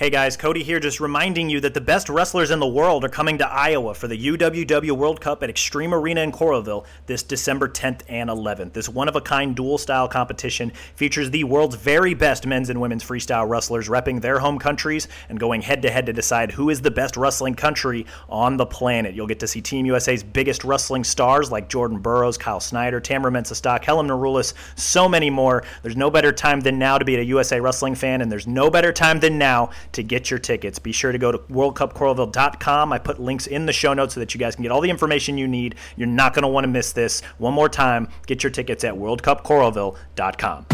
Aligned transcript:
Hey 0.00 0.08
guys, 0.08 0.34
Cody 0.34 0.62
here, 0.62 0.80
just 0.80 0.98
reminding 0.98 1.50
you 1.50 1.60
that 1.60 1.74
the 1.74 1.80
best 1.82 2.08
wrestlers 2.08 2.50
in 2.50 2.58
the 2.58 2.66
world 2.66 3.04
are 3.04 3.10
coming 3.10 3.36
to 3.36 3.46
Iowa 3.46 3.92
for 3.92 4.08
the 4.08 4.16
UWW 4.16 4.92
World 4.92 5.20
Cup 5.20 5.42
at 5.42 5.50
Xtream 5.50 5.92
Arena 5.92 6.22
in 6.22 6.32
Coralville 6.32 6.86
this 7.04 7.22
December 7.22 7.68
10th 7.68 8.00
and 8.08 8.30
11th. 8.30 8.72
This 8.72 8.88
one 8.88 9.08
of 9.08 9.16
a 9.16 9.20
kind 9.20 9.54
dual 9.54 9.76
style 9.76 10.08
competition 10.08 10.72
features 10.96 11.30
the 11.30 11.44
world's 11.44 11.76
very 11.76 12.14
best 12.14 12.46
men's 12.46 12.70
and 12.70 12.80
women's 12.80 13.04
freestyle 13.04 13.46
wrestlers 13.46 13.90
repping 13.90 14.22
their 14.22 14.38
home 14.38 14.58
countries 14.58 15.06
and 15.28 15.38
going 15.38 15.60
head 15.60 15.82
to 15.82 15.90
head 15.90 16.06
to 16.06 16.14
decide 16.14 16.52
who 16.52 16.70
is 16.70 16.80
the 16.80 16.90
best 16.90 17.18
wrestling 17.18 17.54
country 17.54 18.06
on 18.30 18.56
the 18.56 18.64
planet. 18.64 19.14
You'll 19.14 19.26
get 19.26 19.40
to 19.40 19.46
see 19.46 19.60
Team 19.60 19.84
USA's 19.84 20.22
biggest 20.22 20.64
wrestling 20.64 21.04
stars 21.04 21.52
like 21.52 21.68
Jordan 21.68 21.98
Burroughs, 21.98 22.38
Kyle 22.38 22.58
Snyder, 22.58 23.02
Tamyra 23.02 23.32
Mensah-Stock, 23.32 23.84
Helen 23.84 24.08
Maroulis, 24.08 24.54
so 24.76 25.10
many 25.10 25.28
more. 25.28 25.62
There's 25.82 25.94
no 25.94 26.08
better 26.08 26.32
time 26.32 26.60
than 26.60 26.78
now 26.78 26.96
to 26.96 27.04
be 27.04 27.16
a 27.16 27.22
USA 27.22 27.60
Wrestling 27.60 27.96
fan, 27.96 28.22
and 28.22 28.32
there's 28.32 28.46
no 28.46 28.70
better 28.70 28.94
time 28.94 29.20
than 29.20 29.36
now 29.36 29.68
to 29.92 30.02
get 30.02 30.30
your 30.30 30.38
tickets. 30.38 30.78
Be 30.78 30.92
sure 30.92 31.12
to 31.12 31.18
go 31.18 31.32
to 31.32 31.38
worldcupcoralville.com. 31.38 32.92
I 32.92 32.98
put 32.98 33.20
links 33.20 33.46
in 33.46 33.66
the 33.66 33.72
show 33.72 33.94
notes 33.94 34.14
so 34.14 34.20
that 34.20 34.34
you 34.34 34.40
guys 34.40 34.54
can 34.54 34.62
get 34.62 34.72
all 34.72 34.80
the 34.80 34.90
information 34.90 35.38
you 35.38 35.48
need. 35.48 35.74
You're 35.96 36.08
not 36.08 36.34
going 36.34 36.42
to 36.42 36.48
want 36.48 36.64
to 36.64 36.68
miss 36.68 36.92
this. 36.92 37.20
One 37.38 37.54
more 37.54 37.68
time, 37.68 38.08
get 38.26 38.42
your 38.42 38.50
tickets 38.50 38.84
at 38.84 38.94
worldcupcoralville.com. 38.94 40.66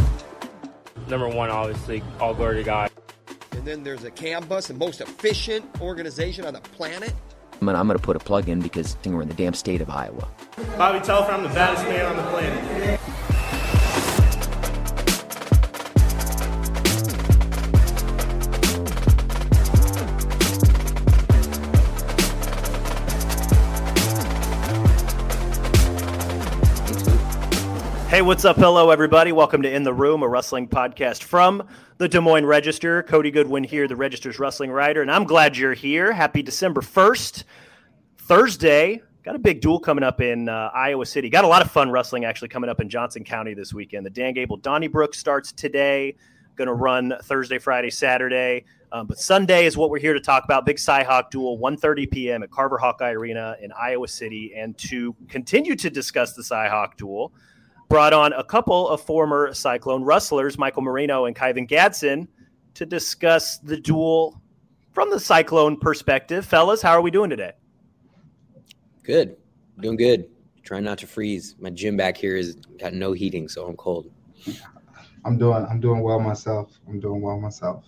Number 1.08 1.28
one, 1.28 1.50
obviously, 1.50 2.02
all 2.20 2.34
glory 2.34 2.56
to 2.56 2.62
God. 2.64 2.90
And 3.52 3.64
then 3.64 3.82
there's 3.82 4.04
a 4.04 4.10
CAMBUS, 4.10 4.68
the 4.68 4.74
most 4.74 5.00
efficient 5.00 5.64
organization 5.80 6.44
on 6.44 6.54
the 6.54 6.60
planet. 6.60 7.14
I'm 7.60 7.66
gonna, 7.66 7.78
I'm 7.78 7.86
gonna 7.86 7.98
put 7.98 8.16
a 8.16 8.20
plug 8.20 8.48
in 8.48 8.60
because 8.60 8.94
I 8.94 8.98
think 8.98 9.14
we're 9.14 9.22
in 9.22 9.28
the 9.28 9.34
damn 9.34 9.54
state 9.54 9.80
of 9.80 9.88
Iowa. 9.88 10.28
Bobby 10.76 10.98
Telford, 11.04 11.34
I'm 11.34 11.42
the 11.42 11.48
baddest 11.48 11.84
man 11.84 12.04
on 12.04 12.16
the 12.16 12.22
planet. 12.24 13.00
Hey, 28.16 28.22
what's 28.22 28.46
up? 28.46 28.56
Hello, 28.56 28.88
everybody. 28.88 29.30
Welcome 29.30 29.60
to 29.60 29.70
In 29.70 29.82
the 29.82 29.92
Room, 29.92 30.22
a 30.22 30.28
wrestling 30.28 30.68
podcast 30.68 31.22
from 31.22 31.68
the 31.98 32.08
Des 32.08 32.20
Moines 32.20 32.46
Register. 32.46 33.02
Cody 33.02 33.30
Goodwin 33.30 33.62
here, 33.62 33.86
the 33.86 33.94
Register's 33.94 34.38
wrestling 34.38 34.70
writer, 34.70 35.02
and 35.02 35.10
I'm 35.10 35.24
glad 35.24 35.54
you're 35.54 35.74
here. 35.74 36.14
Happy 36.14 36.40
December 36.40 36.80
1st, 36.80 37.44
Thursday. 38.16 39.02
Got 39.22 39.34
a 39.34 39.38
big 39.38 39.60
duel 39.60 39.78
coming 39.78 40.02
up 40.02 40.22
in 40.22 40.48
uh, 40.48 40.70
Iowa 40.72 41.04
City. 41.04 41.28
Got 41.28 41.44
a 41.44 41.46
lot 41.46 41.60
of 41.60 41.70
fun 41.70 41.90
wrestling 41.90 42.24
actually 42.24 42.48
coming 42.48 42.70
up 42.70 42.80
in 42.80 42.88
Johnson 42.88 43.22
County 43.22 43.52
this 43.52 43.74
weekend. 43.74 44.06
The 44.06 44.10
Dan 44.10 44.32
Gable 44.32 44.56
Donnybrook 44.56 45.14
starts 45.14 45.52
today. 45.52 46.16
Going 46.54 46.68
to 46.68 46.74
run 46.74 47.12
Thursday, 47.24 47.58
Friday, 47.58 47.90
Saturday. 47.90 48.64
Um, 48.92 49.08
but 49.08 49.18
Sunday 49.18 49.66
is 49.66 49.76
what 49.76 49.90
we're 49.90 49.98
here 49.98 50.14
to 50.14 50.20
talk 50.20 50.42
about. 50.44 50.64
Big 50.64 50.78
Cyhawk 50.78 51.28
duel, 51.28 51.58
1.30 51.58 52.10
p.m. 52.10 52.42
at 52.42 52.50
Carver 52.50 52.78
Hawkeye 52.78 53.10
Arena 53.10 53.56
in 53.60 53.72
Iowa 53.72 54.08
City. 54.08 54.54
And 54.56 54.78
to 54.78 55.14
continue 55.28 55.76
to 55.76 55.90
discuss 55.90 56.32
the 56.32 56.40
Cyhawk 56.40 56.96
duel, 56.96 57.34
brought 57.88 58.12
on 58.12 58.32
a 58.32 58.44
couple 58.44 58.88
of 58.88 59.00
former 59.00 59.52
Cyclone 59.54 60.02
wrestlers, 60.02 60.58
Michael 60.58 60.82
Moreno 60.82 61.26
and 61.26 61.36
Kyven 61.36 61.68
Gadson, 61.68 62.26
to 62.74 62.86
discuss 62.86 63.58
the 63.58 63.76
duel 63.76 64.40
from 64.92 65.10
the 65.10 65.20
Cyclone 65.20 65.76
perspective. 65.78 66.44
Fellas, 66.44 66.82
how 66.82 66.92
are 66.92 67.02
we 67.02 67.10
doing 67.10 67.30
today? 67.30 67.52
Good. 69.02 69.36
Doing 69.80 69.96
good. 69.96 70.28
Trying 70.62 70.84
not 70.84 70.98
to 70.98 71.06
freeze. 71.06 71.54
My 71.60 71.70
gym 71.70 71.96
back 71.96 72.16
here 72.16 72.36
is 72.36 72.56
got 72.78 72.92
no 72.92 73.12
heating, 73.12 73.48
so 73.48 73.66
I'm 73.66 73.76
cold. 73.76 74.10
I'm 75.24 75.38
doing 75.38 75.66
I'm 75.70 75.80
doing 75.80 76.00
well 76.00 76.18
myself. 76.18 76.80
I'm 76.88 76.98
doing 76.98 77.20
well 77.20 77.38
myself. 77.38 77.84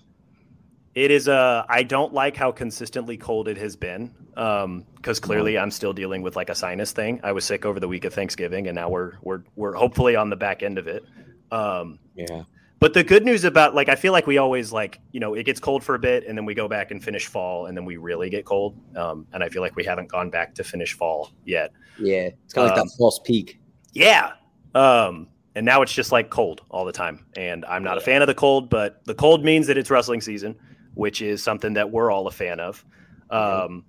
It 0.98 1.12
is 1.12 1.28
uh 1.28 1.64
I 1.68 1.84
don't 1.84 2.12
like 2.12 2.36
how 2.36 2.50
consistently 2.50 3.16
cold 3.16 3.46
it 3.46 3.56
has 3.56 3.76
been. 3.76 4.12
Um 4.36 4.84
because 4.96 5.20
clearly 5.20 5.56
I'm 5.56 5.70
still 5.70 5.92
dealing 5.92 6.22
with 6.22 6.34
like 6.34 6.50
a 6.50 6.54
sinus 6.56 6.90
thing. 6.90 7.20
I 7.22 7.30
was 7.30 7.44
sick 7.44 7.64
over 7.64 7.78
the 7.78 7.86
week 7.86 8.04
of 8.04 8.12
Thanksgiving 8.12 8.66
and 8.66 8.74
now 8.74 8.88
we're 8.88 9.12
we're 9.22 9.42
we're 9.54 9.74
hopefully 9.74 10.16
on 10.16 10.28
the 10.28 10.34
back 10.36 10.64
end 10.64 10.76
of 10.76 10.88
it. 10.88 11.04
Um 11.52 12.00
Yeah. 12.16 12.42
but 12.80 12.94
the 12.94 13.04
good 13.04 13.24
news 13.24 13.44
about 13.44 13.76
like 13.76 13.88
I 13.88 13.94
feel 13.94 14.12
like 14.12 14.26
we 14.26 14.38
always 14.38 14.72
like, 14.72 14.98
you 15.12 15.20
know, 15.20 15.34
it 15.34 15.44
gets 15.44 15.60
cold 15.60 15.84
for 15.84 15.94
a 15.94 16.00
bit 16.00 16.26
and 16.26 16.36
then 16.36 16.44
we 16.44 16.54
go 16.54 16.66
back 16.66 16.90
and 16.90 17.02
finish 17.02 17.26
fall 17.26 17.66
and 17.66 17.76
then 17.76 17.84
we 17.84 17.96
really 17.96 18.28
get 18.28 18.44
cold. 18.44 18.76
Um 18.96 19.24
and 19.32 19.44
I 19.44 19.48
feel 19.50 19.62
like 19.62 19.76
we 19.76 19.84
haven't 19.84 20.08
gone 20.08 20.30
back 20.30 20.52
to 20.56 20.64
finish 20.64 20.94
fall 20.94 21.30
yet. 21.44 21.70
Yeah. 22.00 22.30
It's 22.44 22.54
kind 22.54 22.64
of 22.66 22.72
like 22.72 22.80
Um, 22.82 22.88
that 22.88 22.94
false 22.98 23.20
peak. 23.24 23.60
Yeah. 23.92 24.32
Um, 24.74 25.28
and 25.54 25.64
now 25.64 25.82
it's 25.82 25.92
just 25.92 26.10
like 26.10 26.28
cold 26.28 26.62
all 26.70 26.84
the 26.84 26.92
time. 26.92 27.24
And 27.36 27.64
I'm 27.66 27.84
not 27.84 27.98
a 27.98 28.00
fan 28.00 28.20
of 28.20 28.26
the 28.28 28.34
cold, 28.34 28.68
but 28.68 29.04
the 29.04 29.14
cold 29.14 29.44
means 29.44 29.66
that 29.68 29.78
it's 29.78 29.90
wrestling 29.90 30.20
season, 30.20 30.54
which 30.98 31.22
is 31.22 31.40
something 31.40 31.74
that 31.74 31.88
we're 31.92 32.10
all 32.10 32.26
a 32.26 32.30
fan 32.30 32.58
of. 32.58 32.84
Um, 33.30 33.84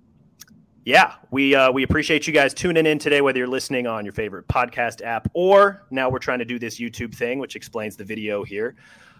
yeah, 0.84 1.14
we 1.32 1.56
uh, 1.56 1.72
we 1.72 1.82
appreciate 1.82 2.28
you 2.28 2.32
guys 2.32 2.54
tuning 2.54 2.86
in 2.86 3.00
today, 3.00 3.20
whether 3.20 3.36
you're 3.36 3.48
listening 3.48 3.88
on 3.88 4.04
your 4.04 4.12
favorite 4.12 4.46
podcast 4.46 5.02
app 5.02 5.28
or 5.34 5.82
now 5.90 6.08
we're 6.08 6.20
trying 6.20 6.38
to 6.38 6.44
do 6.44 6.56
this 6.56 6.78
YouTube 6.78 7.12
thing, 7.12 7.40
which 7.40 7.56
explains 7.56 7.96
the 7.96 8.04
video 8.04 8.44
here. 8.44 8.76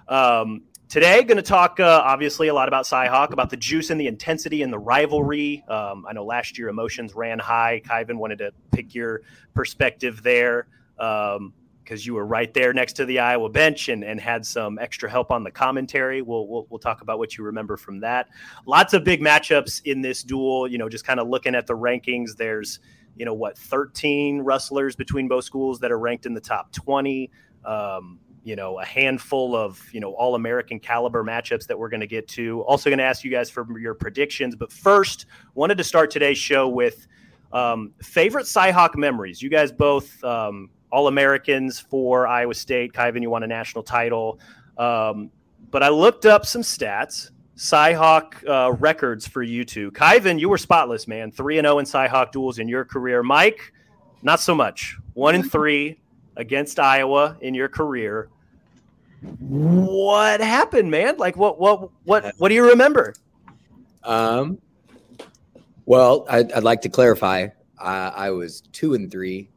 Um, 0.06 0.62
today, 0.88 1.24
going 1.24 1.36
to 1.36 1.42
talk 1.42 1.80
uh, 1.80 2.02
obviously 2.04 2.46
a 2.46 2.54
lot 2.54 2.68
about 2.68 2.84
Cyhawk, 2.84 3.32
about 3.32 3.50
the 3.50 3.56
juice 3.56 3.90
and 3.90 4.00
the 4.00 4.06
intensity 4.06 4.62
and 4.62 4.72
the 4.72 4.78
rivalry. 4.78 5.64
Um, 5.68 6.06
I 6.08 6.12
know 6.12 6.24
last 6.24 6.58
year 6.58 6.68
emotions 6.68 7.16
ran 7.16 7.40
high. 7.40 7.82
Kyven 7.84 8.18
wanted 8.18 8.38
to 8.38 8.52
pick 8.70 8.94
your 8.94 9.22
perspective 9.52 10.22
there 10.22 10.68
because 11.90 12.06
you 12.06 12.14
were 12.14 12.24
right 12.24 12.54
there 12.54 12.72
next 12.72 12.92
to 12.92 13.04
the 13.04 13.18
Iowa 13.18 13.48
bench 13.48 13.88
and, 13.88 14.04
and 14.04 14.20
had 14.20 14.46
some 14.46 14.78
extra 14.78 15.10
help 15.10 15.32
on 15.32 15.42
the 15.42 15.50
commentary. 15.50 16.22
We'll, 16.22 16.46
we'll 16.46 16.64
we'll 16.70 16.78
talk 16.78 17.00
about 17.00 17.18
what 17.18 17.36
you 17.36 17.42
remember 17.42 17.76
from 17.76 17.98
that. 17.98 18.28
Lots 18.64 18.94
of 18.94 19.02
big 19.02 19.20
matchups 19.20 19.82
in 19.84 20.00
this 20.00 20.22
duel. 20.22 20.68
You 20.68 20.78
know, 20.78 20.88
just 20.88 21.04
kind 21.04 21.18
of 21.18 21.26
looking 21.26 21.56
at 21.56 21.66
the 21.66 21.76
rankings. 21.76 22.36
There's 22.36 22.78
you 23.16 23.24
know 23.24 23.34
what 23.34 23.58
13 23.58 24.42
wrestlers 24.42 24.94
between 24.94 25.26
both 25.26 25.42
schools 25.42 25.80
that 25.80 25.90
are 25.90 25.98
ranked 25.98 26.26
in 26.26 26.34
the 26.34 26.40
top 26.40 26.70
20. 26.70 27.28
Um, 27.64 28.20
you 28.44 28.54
know, 28.54 28.78
a 28.78 28.84
handful 28.84 29.56
of 29.56 29.82
you 29.92 29.98
know 29.98 30.12
all 30.12 30.36
American 30.36 30.78
caliber 30.78 31.24
matchups 31.24 31.66
that 31.66 31.76
we're 31.76 31.88
going 31.88 32.02
to 32.02 32.06
get 32.06 32.28
to. 32.28 32.60
Also, 32.68 32.88
going 32.88 32.98
to 32.98 33.04
ask 33.04 33.24
you 33.24 33.32
guys 33.32 33.50
for 33.50 33.66
your 33.80 33.94
predictions, 33.94 34.54
but 34.54 34.72
first, 34.72 35.26
wanted 35.54 35.76
to 35.78 35.84
start 35.84 36.12
today's 36.12 36.38
show 36.38 36.68
with 36.68 37.08
um, 37.50 37.94
favorite 38.00 38.46
Cyhawk 38.46 38.94
memories. 38.94 39.42
You 39.42 39.50
guys 39.50 39.72
both 39.72 40.22
um, 40.22 40.70
all 40.90 41.08
Americans 41.08 41.80
for 41.80 42.26
Iowa 42.26 42.54
State. 42.54 42.92
Kyven, 42.92 43.22
you 43.22 43.30
won 43.30 43.42
a 43.42 43.46
national 43.46 43.84
title. 43.84 44.38
Um, 44.78 45.30
but 45.70 45.82
I 45.82 45.88
looked 45.88 46.26
up 46.26 46.46
some 46.46 46.62
stats. 46.62 47.30
Cyhawk 47.56 48.48
uh, 48.48 48.72
records 48.72 49.28
for 49.28 49.42
you 49.42 49.64
two. 49.64 49.90
Kyven, 49.90 50.40
you 50.40 50.48
were 50.48 50.58
spotless, 50.58 51.06
man. 51.06 51.30
Three 51.30 51.58
and 51.58 51.66
zero 51.66 51.78
in 51.78 51.84
Cyhawk 51.84 52.32
duels 52.32 52.58
in 52.58 52.68
your 52.68 52.84
career. 52.84 53.22
Mike, 53.22 53.72
not 54.22 54.40
so 54.40 54.54
much. 54.54 54.96
One 55.12 55.34
and 55.34 55.50
three 55.50 56.00
against 56.36 56.80
Iowa 56.80 57.36
in 57.42 57.54
your 57.54 57.68
career. 57.68 58.30
What 59.38 60.40
happened, 60.40 60.90
man? 60.90 61.18
Like, 61.18 61.36
what, 61.36 61.60
what, 61.60 61.90
what, 62.04 62.32
what 62.38 62.48
do 62.48 62.54
you 62.54 62.66
remember? 62.70 63.12
Um, 64.04 64.58
well, 65.84 66.24
I'd, 66.30 66.50
I'd 66.52 66.62
like 66.62 66.80
to 66.82 66.88
clarify. 66.88 67.48
I, 67.78 68.08
I 68.08 68.30
was 68.30 68.62
two 68.72 68.94
and 68.94 69.10
three. 69.10 69.50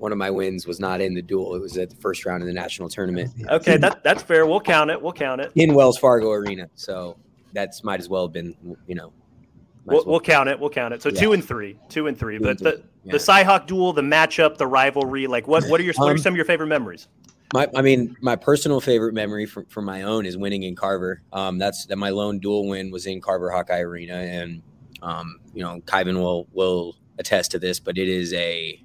One 0.00 0.12
of 0.12 0.18
my 0.18 0.30
wins 0.30 0.66
was 0.66 0.80
not 0.80 1.02
in 1.02 1.12
the 1.12 1.20
duel. 1.20 1.54
It 1.54 1.60
was 1.60 1.76
at 1.76 1.90
the 1.90 1.96
first 1.96 2.24
round 2.24 2.42
of 2.42 2.46
the 2.46 2.54
national 2.54 2.88
tournament 2.88 3.30
Okay, 3.50 3.76
that, 3.76 4.02
that's 4.02 4.22
fair. 4.22 4.46
We'll 4.46 4.58
count 4.58 4.90
it. 4.90 5.00
We'll 5.00 5.12
count 5.12 5.42
it. 5.42 5.52
in 5.56 5.74
Wells 5.74 5.98
Fargo 5.98 6.30
Arena. 6.30 6.70
So 6.74 7.18
that's 7.52 7.84
might 7.84 8.00
as 8.00 8.08
well 8.08 8.24
have 8.26 8.32
been, 8.32 8.56
you 8.86 8.94
know. 8.94 9.12
We'll, 9.84 9.98
well- 9.98 10.04
we'll 10.06 10.20
count 10.20 10.48
it. 10.48 10.58
We'll 10.58 10.70
count 10.70 10.94
it. 10.94 11.02
So 11.02 11.10
Yeah. 11.10 11.20
two 11.20 11.32
and 11.34 11.44
three, 11.44 11.76
two 11.90 12.06
and 12.06 12.18
three. 12.18 12.38
Two 12.38 12.44
But 12.44 12.50
and 12.50 12.58
the 12.60 12.72
three, 12.72 12.82
yeah. 13.04 13.12
the 13.12 13.18
Cyhawk 13.18 13.66
duel, 13.66 13.92
the 13.92 14.00
matchup, 14.00 14.56
the 14.56 14.66
rivalry, 14.66 15.26
like 15.26 15.46
what 15.46 15.64
what 15.66 15.78
are 15.80 15.84
your 15.84 15.92
what 15.98 16.08
are 16.08 16.12
Um, 16.12 16.18
some 16.18 16.32
of 16.32 16.36
your 16.36 16.46
favorite 16.46 16.68
memories? 16.68 17.08
My, 17.52 17.68
I 17.76 17.82
mean, 17.82 18.16
my 18.22 18.36
personal 18.36 18.80
favorite 18.80 19.12
memory 19.12 19.44
from, 19.44 19.66
from 19.66 19.84
my 19.84 20.02
own 20.04 20.24
is 20.24 20.38
winning 20.38 20.62
in 20.62 20.76
Carver. 20.76 21.20
Um, 21.32 21.58
that's 21.58 21.84
that 21.86 21.96
my 21.96 22.08
lone 22.08 22.38
dual 22.38 22.68
win 22.68 22.90
was 22.90 23.04
in 23.04 23.20
Carver 23.20 23.50
Hawkeye 23.50 23.80
Arena, 23.80 24.14
and 24.14 24.62
um, 25.02 25.40
you 25.52 25.62
know, 25.62 25.80
Kyven 25.84 26.14
will 26.14 26.46
will 26.52 26.96
attest 27.18 27.50
to 27.50 27.58
this, 27.58 27.78
but 27.80 27.98
it 27.98 28.08
is 28.08 28.32
a 28.32 28.82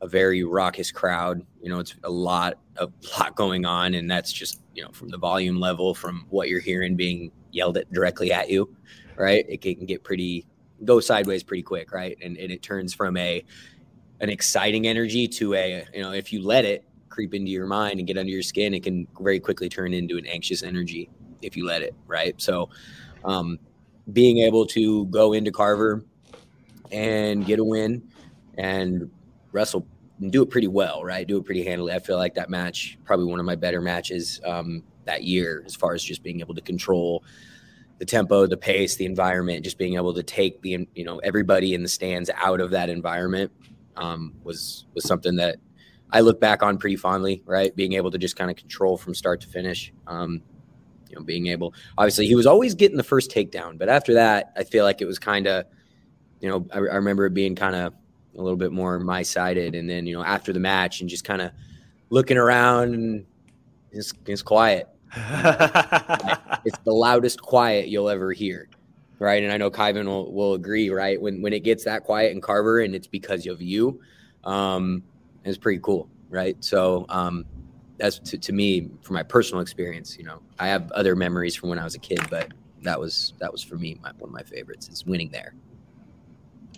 a 0.00 0.08
very 0.08 0.44
raucous 0.44 0.90
crowd. 0.90 1.44
You 1.60 1.70
know, 1.70 1.80
it's 1.80 1.94
a 2.04 2.10
lot 2.10 2.58
a 2.76 2.88
lot 3.18 3.34
going 3.34 3.64
on, 3.64 3.94
and 3.94 4.10
that's 4.10 4.32
just 4.32 4.60
you 4.74 4.82
know 4.82 4.90
from 4.92 5.08
the 5.08 5.18
volume 5.18 5.58
level, 5.58 5.94
from 5.94 6.26
what 6.30 6.48
you're 6.48 6.60
hearing 6.60 6.96
being 6.96 7.32
yelled 7.50 7.76
at 7.76 7.92
directly 7.92 8.32
at 8.32 8.50
you, 8.50 8.74
right? 9.16 9.44
It 9.48 9.60
can 9.60 9.86
get 9.86 10.04
pretty 10.04 10.46
go 10.84 11.00
sideways 11.00 11.42
pretty 11.42 11.62
quick, 11.62 11.92
right? 11.92 12.16
And, 12.22 12.36
and 12.36 12.52
it 12.52 12.62
turns 12.62 12.94
from 12.94 13.16
a 13.16 13.44
an 14.20 14.30
exciting 14.30 14.86
energy 14.86 15.28
to 15.28 15.54
a 15.54 15.86
you 15.94 16.02
know 16.02 16.12
if 16.12 16.32
you 16.32 16.42
let 16.42 16.64
it 16.64 16.84
creep 17.08 17.34
into 17.34 17.50
your 17.50 17.66
mind 17.66 17.98
and 17.98 18.06
get 18.06 18.16
under 18.16 18.30
your 18.30 18.42
skin, 18.42 18.74
it 18.74 18.84
can 18.84 19.06
very 19.20 19.40
quickly 19.40 19.68
turn 19.68 19.92
into 19.92 20.18
an 20.18 20.26
anxious 20.26 20.62
energy 20.62 21.10
if 21.42 21.56
you 21.56 21.66
let 21.66 21.82
it, 21.82 21.94
right? 22.06 22.40
So, 22.40 22.70
um, 23.24 23.58
being 24.12 24.38
able 24.38 24.66
to 24.66 25.06
go 25.06 25.32
into 25.32 25.50
Carver 25.50 26.04
and 26.92 27.44
get 27.44 27.58
a 27.58 27.64
win 27.64 28.08
and 28.56 29.10
wrestle 29.52 29.86
and 30.20 30.32
do 30.32 30.42
it 30.42 30.50
pretty 30.50 30.68
well, 30.68 31.04
right? 31.04 31.26
Do 31.26 31.38
it 31.38 31.44
pretty 31.44 31.64
handily. 31.64 31.92
I 31.92 31.98
feel 31.98 32.16
like 32.16 32.34
that 32.34 32.50
match 32.50 32.98
probably 33.04 33.26
one 33.26 33.40
of 33.40 33.46
my 33.46 33.54
better 33.54 33.80
matches 33.80 34.40
um, 34.44 34.82
that 35.04 35.24
year 35.24 35.62
as 35.66 35.74
far 35.74 35.94
as 35.94 36.02
just 36.02 36.22
being 36.22 36.40
able 36.40 36.54
to 36.54 36.60
control 36.60 37.24
the 37.98 38.04
tempo, 38.04 38.46
the 38.46 38.56
pace, 38.56 38.96
the 38.96 39.04
environment, 39.04 39.64
just 39.64 39.78
being 39.78 39.94
able 39.96 40.14
to 40.14 40.22
take 40.22 40.62
the 40.62 40.88
you 40.94 41.04
know 41.04 41.18
everybody 41.18 41.74
in 41.74 41.82
the 41.82 41.88
stands 41.88 42.30
out 42.34 42.60
of 42.60 42.70
that 42.70 42.88
environment 42.88 43.50
um, 43.96 44.34
was 44.44 44.86
was 44.94 45.04
something 45.04 45.36
that 45.36 45.56
I 46.10 46.20
look 46.20 46.40
back 46.40 46.62
on 46.62 46.78
pretty 46.78 46.96
fondly. 46.96 47.42
Right, 47.44 47.74
being 47.74 47.94
able 47.94 48.10
to 48.10 48.18
just 48.18 48.36
kind 48.36 48.50
of 48.50 48.56
control 48.56 48.96
from 48.96 49.14
start 49.14 49.40
to 49.42 49.48
finish. 49.48 49.92
Um, 50.06 50.42
you 51.08 51.16
know, 51.16 51.22
being 51.22 51.46
able 51.46 51.74
obviously 51.96 52.26
he 52.26 52.34
was 52.34 52.46
always 52.46 52.74
getting 52.74 52.96
the 52.96 53.02
first 53.02 53.30
takedown, 53.30 53.78
but 53.78 53.88
after 53.88 54.14
that, 54.14 54.52
I 54.56 54.64
feel 54.64 54.84
like 54.84 55.00
it 55.00 55.06
was 55.06 55.18
kind 55.18 55.46
of 55.46 55.64
you 56.40 56.48
know 56.48 56.66
I, 56.72 56.78
I 56.78 56.96
remember 56.96 57.26
it 57.26 57.34
being 57.34 57.56
kind 57.56 57.74
of 57.74 57.94
a 58.38 58.42
little 58.42 58.56
bit 58.56 58.72
more 58.72 58.98
my 58.98 59.22
sided, 59.22 59.74
and 59.74 59.90
then 59.90 60.06
you 60.06 60.16
know 60.16 60.24
after 60.24 60.52
the 60.52 60.60
match 60.60 61.00
and 61.00 61.10
just 61.10 61.24
kind 61.24 61.42
of 61.42 61.52
looking 62.10 62.38
around 62.38 62.94
and 62.94 63.26
it's, 63.92 64.14
it's 64.26 64.40
quiet 64.40 64.88
it's 65.16 66.78
the 66.84 66.92
loudest 66.92 67.40
quiet 67.40 67.88
you'll 67.88 68.10
ever 68.10 68.32
hear. 68.32 68.68
Right. 69.18 69.42
And 69.42 69.52
I 69.52 69.56
know 69.56 69.70
Kyven 69.70 70.06
will, 70.06 70.32
will 70.32 70.54
agree, 70.54 70.90
right? 70.90 71.20
When 71.20 71.42
when 71.42 71.52
it 71.52 71.60
gets 71.60 71.84
that 71.84 72.04
quiet 72.04 72.32
in 72.32 72.40
Carver 72.40 72.80
and 72.80 72.94
it's 72.94 73.06
because 73.06 73.46
of 73.46 73.60
you, 73.60 74.00
um, 74.44 75.02
it's 75.44 75.58
pretty 75.58 75.80
cool. 75.82 76.08
Right. 76.28 76.56
So 76.62 77.06
um 77.08 77.44
that's 77.96 78.18
to, 78.20 78.38
to 78.38 78.52
me, 78.52 78.90
from 79.02 79.14
my 79.14 79.24
personal 79.24 79.60
experience, 79.60 80.16
you 80.16 80.24
know, 80.24 80.40
I 80.58 80.68
have 80.68 80.92
other 80.92 81.16
memories 81.16 81.56
from 81.56 81.70
when 81.70 81.78
I 81.78 81.84
was 81.84 81.94
a 81.96 81.98
kid, 81.98 82.20
but 82.30 82.52
that 82.82 83.00
was 83.00 83.32
that 83.38 83.50
was 83.50 83.62
for 83.62 83.76
me 83.76 83.98
my, 84.02 84.12
one 84.18 84.28
of 84.28 84.34
my 84.34 84.42
favorites 84.42 84.88
is 84.88 85.04
winning 85.06 85.30
there. 85.30 85.54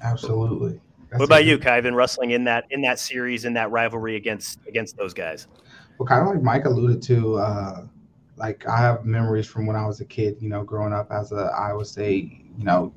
Absolutely. 0.02 0.80
That's 1.10 1.18
what 1.18 1.26
about 1.26 1.44
you, 1.44 1.58
Kyven? 1.58 1.94
Wrestling 1.94 2.30
in 2.30 2.44
that 2.44 2.66
in 2.70 2.82
that 2.82 3.00
series 3.00 3.44
in 3.44 3.52
that 3.54 3.70
rivalry 3.70 4.14
against 4.14 4.60
against 4.68 4.96
those 4.96 5.12
guys. 5.12 5.48
Well, 5.98 6.06
kind 6.06 6.22
of 6.22 6.34
like 6.34 6.42
Mike 6.42 6.64
alluded 6.64 7.02
to, 7.02 7.38
uh, 7.38 7.84
like 8.36 8.66
I 8.66 8.78
have 8.78 9.04
memories 9.04 9.46
from 9.46 9.66
when 9.66 9.76
I 9.76 9.84
was 9.86 10.00
a 10.00 10.04
kid, 10.04 10.36
you 10.40 10.48
know, 10.48 10.62
growing 10.62 10.92
up 10.92 11.10
as 11.10 11.32
a 11.32 11.52
Iowa 11.58 11.84
State, 11.84 12.44
you 12.56 12.64
know, 12.64 12.92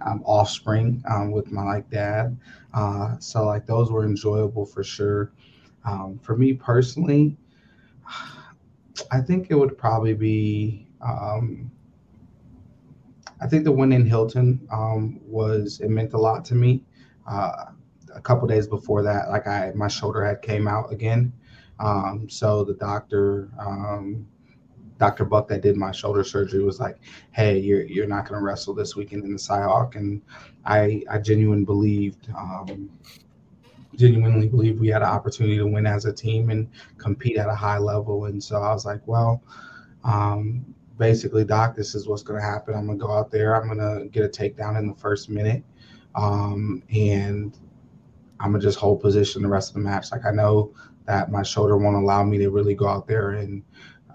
um, 0.00 0.22
offspring 0.24 1.02
um, 1.08 1.30
with 1.30 1.52
my 1.52 1.62
like 1.62 1.90
dad. 1.90 2.36
Uh, 2.74 3.16
so 3.18 3.44
like 3.44 3.66
those 3.66 3.92
were 3.92 4.04
enjoyable 4.04 4.64
for 4.64 4.82
sure. 4.82 5.32
Um, 5.84 6.18
for 6.22 6.36
me 6.36 6.54
personally, 6.54 7.36
I 9.12 9.20
think 9.20 9.48
it 9.50 9.54
would 9.54 9.76
probably 9.76 10.14
be. 10.14 10.88
Um, 11.06 11.70
I 13.40 13.46
think 13.46 13.64
the 13.64 13.72
win 13.72 13.92
in 13.92 14.06
Hilton 14.06 14.66
um, 14.72 15.20
was 15.22 15.80
it 15.80 15.90
meant 15.90 16.14
a 16.14 16.18
lot 16.18 16.42
to 16.46 16.54
me. 16.54 16.82
Uh, 17.26 17.66
a 18.14 18.20
couple 18.20 18.48
days 18.48 18.66
before 18.66 19.02
that, 19.02 19.28
like 19.28 19.46
I 19.46 19.72
my 19.74 19.88
shoulder 19.88 20.24
had 20.24 20.42
came 20.42 20.68
out 20.68 20.92
again, 20.92 21.32
um, 21.78 22.28
so 22.30 22.64
the 22.64 22.74
doctor 22.74 23.50
Dr. 24.98 25.24
Buck 25.24 25.48
that 25.48 25.60
did 25.60 25.76
my 25.76 25.92
shoulder 25.92 26.24
surgery 26.24 26.62
was 26.62 26.80
like, 26.80 26.98
"Hey, 27.32 27.58
you're 27.58 27.82
you're 27.82 28.06
not 28.06 28.28
going 28.28 28.40
to 28.40 28.44
wrestle 28.44 28.74
this 28.74 28.96
weekend 28.96 29.24
in 29.24 29.32
the 29.32 29.38
Cyhawk," 29.38 29.96
and 29.96 30.22
I 30.64 31.02
I 31.10 31.18
genuinely 31.18 31.64
believed, 31.64 32.28
um, 32.36 32.88
genuinely 33.96 34.48
believed 34.48 34.80
we 34.80 34.88
had 34.88 35.02
an 35.02 35.08
opportunity 35.08 35.58
to 35.58 35.66
win 35.66 35.86
as 35.86 36.04
a 36.06 36.12
team 36.12 36.50
and 36.50 36.68
compete 36.98 37.36
at 37.36 37.48
a 37.48 37.54
high 37.54 37.78
level. 37.78 38.26
And 38.26 38.42
so 38.42 38.56
I 38.56 38.72
was 38.72 38.84
like, 38.84 39.00
well, 39.06 39.42
um, 40.04 40.74
basically, 40.98 41.44
Doc, 41.44 41.76
this 41.76 41.94
is 41.94 42.06
what's 42.08 42.22
going 42.22 42.40
to 42.40 42.46
happen. 42.46 42.74
I'm 42.74 42.86
going 42.86 42.98
to 42.98 43.04
go 43.04 43.12
out 43.12 43.30
there. 43.30 43.54
I'm 43.54 43.66
going 43.66 43.78
to 43.78 44.08
get 44.08 44.24
a 44.24 44.28
takedown 44.28 44.78
in 44.78 44.86
the 44.86 44.94
first 44.94 45.28
minute, 45.28 45.62
um, 46.16 46.82
and 46.90 47.56
I'm 48.40 48.52
gonna 48.52 48.62
just 48.62 48.78
hold 48.78 49.00
position 49.00 49.42
the 49.42 49.48
rest 49.48 49.70
of 49.70 49.74
the 49.74 49.80
match. 49.80 50.10
Like 50.10 50.24
I 50.24 50.30
know 50.30 50.74
that 51.06 51.30
my 51.30 51.42
shoulder 51.42 51.76
won't 51.76 51.96
allow 51.96 52.24
me 52.24 52.38
to 52.38 52.50
really 52.50 52.74
go 52.74 52.88
out 52.88 53.06
there 53.06 53.32
and 53.32 53.62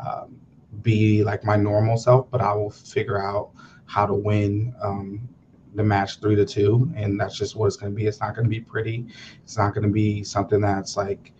um, 0.06 0.36
be 0.82 1.24
like 1.24 1.44
my 1.44 1.56
normal 1.56 1.98
self, 1.98 2.30
but 2.30 2.42
I 2.42 2.54
will 2.54 2.70
figure 2.70 3.22
out 3.22 3.52
how 3.86 4.06
to 4.06 4.14
win 4.14 4.74
um, 4.82 5.28
the 5.76 5.84
match 5.84 6.20
three 6.20 6.36
to 6.36 6.46
two, 6.46 6.92
and 6.96 7.20
that's 7.20 7.38
just 7.38 7.56
what 7.56 7.68
it's 7.68 7.78
to 7.78 7.90
be. 7.90 8.06
It's 8.08 8.20
not 8.20 8.36
to 8.36 8.44
be 8.44 8.60
pretty. 8.60 9.08
It's 9.44 9.58
not 9.58 9.74
to 9.76 9.88
be 9.88 10.24
something 10.24 10.62
that's 10.62 10.98
like, 10.98 11.32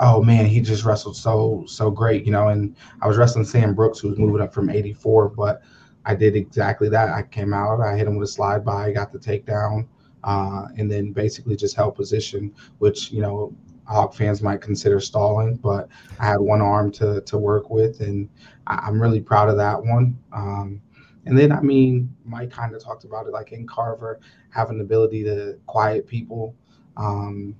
oh 0.00 0.22
man, 0.22 0.46
he 0.46 0.60
just 0.60 0.84
wrestled 0.84 1.16
so 1.16 1.64
so 1.66 1.90
great, 1.90 2.24
you 2.24 2.32
know. 2.32 2.48
And 2.48 2.76
I 3.02 3.08
was 3.08 3.16
wrestling 3.16 3.44
Sam 3.44 3.74
Brooks, 3.74 3.98
who 3.98 4.08
was 4.08 4.18
moving 4.18 4.42
up 4.42 4.52
from 4.54 4.70
84, 4.70 5.30
but 5.30 5.62
I 6.08 6.14
did 6.14 6.36
exactly 6.36 6.88
that. 6.88 7.10
I 7.10 7.22
came 7.22 7.52
out, 7.52 7.82
I 7.82 7.94
hit 7.94 8.06
him 8.06 8.16
with 8.16 8.30
a 8.30 8.32
slide 8.32 8.64
by, 8.64 8.90
got 8.92 9.12
the 9.12 9.18
takedown, 9.18 9.86
uh, 10.24 10.68
and 10.78 10.90
then 10.90 11.12
basically 11.12 11.54
just 11.54 11.76
held 11.76 11.96
position, 11.96 12.54
which 12.78 13.12
you 13.12 13.20
know 13.20 13.54
Hawk 13.84 14.14
fans 14.14 14.40
might 14.40 14.62
consider 14.62 15.00
stalling, 15.00 15.56
but 15.56 15.88
I 16.18 16.24
had 16.24 16.40
one 16.40 16.62
arm 16.62 16.90
to 16.92 17.20
to 17.20 17.36
work 17.36 17.68
with, 17.68 18.00
and 18.00 18.26
I, 18.66 18.88
am 18.88 19.00
really 19.00 19.20
proud 19.20 19.50
of 19.50 19.58
that 19.58 19.84
one. 19.84 20.18
Um, 20.32 20.80
and 21.26 21.38
then, 21.38 21.52
I 21.52 21.60
mean, 21.60 22.16
Mike 22.24 22.50
kind 22.50 22.74
of 22.74 22.82
talked 22.82 23.04
about 23.04 23.26
it, 23.26 23.34
like 23.34 23.52
in 23.52 23.66
Carver, 23.66 24.18
having 24.48 24.78
the 24.78 24.84
ability 24.84 25.24
to 25.24 25.58
quiet 25.66 26.06
people. 26.06 26.54
Um, 26.96 27.54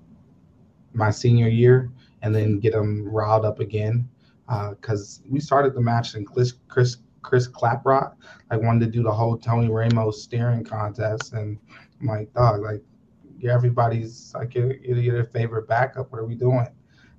my 0.94 1.10
senior 1.10 1.48
year, 1.48 1.90
and 2.22 2.34
then 2.34 2.60
get 2.60 2.72
them 2.72 3.06
riled 3.06 3.44
up 3.44 3.60
again, 3.60 4.08
because 4.70 5.20
uh, 5.22 5.28
we 5.30 5.38
started 5.38 5.74
the 5.74 5.82
match 5.82 6.14
and 6.14 6.26
Chris 6.26 6.54
Chris 6.68 6.96
Chris 7.28 7.46
Klaprock 7.46 8.14
like 8.50 8.62
wanted 8.62 8.86
to 8.86 8.90
do 8.90 9.02
the 9.02 9.12
whole 9.12 9.36
Tony 9.36 9.68
Ramos 9.68 10.22
staring 10.22 10.64
contest, 10.64 11.34
and 11.34 11.58
I'm 12.00 12.06
like, 12.06 12.32
dog, 12.32 12.62
like 12.62 12.82
everybody's 13.46 14.32
like 14.34 14.54
you're, 14.54 14.72
you're 14.76 15.24
favorite 15.24 15.68
backup. 15.68 16.10
What 16.10 16.20
are 16.20 16.24
we 16.24 16.34
doing? 16.34 16.66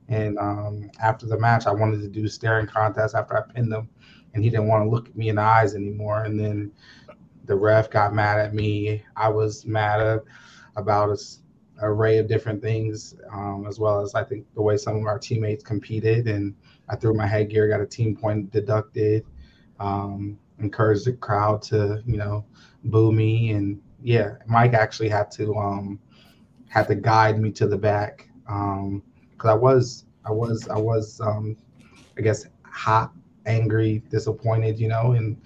And 0.08 0.40
um, 0.40 0.90
after 1.00 1.28
the 1.28 1.38
match, 1.38 1.68
I 1.68 1.72
wanted 1.72 2.02
to 2.02 2.08
do 2.08 2.28
staring 2.28 2.66
contest 2.66 3.14
after 3.14 3.38
I 3.38 3.54
pinned 3.54 3.72
him, 3.72 3.88
and 4.34 4.44
he 4.44 4.50
didn't 4.50 4.68
want 4.68 4.84
to 4.84 4.90
look 4.90 5.10
at 5.10 5.16
me 5.16 5.30
in 5.30 5.36
the 5.36 5.44
eyes 5.44 5.76
anymore. 5.76 6.24
And 6.24 6.40
then 6.40 6.72
the 7.46 7.56
ref 7.56 7.92
got 7.92 8.12
mad 8.12 8.40
at 8.40 8.56
me. 8.56 9.04
I 9.16 9.30
was 9.30 9.68
mad 9.68 10.02
at, 10.02 10.24
about 10.76 11.12
a 11.12 11.18
array 11.84 12.18
of 12.18 12.28
different 12.28 12.64
things, 12.64 13.14
um, 13.32 13.68
as 13.68 13.80
well 13.80 14.02
as 14.02 14.16
I 14.16 14.24
think 14.24 14.48
the 14.56 14.62
way 14.64 14.76
some 14.76 14.96
of 14.96 15.06
our 15.06 15.20
teammates 15.20 15.64
competed. 15.64 16.28
And 16.28 16.56
I 16.90 16.96
threw 16.96 17.14
my 17.14 17.28
headgear, 17.28 17.70
got 17.70 17.80
a 17.80 17.86
team 17.86 18.16
point 18.16 18.52
deducted, 18.52 19.24
um, 19.80 20.38
encouraged 20.60 21.06
the 21.06 21.14
crowd 21.14 21.62
to, 21.64 22.02
you 22.06 22.18
know, 22.18 22.46
boo 22.86 23.12
me. 23.12 23.52
And 23.52 23.82
yeah, 24.02 24.36
Mike 24.48 24.74
actually 24.74 25.10
had 25.10 25.32
to 25.32 25.56
um, 25.56 26.00
had 26.68 26.88
to 26.88 26.96
guide 26.96 27.40
me 27.40 27.52
to 27.52 27.68
the 27.68 27.78
back 27.78 28.30
Um, 28.48 29.04
because 29.32 29.50
I 29.50 29.56
was 29.56 30.06
I 30.26 30.32
was 30.32 30.68
I 30.68 30.78
was 30.78 31.20
um, 31.22 31.56
I 32.18 32.22
guess 32.22 32.46
hot, 32.64 33.14
angry, 33.46 34.04
disappointed, 34.10 34.80
you 34.80 34.88
know, 34.88 35.14
and 35.14 35.38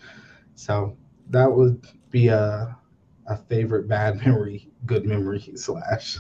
so 0.56 0.98
that 1.30 1.52
would 1.52 1.86
be 2.10 2.28
a 2.28 2.78
a 3.28 3.38
favorite 3.38 3.88
bad 3.88 4.18
memory, 4.26 4.70
good 4.86 5.06
memory 5.06 5.52
slash. 5.56 6.18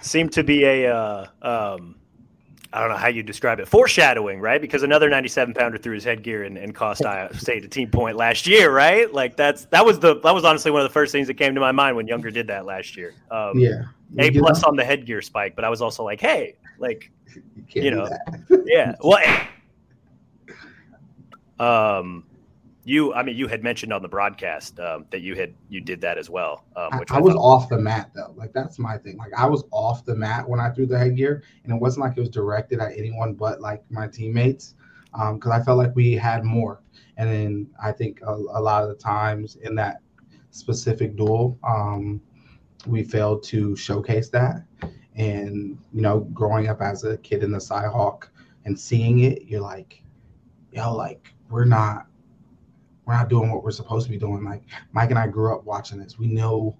Seemed 0.00 0.32
to 0.32 0.44
be 0.44 0.64
a 0.64 0.94
uh, 0.94 1.26
um, 1.42 1.96
I 2.74 2.80
don't 2.80 2.88
know 2.88 2.96
how 2.96 3.06
you 3.06 3.22
describe 3.22 3.60
it, 3.60 3.68
foreshadowing, 3.68 4.40
right? 4.40 4.60
Because 4.60 4.82
another 4.82 5.08
97 5.08 5.54
pounder 5.54 5.78
threw 5.78 5.94
his 5.94 6.02
headgear 6.02 6.42
and, 6.42 6.58
and 6.58 6.74
cost 6.74 7.06
Iowa 7.06 7.32
State 7.32 7.64
a 7.64 7.68
team 7.68 7.88
point 7.88 8.16
last 8.16 8.48
year, 8.48 8.74
right? 8.74 9.12
Like 9.12 9.36
that's 9.36 9.66
that 9.66 9.86
was 9.86 10.00
the 10.00 10.18
that 10.20 10.34
was 10.34 10.44
honestly 10.44 10.72
one 10.72 10.80
of 10.80 10.88
the 10.88 10.92
first 10.92 11.12
things 11.12 11.28
that 11.28 11.34
came 11.34 11.54
to 11.54 11.60
my 11.60 11.70
mind 11.70 11.94
when 11.94 12.08
Yonger 12.08 12.32
did 12.32 12.48
that 12.48 12.66
last 12.66 12.96
year. 12.96 13.14
Um, 13.30 13.56
yeah, 13.60 13.84
a 14.18 14.28
plus 14.32 14.64
on 14.64 14.74
the 14.74 14.84
headgear 14.84 15.22
spike, 15.22 15.54
but 15.54 15.64
I 15.64 15.68
was 15.68 15.80
also 15.80 16.02
like, 16.02 16.20
hey, 16.20 16.56
like 16.80 17.12
you, 17.68 17.82
you 17.82 17.90
know, 17.92 18.08
yeah, 18.66 18.96
well, 19.00 19.46
um, 22.00 22.24
you, 22.84 23.14
I 23.14 23.22
mean, 23.22 23.36
you 23.36 23.48
had 23.48 23.62
mentioned 23.62 23.92
on 23.92 24.02
the 24.02 24.08
broadcast 24.08 24.78
um, 24.78 25.06
that 25.10 25.22
you 25.22 25.34
had 25.34 25.54
you 25.70 25.80
did 25.80 26.02
that 26.02 26.18
as 26.18 26.28
well. 26.28 26.64
Um, 26.76 26.98
which 26.98 27.10
I, 27.10 27.16
I 27.16 27.20
was 27.20 27.34
off 27.34 27.70
the 27.70 27.78
mat 27.78 28.10
though. 28.14 28.34
Like 28.36 28.52
that's 28.52 28.78
my 28.78 28.98
thing. 28.98 29.16
Like 29.16 29.32
I 29.34 29.46
was 29.46 29.64
off 29.70 30.04
the 30.04 30.14
mat 30.14 30.46
when 30.46 30.60
I 30.60 30.70
threw 30.70 30.86
the 30.86 30.98
headgear, 30.98 31.42
and 31.64 31.72
it 31.72 31.80
wasn't 31.80 32.04
like 32.04 32.16
it 32.16 32.20
was 32.20 32.28
directed 32.28 32.80
at 32.80 32.92
anyone 32.92 33.34
but 33.34 33.60
like 33.62 33.82
my 33.90 34.06
teammates, 34.06 34.74
because 35.12 35.46
um, 35.46 35.52
I 35.52 35.62
felt 35.62 35.78
like 35.78 35.96
we 35.96 36.12
had 36.12 36.44
more. 36.44 36.82
And 37.16 37.30
then 37.30 37.70
I 37.82 37.90
think 37.90 38.20
a, 38.22 38.32
a 38.32 38.60
lot 38.60 38.82
of 38.82 38.90
the 38.90 38.96
times 38.96 39.56
in 39.62 39.74
that 39.76 40.00
specific 40.50 41.16
duel, 41.16 41.58
um, 41.64 42.20
we 42.86 43.02
failed 43.02 43.42
to 43.44 43.74
showcase 43.76 44.28
that. 44.30 44.64
And 45.14 45.78
you 45.92 46.02
know, 46.02 46.20
growing 46.34 46.68
up 46.68 46.82
as 46.82 47.04
a 47.04 47.16
kid 47.18 47.42
in 47.42 47.50
the 47.50 47.58
Cyhawk 47.58 48.24
and 48.66 48.78
seeing 48.78 49.20
it, 49.20 49.44
you're 49.46 49.62
like, 49.62 50.02
yo, 50.70 50.94
like 50.94 51.32
we're 51.48 51.64
not 51.64 52.08
we're 53.06 53.14
not 53.14 53.28
doing 53.28 53.50
what 53.50 53.62
we're 53.62 53.70
supposed 53.70 54.06
to 54.06 54.12
be 54.12 54.18
doing. 54.18 54.44
Like 54.44 54.62
Mike 54.92 55.10
and 55.10 55.18
I 55.18 55.26
grew 55.26 55.54
up 55.54 55.64
watching 55.64 55.98
this. 55.98 56.18
We 56.18 56.26
know 56.26 56.76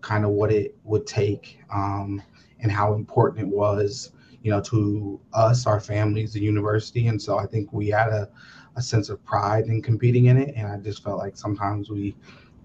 kind 0.00 0.24
of 0.24 0.30
what 0.30 0.52
it 0.52 0.76
would 0.84 1.06
take 1.06 1.58
um, 1.72 2.22
and 2.60 2.70
how 2.70 2.94
important 2.94 3.46
it 3.46 3.48
was, 3.48 4.12
you 4.42 4.50
know, 4.50 4.60
to 4.62 5.20
us, 5.32 5.66
our 5.66 5.80
families, 5.80 6.32
the 6.32 6.40
university. 6.40 7.08
And 7.08 7.20
so 7.20 7.38
I 7.38 7.46
think 7.46 7.72
we 7.72 7.88
had 7.88 8.08
a, 8.08 8.28
a 8.76 8.82
sense 8.82 9.08
of 9.08 9.24
pride 9.24 9.66
in 9.66 9.82
competing 9.82 10.26
in 10.26 10.36
it. 10.36 10.54
And 10.56 10.66
I 10.66 10.76
just 10.76 11.02
felt 11.02 11.18
like 11.18 11.36
sometimes 11.36 11.90
we 11.90 12.14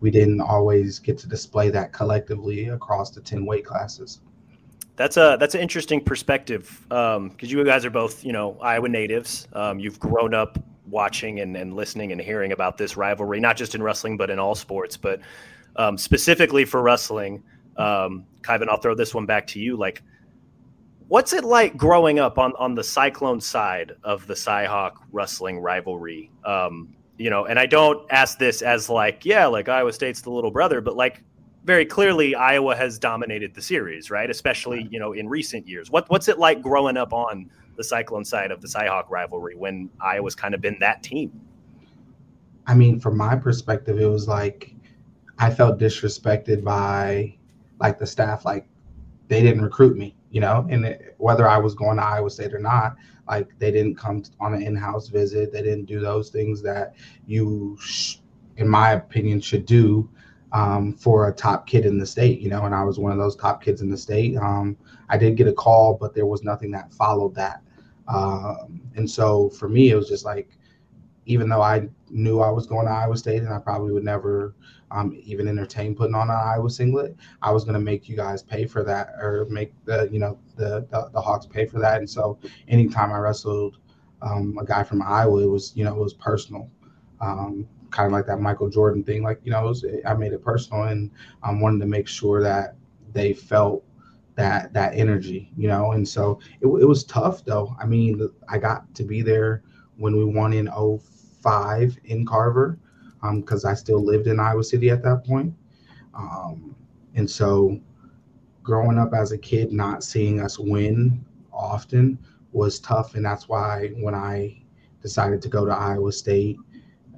we 0.02 0.12
didn't 0.12 0.42
always 0.42 1.00
get 1.00 1.18
to 1.20 1.28
display 1.28 1.70
that 1.70 1.94
collectively 1.94 2.68
across 2.68 3.12
the 3.12 3.22
10 3.22 3.46
weight 3.46 3.66
classes. 3.66 4.20
That's 4.98 5.18
a 5.18 5.36
that's 5.40 5.56
an 5.56 5.62
interesting 5.62 6.02
perspective 6.02 6.86
because 6.88 7.18
um, 7.18 7.36
you 7.40 7.64
guys 7.66 7.84
are 7.84 7.90
both 7.90 8.24
you 8.24 8.32
know 8.32 8.58
Iowa 8.62 8.88
natives. 8.88 9.48
Um, 9.54 9.80
you've 9.80 10.00
grown 10.00 10.34
up 10.34 10.58
watching 10.88 11.40
and, 11.40 11.56
and 11.56 11.74
listening 11.74 12.12
and 12.12 12.22
hearing 12.22 12.52
about 12.52 12.78
this 12.78 12.98
rivalry, 12.98 13.40
not 13.40 13.58
just 13.58 13.76
in 13.76 13.84
wrestling, 13.84 14.18
but 14.18 14.30
in 14.30 14.40
all 14.40 14.56
sports, 14.56 14.98
but 14.98 15.20
um, 15.76 15.98
specifically 15.98 16.66
for 16.66 16.82
wrestling. 16.82 17.44
Um, 17.78 18.26
Kyven, 18.42 18.70
I'll 18.70 18.80
throw 18.80 18.96
this 18.96 19.14
one 19.14 19.26
back 19.26 19.48
to 19.48 19.60
you. 19.60 19.76
Like, 19.76 20.04
what's 21.08 21.34
it 21.34 21.44
like 21.44 21.76
growing 21.76 22.20
up 22.20 22.38
on, 22.38 22.54
on 22.58 22.76
the 22.76 22.84
Cyclone 22.84 23.42
side 23.42 23.94
of 24.04 24.26
the 24.28 24.34
Cyhawk 24.34 24.94
wrestling 25.12 25.60
rivalry? 25.60 26.32
Um, 26.46 26.96
you 27.18 27.30
know, 27.30 27.46
and 27.46 27.60
I 27.60 27.66
don't 27.66 28.06
ask 28.12 28.38
this 28.38 28.62
as 28.62 28.90
like, 28.90 29.26
yeah, 29.26 29.46
like 29.46 29.70
Iowa 29.70 29.94
State's 29.94 30.22
the 30.22 30.32
little 30.32 30.52
brother, 30.52 30.82
but 30.82 30.96
like 30.96 31.24
very 31.66 31.86
clearly 31.86 32.36
Iowa 32.36 32.76
has 32.76 33.00
dominated 33.00 33.56
the 33.56 33.62
series, 33.62 34.12
right? 34.12 34.30
Especially, 34.30 34.88
you 34.92 35.00
know, 35.00 35.14
in 35.14 35.28
recent 35.28 35.68
years. 35.68 35.90
What 35.90 36.10
what's 36.10 36.28
it 36.28 36.38
like 36.38 36.62
growing 36.62 36.96
up 36.96 37.12
on 37.12 37.50
the 37.76 37.84
Cyclone 37.84 38.24
side 38.24 38.52
of 38.52 38.62
the 38.62 38.68
Cyhawk 38.68 39.10
rivalry 39.10 39.56
when 39.56 39.90
Iowa's 40.00 40.36
kind 40.36 40.54
of 40.54 40.62
been 40.62 40.78
that 40.80 41.04
team? 41.04 41.42
I 42.68 42.76
mean, 42.76 43.00
from 43.00 43.18
my 43.18 43.36
perspective, 43.36 44.00
it 44.00 44.06
was 44.06 44.28
like 44.28 44.74
I 45.40 45.50
felt 45.50 45.80
disrespected 45.80 46.64
by 46.64 47.36
like 47.80 47.98
the 47.98 48.08
staff, 48.08 48.46
like 48.46 48.68
they 49.28 49.42
didn't 49.42 49.64
recruit 49.64 49.98
me, 49.98 50.16
you 50.30 50.42
know, 50.42 50.68
and 50.70 50.86
it, 50.86 51.16
whether 51.18 51.48
I 51.48 51.58
was 51.58 51.74
going 51.74 51.98
to 51.98 52.04
Iowa 52.04 52.30
State 52.30 52.54
or 52.54 52.60
not, 52.60 52.96
like 53.28 53.50
they 53.58 53.72
didn't 53.72 53.96
come 53.96 54.24
on 54.40 54.54
an 54.54 54.62
in-house 54.62 55.08
visit. 55.08 55.52
They 55.52 55.64
didn't 55.64 55.86
do 55.86 56.00
those 56.00 56.30
things 56.30 56.62
that 56.62 56.96
you, 57.26 57.76
sh- 57.82 58.18
in 58.58 58.70
my 58.70 58.92
opinion, 58.92 59.42
should 59.42 59.66
do 59.66 60.10
um, 60.52 60.94
for 60.94 61.28
a 61.28 61.34
top 61.34 61.68
kid 61.68 61.86
in 61.86 61.98
the 61.98 62.06
state. 62.06 62.40
You 62.40 62.50
know, 62.50 62.66
and 62.66 62.76
I 62.76 62.84
was 62.84 63.00
one 63.00 63.12
of 63.12 63.18
those 63.18 63.36
top 63.36 63.64
kids 63.64 63.82
in 63.82 63.90
the 63.90 63.98
state. 63.98 64.38
Um, 64.38 64.78
I 65.10 65.18
did 65.18 65.38
get 65.38 65.48
a 65.48 65.54
call, 65.54 65.98
but 66.00 66.14
there 66.14 66.26
was 66.26 66.44
nothing 66.44 66.72
that 66.72 66.94
followed 66.94 67.36
that. 67.36 67.62
Um, 68.08 68.82
and 68.96 69.10
so 69.10 69.50
for 69.50 69.68
me, 69.68 69.90
it 69.90 69.96
was 69.96 70.08
just 70.08 70.26
like, 70.26 70.50
even 71.26 71.50
though 71.50 71.62
I 71.62 71.90
knew 72.10 72.40
I 72.40 72.52
was 72.52 72.68
going 72.68 72.86
to 72.86 72.92
Iowa 72.92 73.18
State 73.18 73.42
and 73.42 73.54
I 73.54 73.58
probably 73.58 73.92
would 73.92 74.04
never 74.04 74.56
um, 74.92 75.18
even 75.24 75.48
entertain 75.48 75.96
putting 75.96 76.16
on 76.16 76.30
an 76.30 76.36
Iowa 76.36 76.70
singlet, 76.70 77.16
I 77.42 77.52
was 77.52 77.64
going 77.64 77.74
to 77.74 77.80
make 77.80 78.08
you 78.08 78.16
guys 78.16 78.44
pay 78.44 78.66
for 78.66 78.84
that 78.84 79.16
or 79.20 79.48
make 79.50 79.74
the 79.86 80.08
you 80.12 80.20
know 80.20 80.38
the, 80.56 80.86
the, 80.92 81.10
the 81.14 81.22
Hawks 81.22 81.46
pay 81.46 81.66
for 81.66 81.80
that. 81.80 81.98
And 81.98 82.10
so 82.10 82.38
anytime 82.68 83.12
I 83.12 83.18
wrestled 83.18 83.78
um, 84.22 84.58
a 84.60 84.66
guy 84.66 84.84
from 84.84 85.02
Iowa, 85.02 85.44
it 85.44 85.50
was 85.50 85.74
you 85.76 85.84
know 85.84 85.96
it 85.96 86.00
was 86.00 86.14
personal, 86.14 86.70
um, 87.22 87.68
kind 87.96 88.08
of 88.08 88.12
like 88.12 88.26
that 88.28 88.42
Michael 88.42 88.70
Jordan 88.70 89.04
thing. 89.04 89.24
Like 89.24 89.40
you 89.44 89.52
know, 89.52 89.64
was, 89.64 89.86
I 90.06 90.14
made 90.14 90.34
it 90.34 90.44
personal 90.44 90.84
and 90.84 91.10
I 91.42 91.50
um, 91.50 91.62
wanted 91.62 91.80
to 91.80 91.86
make 91.86 92.08
sure 92.08 92.44
that 92.44 92.76
they 93.14 93.34
felt 93.34 93.84
that 94.36 94.74
that 94.74 94.94
energy, 94.94 95.52
you 95.58 95.68
know. 95.68 95.94
And 95.94 96.08
so 96.08 96.40
it, 96.60 96.68
it 96.68 96.86
was 96.86 97.06
tough 97.06 97.46
though. 97.46 97.76
I 97.80 97.86
mean, 97.86 98.30
I 98.50 98.58
got 98.58 98.94
to 98.96 99.04
be 99.04 99.22
there 99.22 99.64
when 99.98 100.18
we 100.18 100.26
won 100.26 100.52
in 100.52 100.70
05 100.70 101.98
in 102.06 102.26
Carver 102.26 102.78
because 103.34 103.66
um, 103.66 103.72
I 103.72 103.74
still 103.74 104.04
lived 104.04 104.28
in 104.28 104.40
Iowa 104.40 104.64
City 104.64 104.90
at 104.90 105.02
that 105.04 105.26
point. 105.26 105.54
Um, 106.14 106.76
and 107.16 107.30
so 107.30 107.80
growing 108.62 108.98
up 108.98 109.14
as 109.14 109.32
a 109.32 109.38
kid, 109.38 109.72
not 109.72 110.04
seeing 110.04 110.42
us 110.42 110.60
win 110.60 111.24
often 111.54 112.20
was 112.52 112.80
tough. 112.80 113.16
And 113.16 113.26
that's 113.26 113.48
why 113.48 113.90
when 113.96 114.14
I 114.14 114.62
decided 115.02 115.42
to 115.44 115.50
go 115.50 115.66
to 115.66 115.72
Iowa 115.72 116.12
State, 116.12 116.58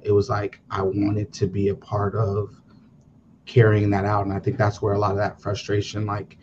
it 0.02 0.12
was 0.12 0.28
like 0.28 0.60
I 0.70 0.82
wanted 0.82 1.32
to 1.34 1.46
be 1.46 1.68
a 1.68 1.74
part 1.74 2.14
of 2.14 2.60
carrying 3.46 3.90
that 3.90 4.04
out. 4.04 4.26
And 4.26 4.32
I 4.32 4.38
think 4.38 4.56
that's 4.56 4.80
where 4.80 4.94
a 4.94 4.98
lot 4.98 5.12
of 5.12 5.16
that 5.16 5.40
frustration 5.40 6.06
like 6.06 6.38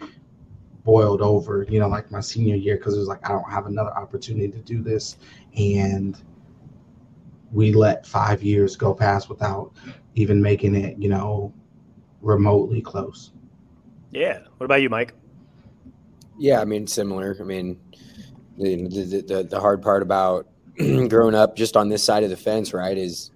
boiled 0.84 1.22
over, 1.22 1.66
you 1.70 1.80
know, 1.80 1.88
like 1.88 2.12
my 2.12 2.20
senior 2.20 2.56
year, 2.56 2.78
because 2.78 2.96
it 2.96 3.00
was 3.00 3.08
like 3.08 3.28
I 3.28 3.32
don't 3.32 3.50
have 3.50 3.68
another 3.68 3.92
opportunity 3.92 4.50
to 4.50 4.60
do 4.60 4.82
this. 4.82 5.18
And 5.58 6.22
we 7.52 7.72
let 7.74 8.06
five 8.06 8.44
years 8.44 8.76
go 8.76 8.94
past 8.94 9.30
without 9.30 9.72
even 10.16 10.42
making 10.42 10.76
it, 10.76 10.98
you 10.98 11.10
know, 11.10 11.54
remotely 12.22 12.82
close. 12.82 13.32
Yeah. 14.12 14.40
What 14.58 14.66
about 14.66 14.82
you, 14.82 14.90
Mike? 14.90 15.14
Yeah, 16.38 16.60
I 16.60 16.66
mean, 16.66 16.88
similar. 16.88 17.38
I 17.40 17.44
mean, 17.44 17.80
the 18.58 18.76
the, 18.88 19.22
the, 19.22 19.44
the 19.44 19.60
hard 19.60 19.82
part 19.82 20.02
about 20.02 20.48
growing 20.78 21.36
up 21.36 21.56
just 21.56 21.78
on 21.78 21.90
this 21.90 22.04
side 22.04 22.24
of 22.24 22.30
the 22.30 22.38
fence, 22.38 22.74
right, 22.74 22.98
is, 22.98 23.32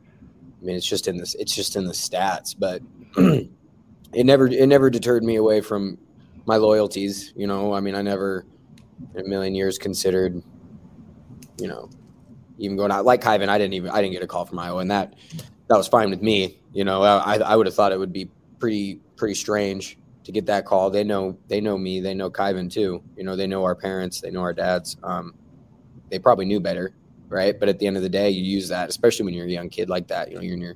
I 0.61 0.65
mean, 0.65 0.75
it's 0.75 0.87
just 0.87 1.07
in 1.07 1.17
this, 1.17 1.35
it's 1.35 1.55
just 1.55 1.75
in 1.75 1.85
the 1.85 1.93
stats, 1.93 2.55
but 2.57 2.81
it 3.17 4.25
never, 4.25 4.47
it 4.47 4.67
never 4.67 4.89
deterred 4.89 5.23
me 5.23 5.35
away 5.35 5.61
from 5.61 5.97
my 6.45 6.57
loyalties. 6.57 7.33
You 7.35 7.47
know, 7.47 7.73
I 7.73 7.79
mean, 7.79 7.95
I 7.95 8.01
never 8.01 8.45
in 9.15 9.25
a 9.25 9.27
million 9.27 9.55
years 9.55 9.77
considered, 9.77 10.41
you 11.59 11.67
know, 11.67 11.89
even 12.57 12.77
going 12.77 12.91
out 12.91 13.05
like 13.05 13.21
Kyven, 13.21 13.47
I 13.47 13.57
didn't 13.57 13.73
even 13.73 13.91
I 13.91 14.01
didn't 14.01 14.13
get 14.13 14.23
a 14.23 14.27
call 14.27 14.45
from 14.45 14.59
Iowa, 14.59 14.79
and 14.79 14.91
that 14.91 15.15
that 15.67 15.77
was 15.77 15.87
fine 15.87 16.09
with 16.09 16.21
me. 16.21 16.59
You 16.73 16.83
know, 16.83 17.01
I 17.01 17.37
I 17.37 17.55
would 17.55 17.65
have 17.65 17.75
thought 17.75 17.91
it 17.91 17.99
would 17.99 18.13
be 18.13 18.29
pretty 18.59 18.99
pretty 19.15 19.35
strange 19.35 19.97
to 20.25 20.31
get 20.31 20.45
that 20.47 20.65
call. 20.65 20.89
They 20.89 21.03
know 21.03 21.37
they 21.47 21.61
know 21.61 21.77
me, 21.77 22.01
they 22.01 22.13
know 22.13 22.29
Kyven 22.29 22.71
too. 22.71 23.01
You 23.15 23.23
know, 23.23 23.35
they 23.35 23.47
know 23.47 23.63
our 23.63 23.75
parents, 23.75 24.21
they 24.21 24.29
know 24.29 24.41
our 24.41 24.53
dads. 24.53 24.97
Um, 25.03 25.33
they 26.09 26.19
probably 26.19 26.45
knew 26.45 26.59
better, 26.59 26.93
right? 27.29 27.57
But 27.59 27.69
at 27.69 27.79
the 27.79 27.87
end 27.87 27.97
of 27.97 28.03
the 28.03 28.09
day, 28.09 28.29
you 28.29 28.43
use 28.43 28.69
that, 28.69 28.89
especially 28.89 29.25
when 29.25 29.33
you're 29.33 29.45
a 29.45 29.49
young 29.49 29.69
kid 29.69 29.89
like 29.89 30.07
that. 30.07 30.29
You 30.29 30.35
know, 30.35 30.41
you're 30.41 30.55
in 30.55 30.61
your 30.61 30.75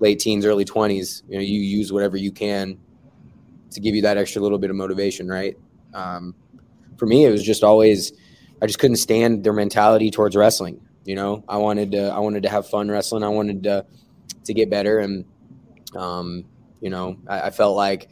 late 0.00 0.18
teens, 0.18 0.44
early 0.44 0.64
twenties. 0.64 1.22
You 1.28 1.36
know, 1.36 1.42
you 1.42 1.60
use 1.60 1.92
whatever 1.92 2.16
you 2.16 2.32
can 2.32 2.78
to 3.70 3.80
give 3.80 3.94
you 3.94 4.02
that 4.02 4.16
extra 4.16 4.42
little 4.42 4.58
bit 4.58 4.70
of 4.70 4.76
motivation, 4.76 5.28
right? 5.28 5.56
Um, 5.94 6.34
for 6.98 7.06
me, 7.06 7.24
it 7.24 7.30
was 7.30 7.42
just 7.42 7.62
always 7.62 8.12
I 8.62 8.66
just 8.66 8.78
couldn't 8.78 8.96
stand 8.96 9.42
their 9.42 9.52
mentality 9.52 10.10
towards 10.10 10.36
wrestling. 10.36 10.80
You 11.04 11.16
know, 11.16 11.44
I 11.48 11.56
wanted 11.56 11.92
to 11.92 12.08
I 12.10 12.20
wanted 12.20 12.44
to 12.44 12.48
have 12.48 12.68
fun 12.68 12.90
wrestling. 12.90 13.24
I 13.24 13.28
wanted 13.28 13.64
to 13.64 13.84
to 14.44 14.54
get 14.54 14.70
better, 14.70 15.00
and 15.00 15.24
um, 15.96 16.44
you 16.80 16.90
know, 16.90 17.16
I, 17.26 17.42
I 17.42 17.50
felt 17.50 17.76
like 17.76 18.08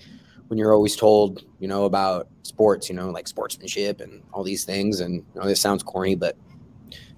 when 0.49 0.59
you're 0.59 0.75
always 0.75 0.97
told, 0.97 1.45
you 1.61 1.69
know, 1.69 1.85
about 1.85 2.29
sports, 2.43 2.89
you 2.89 2.97
know, 2.97 3.11
like 3.11 3.29
sportsmanship 3.29 4.01
and 4.01 4.23
all 4.33 4.43
these 4.43 4.65
things, 4.65 4.99
and 4.99 5.25
you 5.35 5.41
know, 5.41 5.47
this 5.47 5.61
sounds 5.61 5.85
corny, 5.85 6.17
but 6.17 6.37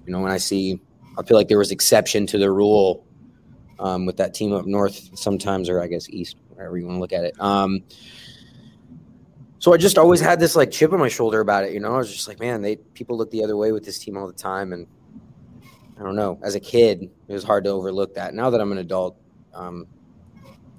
you 0.06 0.12
know, 0.12 0.20
when 0.20 0.32
I 0.32 0.38
see, 0.38 0.80
I 1.18 1.22
feel 1.22 1.36
like 1.36 1.48
there 1.48 1.58
was 1.58 1.70
exception 1.70 2.26
to 2.28 2.38
the 2.38 2.50
rule 2.50 3.04
um, 3.78 4.06
with 4.06 4.16
that 4.16 4.34
team 4.34 4.52
up 4.52 4.66
north 4.66 5.10
sometimes, 5.18 5.68
or 5.68 5.80
I 5.80 5.86
guess 5.86 6.08
east, 6.10 6.36
wherever 6.50 6.76
you 6.76 6.86
want 6.86 6.96
to 6.96 7.00
look 7.00 7.12
at 7.12 7.24
it. 7.24 7.40
Um, 7.40 7.82
so 9.58 9.72
I 9.72 9.76
just 9.76 9.96
always 9.96 10.20
had 10.20 10.40
this 10.40 10.56
like 10.56 10.70
chip 10.70 10.92
on 10.92 10.98
my 10.98 11.08
shoulder 11.08 11.40
about 11.40 11.64
it. 11.64 11.72
You 11.72 11.80
know, 11.80 11.94
I 11.94 11.98
was 11.98 12.12
just 12.12 12.26
like, 12.26 12.40
man, 12.40 12.62
they 12.62 12.76
people 12.76 13.16
look 13.16 13.30
the 13.30 13.44
other 13.44 13.56
way 13.56 13.72
with 13.72 13.84
this 13.84 13.98
team 13.98 14.16
all 14.16 14.26
the 14.26 14.32
time, 14.32 14.72
and 14.72 14.86
I 15.98 16.02
don't 16.02 16.16
know. 16.16 16.38
As 16.42 16.54
a 16.54 16.60
kid, 16.60 17.08
it 17.28 17.32
was 17.32 17.44
hard 17.44 17.64
to 17.64 17.70
overlook 17.70 18.14
that. 18.14 18.34
Now 18.34 18.50
that 18.50 18.60
I'm 18.60 18.72
an 18.72 18.78
adult, 18.78 19.16
um, 19.54 19.86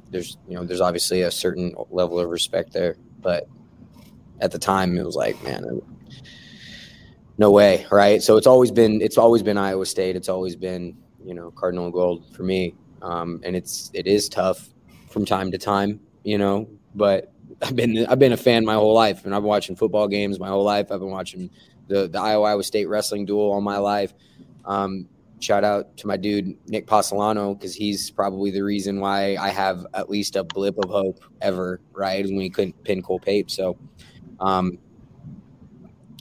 there's 0.10 0.38
you 0.48 0.56
know 0.56 0.66
there's 0.66 0.82
obviously 0.82 1.22
a 1.22 1.32
certain 1.32 1.74
level 1.92 2.20
of 2.20 2.30
respect 2.30 2.74
there, 2.74 2.98
but 3.22 3.48
at 4.42 4.52
the 4.52 4.60
time 4.60 4.98
it 4.98 5.06
was 5.06 5.16
like, 5.16 5.42
man, 5.44 5.82
no 7.38 7.52
way, 7.52 7.86
right? 7.92 8.22
So 8.22 8.38
it's 8.38 8.48
always 8.48 8.72
been 8.72 9.02
it's 9.02 9.18
always 9.18 9.44
been 9.44 9.58
Iowa 9.58 9.86
State. 9.86 10.16
It's 10.16 10.30
always 10.30 10.56
been 10.56 10.96
you 11.24 11.34
know 11.34 11.52
Cardinal 11.52 11.92
Gold 11.92 12.26
for 12.36 12.44
me, 12.44 12.76
um, 13.02 13.42
and 13.44 13.56
it's 13.56 13.90
it 13.94 14.08
is 14.08 14.30
tough 14.30 14.70
from 15.10 15.26
time 15.26 15.52
to 15.52 15.58
time, 15.58 16.00
you 16.24 16.38
know. 16.38 16.68
But 16.96 17.32
I've 17.62 17.76
been 17.76 18.06
I've 18.08 18.20
been 18.20 18.34
a 18.34 18.38
fan 18.38 18.66
my 18.66 18.76
whole 18.76 18.94
life, 18.94 19.26
and 19.26 19.34
I've 19.34 19.42
been 19.42 19.50
watching 19.50 19.76
football 19.76 20.08
games 20.08 20.40
my 20.40 20.50
whole 20.50 20.64
life. 20.64 20.92
I've 20.92 21.00
been 21.00 21.12
watching 21.12 21.50
the 21.88 22.08
the 22.08 22.20
Iowa 22.20 22.46
Iowa 22.46 22.64
State 22.64 22.86
wrestling 22.88 23.26
duel 23.26 23.52
all 23.52 23.62
my 23.62 23.78
life. 23.78 24.14
Um, 24.66 25.08
shout 25.40 25.64
out 25.64 25.98
to 25.98 26.08
my 26.08 26.18
dude 26.18 26.56
Nick 26.70 26.88
Possolano 26.88 27.54
because 27.54 27.74
he's 27.76 28.10
probably 28.12 28.52
the 28.52 28.62
reason 28.62 29.00
why 29.00 29.36
I 29.38 29.50
have 29.50 29.86
at 29.94 30.10
least 30.10 30.36
a 30.36 30.44
blip 30.44 30.78
of 30.78 30.90
hope 30.90 31.24
ever. 31.42 31.82
Right 31.94 32.24
when 32.26 32.38
we 32.38 32.50
couldn't 32.50 32.82
pin 32.84 33.02
Cole 33.02 33.20
Pape, 33.20 33.50
so 33.50 33.78
um, 34.40 34.78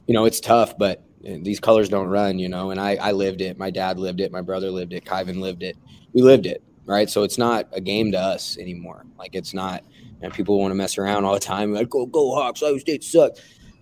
you 0.07 0.15
know 0.15 0.25
it's 0.25 0.41
tough, 0.41 0.77
but 0.77 1.03
these 1.23 1.61
colors 1.61 1.89
don't 1.89 2.09
run, 2.09 2.39
you 2.39 2.49
know. 2.49 2.71
And 2.71 2.81
I 2.81 2.97
I 2.97 3.13
lived 3.13 3.41
it. 3.41 3.59
My 3.59 3.71
dad 3.71 3.99
lived 3.99 4.21
it. 4.21 4.33
My 4.33 4.41
brother 4.41 4.71
lived 4.71 4.93
it. 4.93 5.05
Kyven 5.05 5.41
lived 5.41 5.63
it. 5.63 5.77
We 6.13 6.23
lived 6.23 6.47
it, 6.47 6.63
right? 6.85 7.09
So 7.09 7.23
it's 7.23 7.39
not 7.39 7.69
a 7.73 7.81
game 7.81 8.13
to 8.13 8.19
us 8.19 8.59
anymore. 8.59 9.05
Like 9.19 9.35
it's 9.35 9.55
not. 9.55 9.85
And 10.21 10.33
people 10.33 10.59
want 10.61 10.71
to 10.71 10.77
mess 10.77 10.99
around 10.99 11.25
all 11.25 11.35
the 11.35 11.41
time. 11.41 11.73
Like 11.73 11.91
go 11.91 12.07
go 12.07 12.35
Hawks. 12.35 12.63
Iowa 12.63 12.79
State 12.81 13.05
suck. 13.05 13.33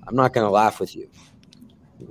I'm 0.06 0.16
not 0.16 0.32
gonna 0.32 0.50
laugh 0.50 0.80
with 0.80 0.94
you. 0.94 1.08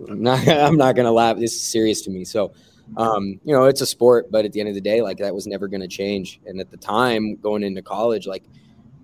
I'm 0.08 0.22
not, 0.22 0.48
I'm 0.48 0.78
not 0.78 0.96
gonna 0.96 1.12
laugh. 1.12 1.38
This 1.38 1.54
is 1.54 1.64
serious 1.64 2.02
to 2.04 2.12
me. 2.12 2.26
So 2.26 2.54
um, 2.98 3.40
you 3.44 3.54
know, 3.54 3.66
it's 3.66 3.82
a 3.82 3.86
sport, 3.86 4.32
but 4.32 4.46
at 4.46 4.52
the 4.52 4.60
end 4.60 4.70
of 4.70 4.76
the 4.76 4.82
day, 4.82 5.02
like 5.02 5.18
that 5.18 5.34
was 5.34 5.48
never 5.48 5.68
to 5.68 5.88
change. 5.88 6.40
And 6.46 6.60
at 6.60 6.72
the 6.72 6.78
time, 6.78 7.36
going 7.36 7.64
into 7.64 7.82
college, 7.82 8.28
like 8.28 8.44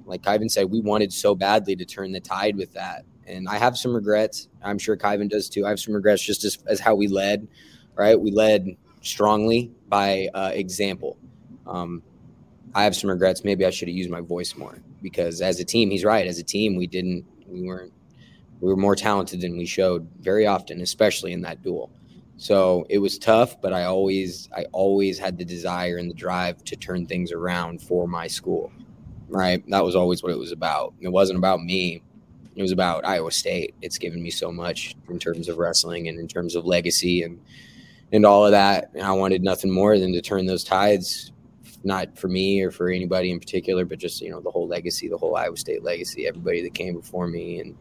like 0.05 0.21
Kyven 0.21 0.51
said, 0.51 0.69
we 0.69 0.81
wanted 0.81 1.11
so 1.11 1.33
badly 1.33 1.75
to 1.75 1.85
turn 1.85 2.11
the 2.11 2.19
tide 2.19 2.55
with 2.55 2.73
that. 2.73 3.05
And 3.27 3.47
I 3.47 3.57
have 3.57 3.77
some 3.77 3.93
regrets. 3.93 4.49
I'm 4.63 4.77
sure 4.77 4.95
Kyven 4.95 5.29
does 5.29 5.49
too. 5.49 5.65
I 5.65 5.69
have 5.69 5.79
some 5.79 5.93
regrets 5.93 6.21
just 6.21 6.43
as, 6.43 6.59
as 6.67 6.79
how 6.79 6.95
we 6.95 7.07
led, 7.07 7.47
right? 7.95 8.19
We 8.19 8.31
led 8.31 8.75
strongly 9.01 9.71
by 9.87 10.29
uh, 10.33 10.51
example. 10.53 11.17
Um, 11.65 12.03
I 12.73 12.83
have 12.83 12.95
some 12.95 13.09
regrets. 13.09 13.43
Maybe 13.43 13.65
I 13.65 13.69
should 13.69 13.87
have 13.87 13.95
used 13.95 14.09
my 14.09 14.21
voice 14.21 14.55
more 14.55 14.79
because 15.01 15.41
as 15.41 15.59
a 15.59 15.65
team, 15.65 15.89
he's 15.89 16.03
right. 16.03 16.27
As 16.27 16.39
a 16.39 16.43
team, 16.43 16.75
we 16.75 16.87
didn't, 16.87 17.25
we 17.47 17.61
weren't, 17.61 17.93
we 18.61 18.69
were 18.69 18.77
more 18.77 18.95
talented 18.95 19.41
than 19.41 19.57
we 19.57 19.65
showed 19.65 20.07
very 20.19 20.45
often, 20.45 20.81
especially 20.81 21.31
in 21.31 21.41
that 21.41 21.61
duel. 21.61 21.91
So 22.37 22.85
it 22.89 22.97
was 22.97 23.17
tough, 23.17 23.61
but 23.61 23.71
I 23.71 23.85
always 23.85 24.49
I 24.55 24.65
always 24.73 25.17
had 25.17 25.37
the 25.37 25.45
desire 25.45 25.97
and 25.97 26.09
the 26.09 26.13
drive 26.13 26.63
to 26.65 26.75
turn 26.75 27.05
things 27.05 27.31
around 27.31 27.81
for 27.81 28.07
my 28.07 28.27
school. 28.27 28.71
Right? 29.29 29.63
That 29.69 29.83
was 29.83 29.95
always 29.95 30.21
what 30.21 30.31
it 30.31 30.37
was 30.37 30.51
about. 30.51 30.93
It 30.99 31.09
wasn't 31.09 31.39
about 31.39 31.61
me. 31.61 32.03
It 32.55 32.61
was 32.61 32.71
about 32.71 33.05
Iowa 33.05 33.31
State. 33.31 33.75
It's 33.81 33.97
given 33.97 34.21
me 34.21 34.29
so 34.29 34.51
much 34.51 34.95
in 35.09 35.19
terms 35.19 35.49
of 35.49 35.57
wrestling 35.57 36.07
and 36.07 36.19
in 36.19 36.27
terms 36.27 36.55
of 36.55 36.65
legacy 36.65 37.23
and 37.23 37.39
and 38.11 38.25
all 38.25 38.45
of 38.45 38.51
that. 38.51 38.91
And 38.93 39.03
I 39.03 39.11
wanted 39.11 39.43
nothing 39.43 39.71
more 39.71 39.97
than 39.99 40.13
to 40.13 40.21
turn 40.21 40.45
those 40.45 40.63
tides, 40.63 41.31
not 41.83 42.17
for 42.17 42.27
me 42.27 42.61
or 42.61 42.71
for 42.71 42.89
anybody 42.89 43.31
in 43.31 43.39
particular, 43.39 43.83
but 43.83 43.99
just 43.99 44.21
you 44.21 44.29
know 44.29 44.39
the 44.39 44.51
whole 44.51 44.67
legacy, 44.67 45.07
the 45.07 45.17
whole 45.17 45.35
Iowa 45.35 45.57
State 45.57 45.83
legacy, 45.83 46.27
everybody 46.27 46.61
that 46.61 46.73
came 46.73 46.95
before 46.95 47.27
me 47.27 47.59
and 47.59 47.75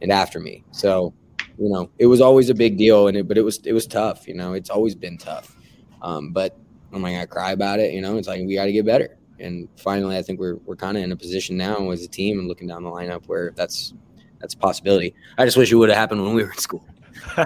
and 0.00 0.10
after 0.10 0.40
me. 0.40 0.64
So 0.72 1.14
you 1.58 1.68
know, 1.68 1.90
it 1.98 2.06
was 2.06 2.20
always 2.20 2.50
a 2.50 2.54
big 2.54 2.76
deal, 2.76 3.08
and 3.08 3.16
it, 3.16 3.28
but 3.28 3.38
it 3.38 3.42
was 3.42 3.58
it 3.64 3.72
was 3.72 3.86
tough. 3.86 4.26
You 4.26 4.34
know, 4.34 4.54
it's 4.54 4.70
always 4.70 4.94
been 4.94 5.18
tough. 5.18 5.56
Um, 6.00 6.32
but 6.32 6.56
I'm 6.92 7.02
like, 7.02 7.16
I 7.16 7.26
cry 7.26 7.52
about 7.52 7.78
it. 7.78 7.92
You 7.92 8.00
know, 8.00 8.16
it's 8.16 8.28
like 8.28 8.42
we 8.44 8.54
got 8.54 8.64
to 8.64 8.72
get 8.72 8.84
better. 8.84 9.16
And 9.42 9.68
finally, 9.76 10.16
I 10.16 10.22
think 10.22 10.40
we're 10.40 10.56
we're 10.64 10.76
kind 10.76 10.96
of 10.96 11.02
in 11.02 11.12
a 11.12 11.16
position 11.16 11.56
now 11.56 11.90
as 11.90 12.02
a 12.02 12.08
team 12.08 12.38
and 12.38 12.48
looking 12.48 12.68
down 12.68 12.82
the 12.82 12.90
lineup 12.90 13.26
where 13.26 13.52
that's 13.54 13.92
that's 14.40 14.54
a 14.54 14.58
possibility. 14.58 15.14
I 15.38 15.44
just 15.44 15.56
wish 15.56 15.70
it 15.72 15.76
would 15.76 15.88
have 15.88 15.98
happened 15.98 16.22
when 16.22 16.34
we 16.34 16.42
were 16.42 16.50
in 16.50 16.58
school. 16.58 16.84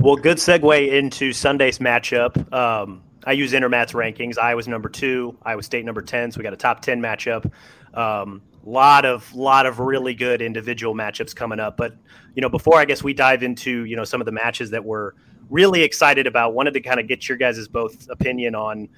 well, 0.00 0.16
good 0.16 0.38
segue 0.38 0.92
into 0.92 1.32
Sunday's 1.32 1.78
matchup. 1.78 2.52
Um, 2.52 3.02
I 3.24 3.32
use 3.32 3.52
Intermat's 3.52 3.92
rankings. 3.92 4.38
I 4.38 4.54
was 4.54 4.68
number 4.68 4.88
two, 4.88 5.36
Iowa 5.42 5.62
State 5.62 5.84
number 5.84 6.02
ten, 6.02 6.30
so 6.30 6.38
we 6.38 6.44
got 6.44 6.52
a 6.52 6.56
top 6.56 6.80
ten 6.80 7.00
matchup. 7.00 7.50
Um, 7.94 8.42
lot 8.64 9.04
of 9.04 9.34
lot 9.34 9.66
of 9.66 9.80
really 9.80 10.14
good 10.14 10.42
individual 10.42 10.94
matchups 10.94 11.34
coming 11.34 11.58
up. 11.58 11.76
But 11.76 11.96
you 12.34 12.42
know, 12.42 12.48
before 12.48 12.78
I 12.78 12.84
guess 12.84 13.02
we 13.02 13.14
dive 13.14 13.42
into 13.42 13.84
you 13.84 13.96
know 13.96 14.04
some 14.04 14.20
of 14.20 14.26
the 14.26 14.32
matches 14.32 14.70
that 14.70 14.84
we're 14.84 15.12
really 15.50 15.82
excited 15.82 16.26
about, 16.26 16.54
wanted 16.54 16.74
to 16.74 16.80
kind 16.80 17.00
of 17.00 17.08
get 17.08 17.28
your 17.28 17.38
guys' 17.38 17.66
both 17.68 18.08
opinion 18.10 18.54
on 18.54 18.88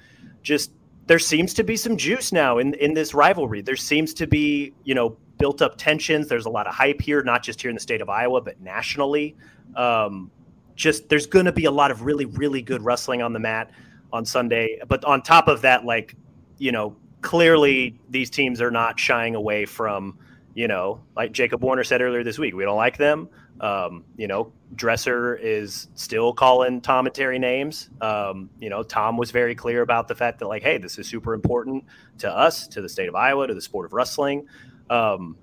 just 0.43 0.71
there 1.07 1.19
seems 1.19 1.53
to 1.55 1.63
be 1.63 1.75
some 1.75 1.97
juice 1.97 2.31
now 2.31 2.57
in 2.57 2.73
in 2.75 2.93
this 2.93 3.13
rivalry. 3.13 3.61
There 3.61 3.75
seems 3.75 4.13
to 4.15 4.27
be 4.27 4.73
you 4.83 4.95
know 4.95 5.17
built 5.37 5.61
up 5.61 5.77
tensions. 5.77 6.27
There's 6.27 6.45
a 6.45 6.49
lot 6.49 6.67
of 6.67 6.73
hype 6.73 7.01
here, 7.01 7.23
not 7.23 7.43
just 7.43 7.61
here 7.61 7.69
in 7.69 7.75
the 7.75 7.81
state 7.81 8.01
of 8.01 8.09
Iowa, 8.09 8.41
but 8.41 8.61
nationally. 8.61 9.35
Um, 9.75 10.29
just 10.75 11.09
there's 11.09 11.25
going 11.25 11.45
to 11.45 11.51
be 11.51 11.65
a 11.65 11.71
lot 11.71 11.91
of 11.91 12.03
really 12.03 12.25
really 12.25 12.61
good 12.61 12.83
wrestling 12.83 13.21
on 13.21 13.33
the 13.33 13.39
mat 13.39 13.71
on 14.13 14.25
Sunday. 14.25 14.79
But 14.87 15.03
on 15.05 15.21
top 15.21 15.47
of 15.47 15.61
that, 15.61 15.85
like 15.85 16.15
you 16.57 16.71
know, 16.71 16.95
clearly 17.21 17.99
these 18.09 18.29
teams 18.29 18.61
are 18.61 18.71
not 18.71 18.99
shying 18.99 19.35
away 19.35 19.65
from, 19.65 20.17
you 20.53 20.67
know, 20.67 21.01
like 21.15 21.31
Jacob 21.31 21.63
Warner 21.63 21.83
said 21.83 22.01
earlier 22.01 22.23
this 22.23 22.37
week, 22.37 22.53
we 22.53 22.63
don't 22.63 22.77
like 22.77 22.97
them. 22.97 23.29
Um, 23.61 24.03
you 24.17 24.27
know, 24.27 24.51
Dresser 24.75 25.35
is 25.35 25.87
still 25.93 26.33
calling 26.33 26.81
Tom 26.81 27.05
and 27.05 27.13
Terry 27.13 27.37
names. 27.37 27.91
Um, 28.01 28.49
you 28.59 28.69
know, 28.69 28.81
Tom 28.81 29.17
was 29.17 29.29
very 29.29 29.53
clear 29.53 29.83
about 29.83 30.07
the 30.07 30.15
fact 30.15 30.39
that, 30.39 30.47
like, 30.47 30.63
hey, 30.63 30.79
this 30.79 30.97
is 30.97 31.07
super 31.07 31.35
important 31.35 31.85
to 32.17 32.29
us, 32.29 32.67
to 32.69 32.81
the 32.81 32.89
state 32.89 33.07
of 33.07 33.15
Iowa, 33.15 33.45
to 33.45 33.53
the 33.53 33.61
sport 33.61 33.85
of 33.85 33.93
wrestling. 33.93 34.47
Um, 34.89 35.37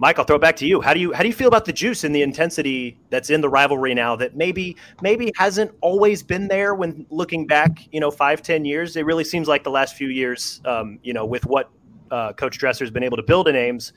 Mike, 0.00 0.20
I'll 0.20 0.24
throw 0.24 0.36
it 0.36 0.40
back 0.40 0.54
to 0.56 0.66
you. 0.66 0.80
How 0.80 0.94
do 0.94 1.00
you 1.00 1.12
how 1.12 1.22
do 1.22 1.28
you 1.28 1.34
feel 1.34 1.48
about 1.48 1.64
the 1.64 1.72
juice 1.72 2.04
and 2.04 2.14
the 2.14 2.22
intensity 2.22 2.96
that's 3.10 3.30
in 3.30 3.40
the 3.40 3.48
rivalry 3.48 3.94
now 3.94 4.14
that 4.14 4.36
maybe 4.36 4.76
maybe 5.02 5.32
hasn't 5.36 5.72
always 5.80 6.22
been 6.22 6.46
there 6.46 6.76
when 6.76 7.04
looking 7.10 7.46
back, 7.46 7.88
you 7.90 7.98
know, 7.98 8.12
five 8.12 8.40
ten 8.40 8.64
years? 8.64 8.96
It 8.96 9.04
really 9.04 9.24
seems 9.24 9.48
like 9.48 9.64
the 9.64 9.70
last 9.72 9.96
few 9.96 10.08
years, 10.08 10.60
um, 10.64 11.00
you 11.02 11.12
know, 11.12 11.26
with 11.26 11.44
what 11.46 11.70
uh, 12.12 12.32
Coach 12.34 12.58
Dresser's 12.58 12.92
been 12.92 13.02
able 13.02 13.16
to 13.16 13.24
build 13.24 13.48
in 13.48 13.56
Ames, 13.56 13.92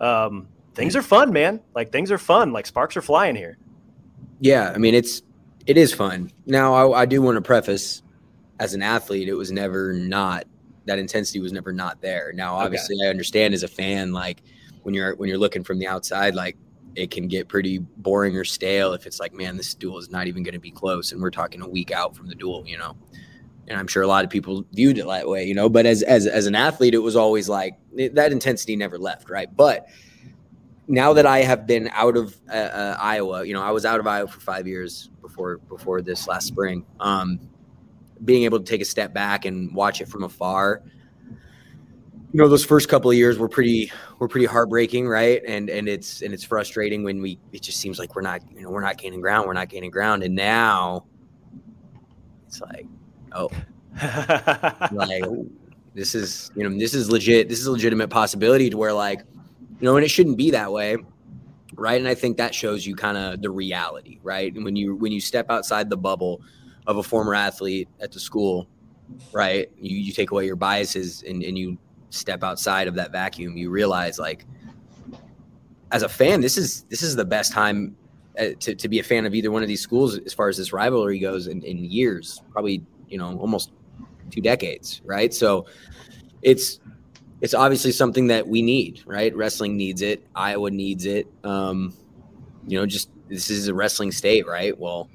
um, 0.00 0.48
things 0.74 0.96
are 0.96 1.02
fun, 1.02 1.32
man. 1.32 1.60
Like 1.74 1.92
things 1.92 2.10
are 2.10 2.18
fun. 2.18 2.52
Like 2.52 2.66
sparks 2.66 2.96
are 2.96 3.02
flying 3.02 3.36
here. 3.36 3.58
Yeah, 4.40 4.72
I 4.74 4.78
mean 4.78 4.94
it's 4.94 5.22
it 5.66 5.76
is 5.76 5.92
fun. 5.92 6.30
Now 6.46 6.74
I, 6.74 7.02
I 7.02 7.06
do 7.06 7.22
want 7.22 7.36
to 7.36 7.42
preface, 7.42 8.02
as 8.60 8.74
an 8.74 8.82
athlete, 8.82 9.28
it 9.28 9.34
was 9.34 9.50
never 9.50 9.92
not 9.92 10.44
that 10.86 10.98
intensity 10.98 11.40
was 11.40 11.52
never 11.52 11.72
not 11.72 12.00
there. 12.00 12.32
Now 12.34 12.56
obviously 12.56 12.96
okay. 12.96 13.06
I 13.06 13.10
understand 13.10 13.54
as 13.54 13.62
a 13.62 13.68
fan 13.68 14.12
like 14.12 14.42
when 14.82 14.94
you're 14.94 15.14
when 15.16 15.28
you're 15.28 15.38
looking 15.38 15.64
from 15.64 15.78
the 15.78 15.86
outside, 15.86 16.34
like 16.34 16.56
it 16.94 17.10
can 17.10 17.26
get 17.26 17.48
pretty 17.48 17.78
boring 17.78 18.36
or 18.36 18.44
stale 18.44 18.92
if 18.92 19.06
it's 19.06 19.18
like, 19.18 19.34
man, 19.34 19.56
this 19.56 19.74
duel 19.74 19.98
is 19.98 20.10
not 20.10 20.26
even 20.26 20.42
going 20.42 20.54
to 20.54 20.60
be 20.60 20.70
close, 20.70 21.12
and 21.12 21.20
we're 21.20 21.30
talking 21.30 21.60
a 21.60 21.68
week 21.68 21.90
out 21.90 22.14
from 22.14 22.28
the 22.28 22.34
duel, 22.34 22.64
you 22.66 22.78
know. 22.78 22.96
And 23.66 23.78
I'm 23.78 23.86
sure 23.86 24.02
a 24.02 24.06
lot 24.06 24.24
of 24.24 24.30
people 24.30 24.64
viewed 24.72 24.98
it 24.98 25.06
that 25.06 25.26
way, 25.26 25.44
you 25.46 25.54
know. 25.54 25.68
But 25.68 25.86
as 25.86 26.02
as 26.02 26.26
as 26.26 26.46
an 26.46 26.54
athlete, 26.54 26.94
it 26.94 26.98
was 26.98 27.16
always 27.16 27.48
like 27.48 27.78
that 28.12 28.30
intensity 28.30 28.76
never 28.76 28.98
left, 28.98 29.30
right? 29.30 29.48
But 29.54 29.88
now 30.86 31.12
that 31.12 31.26
I 31.26 31.40
have 31.40 31.66
been 31.66 31.90
out 31.92 32.16
of 32.16 32.36
uh, 32.48 32.56
uh, 32.56 32.96
Iowa, 33.00 33.44
you 33.44 33.54
know, 33.54 33.62
I 33.62 33.70
was 33.70 33.84
out 33.84 34.00
of 34.00 34.06
Iowa 34.06 34.28
for 34.28 34.40
five 34.40 34.66
years 34.66 35.10
before 35.20 35.58
before 35.58 36.02
this 36.02 36.28
last 36.28 36.46
spring. 36.46 36.84
Um, 37.00 37.40
being 38.24 38.44
able 38.44 38.58
to 38.58 38.64
take 38.64 38.80
a 38.80 38.84
step 38.84 39.12
back 39.12 39.44
and 39.44 39.74
watch 39.74 40.00
it 40.00 40.08
from 40.08 40.22
afar 40.22 40.82
you 42.34 42.38
know 42.38 42.48
those 42.48 42.64
first 42.64 42.88
couple 42.88 43.08
of 43.08 43.16
years 43.16 43.38
were 43.38 43.48
pretty 43.48 43.92
were 44.18 44.26
pretty 44.26 44.44
heartbreaking 44.44 45.06
right 45.06 45.40
and 45.46 45.70
and 45.70 45.88
it's 45.88 46.20
and 46.20 46.34
it's 46.34 46.42
frustrating 46.42 47.04
when 47.04 47.22
we 47.22 47.38
it 47.52 47.62
just 47.62 47.78
seems 47.78 47.96
like 47.96 48.16
we're 48.16 48.22
not 48.22 48.40
you 48.52 48.62
know 48.62 48.70
we're 48.70 48.80
not 48.80 48.98
gaining 48.98 49.20
ground 49.20 49.46
we're 49.46 49.52
not 49.52 49.68
gaining 49.68 49.90
ground 49.90 50.24
and 50.24 50.34
now 50.34 51.06
it's 52.48 52.60
like 52.60 52.86
oh 53.32 53.48
like 54.90 55.22
this 55.94 56.16
is 56.16 56.50
you 56.56 56.68
know 56.68 56.76
this 56.76 56.92
is 56.92 57.08
legit 57.08 57.48
this 57.48 57.60
is 57.60 57.66
a 57.66 57.72
legitimate 57.72 58.10
possibility 58.10 58.68
to 58.68 58.76
where 58.76 58.92
like 58.92 59.22
you 59.84 59.90
know 59.90 59.96
and 59.96 60.04
it 60.04 60.08
shouldn't 60.08 60.38
be 60.38 60.50
that 60.50 60.72
way 60.72 60.96
right 61.74 62.00
and 62.00 62.08
i 62.08 62.14
think 62.14 62.38
that 62.38 62.54
shows 62.54 62.86
you 62.86 62.96
kind 62.96 63.18
of 63.18 63.42
the 63.42 63.50
reality 63.50 64.18
right 64.22 64.54
and 64.54 64.64
when 64.64 64.74
you 64.74 64.96
when 64.96 65.12
you 65.12 65.20
step 65.20 65.50
outside 65.50 65.90
the 65.90 65.96
bubble 65.96 66.40
of 66.86 66.96
a 66.96 67.02
former 67.02 67.34
athlete 67.34 67.86
at 68.00 68.10
the 68.10 68.18
school 68.18 68.66
right 69.32 69.70
you, 69.76 69.98
you 69.98 70.10
take 70.10 70.30
away 70.30 70.46
your 70.46 70.56
biases 70.56 71.22
and, 71.24 71.42
and 71.42 71.58
you 71.58 71.76
step 72.14 72.42
outside 72.42 72.88
of 72.88 72.94
that 72.94 73.12
vacuum, 73.12 73.56
you 73.56 73.70
realize 73.70 74.18
like 74.18 74.46
as 75.90 76.02
a 76.02 76.08
fan, 76.08 76.40
this 76.40 76.56
is 76.56 76.84
this 76.84 77.02
is 77.02 77.16
the 77.16 77.24
best 77.24 77.52
time 77.52 77.96
uh, 78.38 78.48
to, 78.60 78.74
to 78.74 78.88
be 78.88 78.98
a 78.98 79.02
fan 79.02 79.26
of 79.26 79.34
either 79.34 79.50
one 79.50 79.62
of 79.62 79.68
these 79.68 79.80
schools 79.80 80.18
as 80.18 80.32
far 80.32 80.48
as 80.48 80.56
this 80.56 80.72
rivalry 80.72 81.18
goes 81.18 81.46
in, 81.46 81.62
in 81.62 81.84
years, 81.84 82.42
probably 82.50 82.82
you 83.08 83.18
know 83.18 83.38
almost 83.38 83.72
two 84.30 84.40
decades, 84.40 85.02
right? 85.04 85.34
So 85.34 85.66
it's 86.42 86.80
it's 87.44 87.52
obviously 87.52 87.92
something 87.92 88.28
that 88.28 88.48
we 88.48 88.62
need, 88.62 89.02
right? 89.04 89.36
Wrestling 89.36 89.76
needs 89.76 90.00
it. 90.00 90.26
Iowa 90.34 90.70
needs 90.70 91.04
it. 91.04 91.26
Um, 91.44 91.92
you 92.66 92.78
know, 92.78 92.86
just 92.86 93.10
this 93.28 93.50
is 93.50 93.68
a 93.68 93.74
wrestling 93.74 94.12
state, 94.12 94.46
right? 94.46 94.76
Well, 94.78 95.10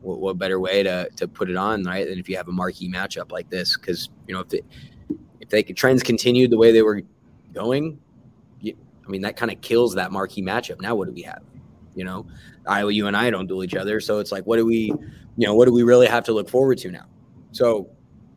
what, 0.00 0.18
what, 0.18 0.36
better 0.36 0.58
way 0.58 0.82
to 0.82 1.08
to 1.14 1.28
put 1.28 1.48
it 1.48 1.56
on, 1.56 1.84
right? 1.84 2.08
Than 2.08 2.18
if 2.18 2.28
you 2.28 2.36
have 2.36 2.48
a 2.48 2.52
marquee 2.52 2.90
matchup 2.90 3.30
like 3.30 3.50
this? 3.50 3.76
Because 3.76 4.08
you 4.26 4.34
know, 4.34 4.40
if 4.40 4.52
it, 4.52 4.64
if 5.38 5.48
they 5.48 5.62
trends 5.62 6.02
continued 6.02 6.50
the 6.50 6.58
way 6.58 6.72
they 6.72 6.82
were 6.82 7.02
going, 7.52 8.00
you, 8.60 8.76
I 9.06 9.08
mean 9.08 9.22
that 9.22 9.36
kind 9.36 9.52
of 9.52 9.60
kills 9.60 9.94
that 9.94 10.10
marquee 10.10 10.42
matchup. 10.42 10.80
Now 10.80 10.96
what 10.96 11.06
do 11.06 11.12
we 11.12 11.22
have? 11.22 11.44
You 11.94 12.02
know, 12.02 12.26
Iowa, 12.66 12.92
you 12.92 13.06
and 13.06 13.16
I 13.16 13.30
don't 13.30 13.46
duel 13.46 13.62
each 13.62 13.76
other, 13.76 14.00
so 14.00 14.18
it's 14.18 14.32
like, 14.32 14.44
what 14.44 14.56
do 14.56 14.66
we, 14.66 14.92
you 15.36 15.46
know, 15.46 15.54
what 15.54 15.66
do 15.66 15.72
we 15.72 15.84
really 15.84 16.08
have 16.08 16.24
to 16.24 16.32
look 16.32 16.48
forward 16.48 16.78
to 16.78 16.90
now? 16.90 17.06
So 17.52 17.93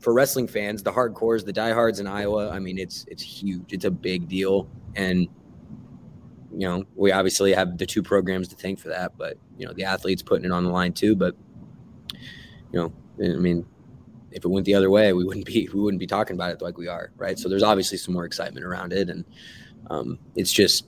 for 0.07 0.13
wrestling 0.13 0.47
fans, 0.47 0.81
the 0.81 0.89
hardcores, 0.89 1.43
the 1.43 1.51
diehards 1.51 1.99
in 1.99 2.07
Iowa, 2.07 2.49
I 2.49 2.59
mean, 2.59 2.77
it's 2.77 3.03
it's 3.09 3.21
huge. 3.21 3.73
It's 3.73 3.83
a 3.83 3.91
big 3.91 4.29
deal, 4.29 4.69
and 4.95 5.27
you 6.49 6.65
know, 6.65 6.85
we 6.95 7.11
obviously 7.11 7.51
have 7.51 7.77
the 7.77 7.85
two 7.85 8.01
programs 8.01 8.47
to 8.47 8.55
thank 8.55 8.79
for 8.79 8.87
that. 8.87 9.17
But 9.17 9.37
you 9.57 9.67
know, 9.67 9.73
the 9.73 9.83
athletes 9.83 10.23
putting 10.23 10.45
it 10.45 10.51
on 10.53 10.63
the 10.63 10.69
line 10.69 10.93
too. 10.93 11.13
But 11.13 11.35
you 12.13 12.79
know, 12.79 12.93
I 13.21 13.35
mean, 13.35 13.65
if 14.31 14.45
it 14.45 14.47
went 14.47 14.65
the 14.65 14.75
other 14.75 14.89
way, 14.89 15.11
we 15.11 15.25
wouldn't 15.25 15.45
be 15.45 15.67
we 15.73 15.81
wouldn't 15.81 15.99
be 15.99 16.07
talking 16.07 16.35
about 16.35 16.51
it 16.51 16.61
like 16.61 16.77
we 16.77 16.87
are, 16.87 17.11
right? 17.17 17.37
So 17.37 17.49
there's 17.49 17.61
obviously 17.61 17.97
some 17.97 18.13
more 18.13 18.23
excitement 18.23 18.65
around 18.65 18.93
it, 18.93 19.09
and 19.09 19.25
um, 19.89 20.19
it's 20.37 20.53
just 20.53 20.87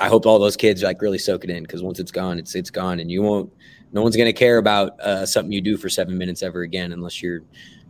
I 0.00 0.08
hope 0.08 0.26
all 0.26 0.40
those 0.40 0.56
kids 0.56 0.82
like 0.82 1.00
really 1.00 1.18
soak 1.18 1.44
it 1.44 1.50
in 1.50 1.62
because 1.62 1.84
once 1.84 2.00
it's 2.00 2.10
gone, 2.10 2.40
it's 2.40 2.56
it's 2.56 2.70
gone, 2.70 2.98
and 2.98 3.08
you 3.08 3.22
won't. 3.22 3.52
No 3.92 4.02
one's 4.02 4.16
gonna 4.16 4.32
care 4.32 4.58
about 4.58 4.98
uh, 4.98 5.24
something 5.26 5.52
you 5.52 5.60
do 5.60 5.76
for 5.76 5.88
seven 5.88 6.18
minutes 6.18 6.42
ever 6.42 6.62
again 6.62 6.90
unless 6.90 7.22
you're 7.22 7.42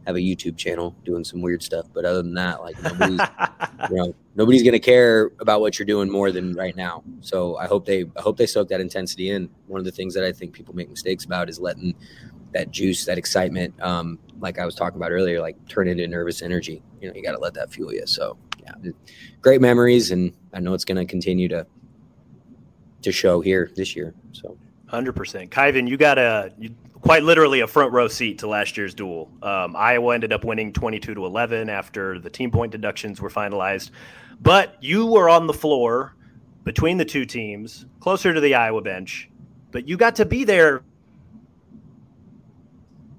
have 0.06 0.16
a 0.16 0.20
YouTube 0.20 0.56
channel 0.56 0.94
doing 1.04 1.24
some 1.24 1.40
weird 1.42 1.62
stuff. 1.62 1.86
But 1.92 2.04
other 2.04 2.22
than 2.22 2.34
that, 2.34 2.60
like 2.60 2.80
nobody's, 2.82 3.20
you 3.90 3.96
know, 3.96 4.14
nobody's 4.34 4.62
gonna 4.62 4.78
care 4.78 5.32
about 5.40 5.60
what 5.60 5.78
you're 5.78 5.86
doing 5.86 6.10
more 6.10 6.30
than 6.30 6.54
right 6.54 6.76
now. 6.76 7.02
So 7.20 7.56
I 7.56 7.66
hope 7.66 7.84
they 7.84 8.04
I 8.16 8.20
hope 8.20 8.36
they 8.36 8.46
soak 8.46 8.68
that 8.68 8.80
intensity 8.80 9.30
in. 9.30 9.48
One 9.66 9.80
of 9.80 9.84
the 9.84 9.92
things 9.92 10.14
that 10.14 10.24
I 10.24 10.32
think 10.32 10.52
people 10.52 10.74
make 10.74 10.88
mistakes 10.88 11.24
about 11.24 11.48
is 11.48 11.58
letting 11.58 11.94
that 12.52 12.70
juice, 12.70 13.04
that 13.04 13.18
excitement, 13.18 13.74
um, 13.82 14.18
like 14.40 14.58
I 14.58 14.64
was 14.64 14.74
talking 14.74 14.96
about 14.96 15.12
earlier, 15.12 15.40
like 15.40 15.56
turn 15.68 15.88
into 15.88 16.06
nervous 16.06 16.42
energy. 16.42 16.82
You 17.00 17.08
know, 17.08 17.14
you 17.14 17.22
got 17.22 17.32
to 17.32 17.38
let 17.38 17.54
that 17.54 17.70
fuel 17.70 17.92
you. 17.92 18.06
So, 18.06 18.38
yeah, 18.60 18.72
great 19.42 19.60
memories, 19.60 20.10
and 20.10 20.32
I 20.52 20.60
know 20.60 20.72
it's 20.74 20.84
going 20.84 20.96
to 20.96 21.04
continue 21.04 21.48
to 21.48 21.66
to 23.02 23.12
show 23.12 23.40
here 23.40 23.70
this 23.76 23.94
year. 23.94 24.14
So, 24.32 24.56
hundred 24.86 25.14
percent, 25.14 25.50
Kyven, 25.50 25.88
you 25.88 25.96
got 25.96 26.18
a 26.18 26.52
you, 26.58 26.74
quite 27.00 27.22
literally 27.22 27.60
a 27.60 27.66
front 27.66 27.92
row 27.92 28.08
seat 28.08 28.38
to 28.38 28.46
last 28.46 28.76
year's 28.76 28.94
duel. 28.94 29.30
Um, 29.42 29.76
Iowa 29.76 30.14
ended 30.14 30.32
up 30.32 30.44
winning 30.44 30.72
twenty 30.72 30.98
two 30.98 31.14
to 31.14 31.26
eleven 31.26 31.68
after 31.68 32.18
the 32.18 32.30
team 32.30 32.50
point 32.50 32.72
deductions 32.72 33.20
were 33.20 33.30
finalized, 33.30 33.90
but 34.40 34.76
you 34.80 35.06
were 35.06 35.28
on 35.28 35.46
the 35.46 35.52
floor 35.52 36.14
between 36.64 36.96
the 36.96 37.04
two 37.04 37.24
teams, 37.24 37.86
closer 38.00 38.34
to 38.34 38.40
the 38.40 38.54
Iowa 38.54 38.82
bench, 38.82 39.30
but 39.70 39.88
you 39.88 39.96
got 39.96 40.16
to 40.16 40.24
be 40.24 40.44
there 40.44 40.82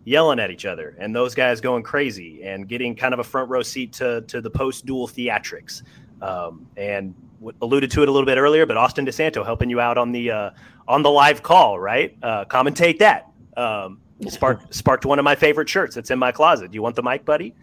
yelling 0.03 0.39
at 0.39 0.51
each 0.51 0.65
other 0.65 0.95
and 0.99 1.13
those 1.13 1.35
guys 1.35 1.59
going 1.59 1.83
crazy 1.83 2.41
and 2.43 2.69
getting 2.69 2.95
kind 2.95 3.13
of 3.13 3.19
a 3.19 3.23
front 3.23 3.49
row 3.49 3.61
seat 3.61 3.91
to 3.93 4.21
to 4.21 4.41
the 4.41 4.49
post 4.49 4.85
duel 4.85 5.07
theatrics. 5.07 5.83
Um, 6.21 6.67
and 6.77 7.13
alluded 7.61 7.91
to 7.91 8.01
it 8.01 8.09
a 8.09 8.11
little 8.11 8.25
bit 8.25 8.39
earlier, 8.39 8.65
but 8.65 8.77
Austin 8.77 9.05
DeSanto 9.05 9.45
helping 9.45 9.69
you 9.69 9.79
out 9.79 9.97
on 9.97 10.11
the 10.11 10.31
uh, 10.31 10.49
on 10.87 11.03
the 11.03 11.09
live 11.09 11.43
call, 11.43 11.79
right? 11.79 12.15
Uh, 12.21 12.45
commentate 12.45 12.99
that. 12.99 13.29
Um, 13.55 14.01
sparked 14.27 14.73
sparked 14.73 15.05
one 15.05 15.19
of 15.19 15.25
my 15.25 15.35
favorite 15.35 15.69
shirts 15.69 15.95
that's 15.95 16.09
in 16.09 16.19
my 16.19 16.31
closet. 16.31 16.71
Do 16.71 16.75
you 16.75 16.81
want 16.81 16.95
the 16.95 17.03
mic, 17.03 17.23
buddy? 17.25 17.53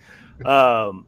Um, 0.45 1.07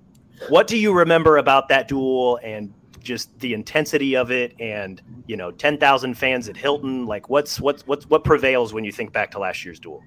what 0.48 0.66
do 0.66 0.76
you 0.76 0.92
remember 0.92 1.38
about 1.38 1.68
that 1.68 1.88
duel 1.88 2.38
and 2.42 2.72
just 3.00 3.38
the 3.38 3.55
intensity 3.55 4.16
of 4.16 4.33
it 4.33 4.55
and 4.61 5.00
you 5.26 5.37
know 5.37 5.52
10,000 5.52 6.14
fans 6.14 6.48
at 6.48 6.57
Hilton 6.57 7.07
like 7.07 7.29
what's 7.29 7.61
what's 7.61 7.87
what's 7.87 8.09
what 8.11 8.24
prevails 8.24 8.72
when 8.72 8.83
you 8.83 8.90
think 8.90 9.12
back 9.12 9.31
to 9.31 9.38
last 9.38 9.64
year's 9.64 9.79
duel 9.79 10.02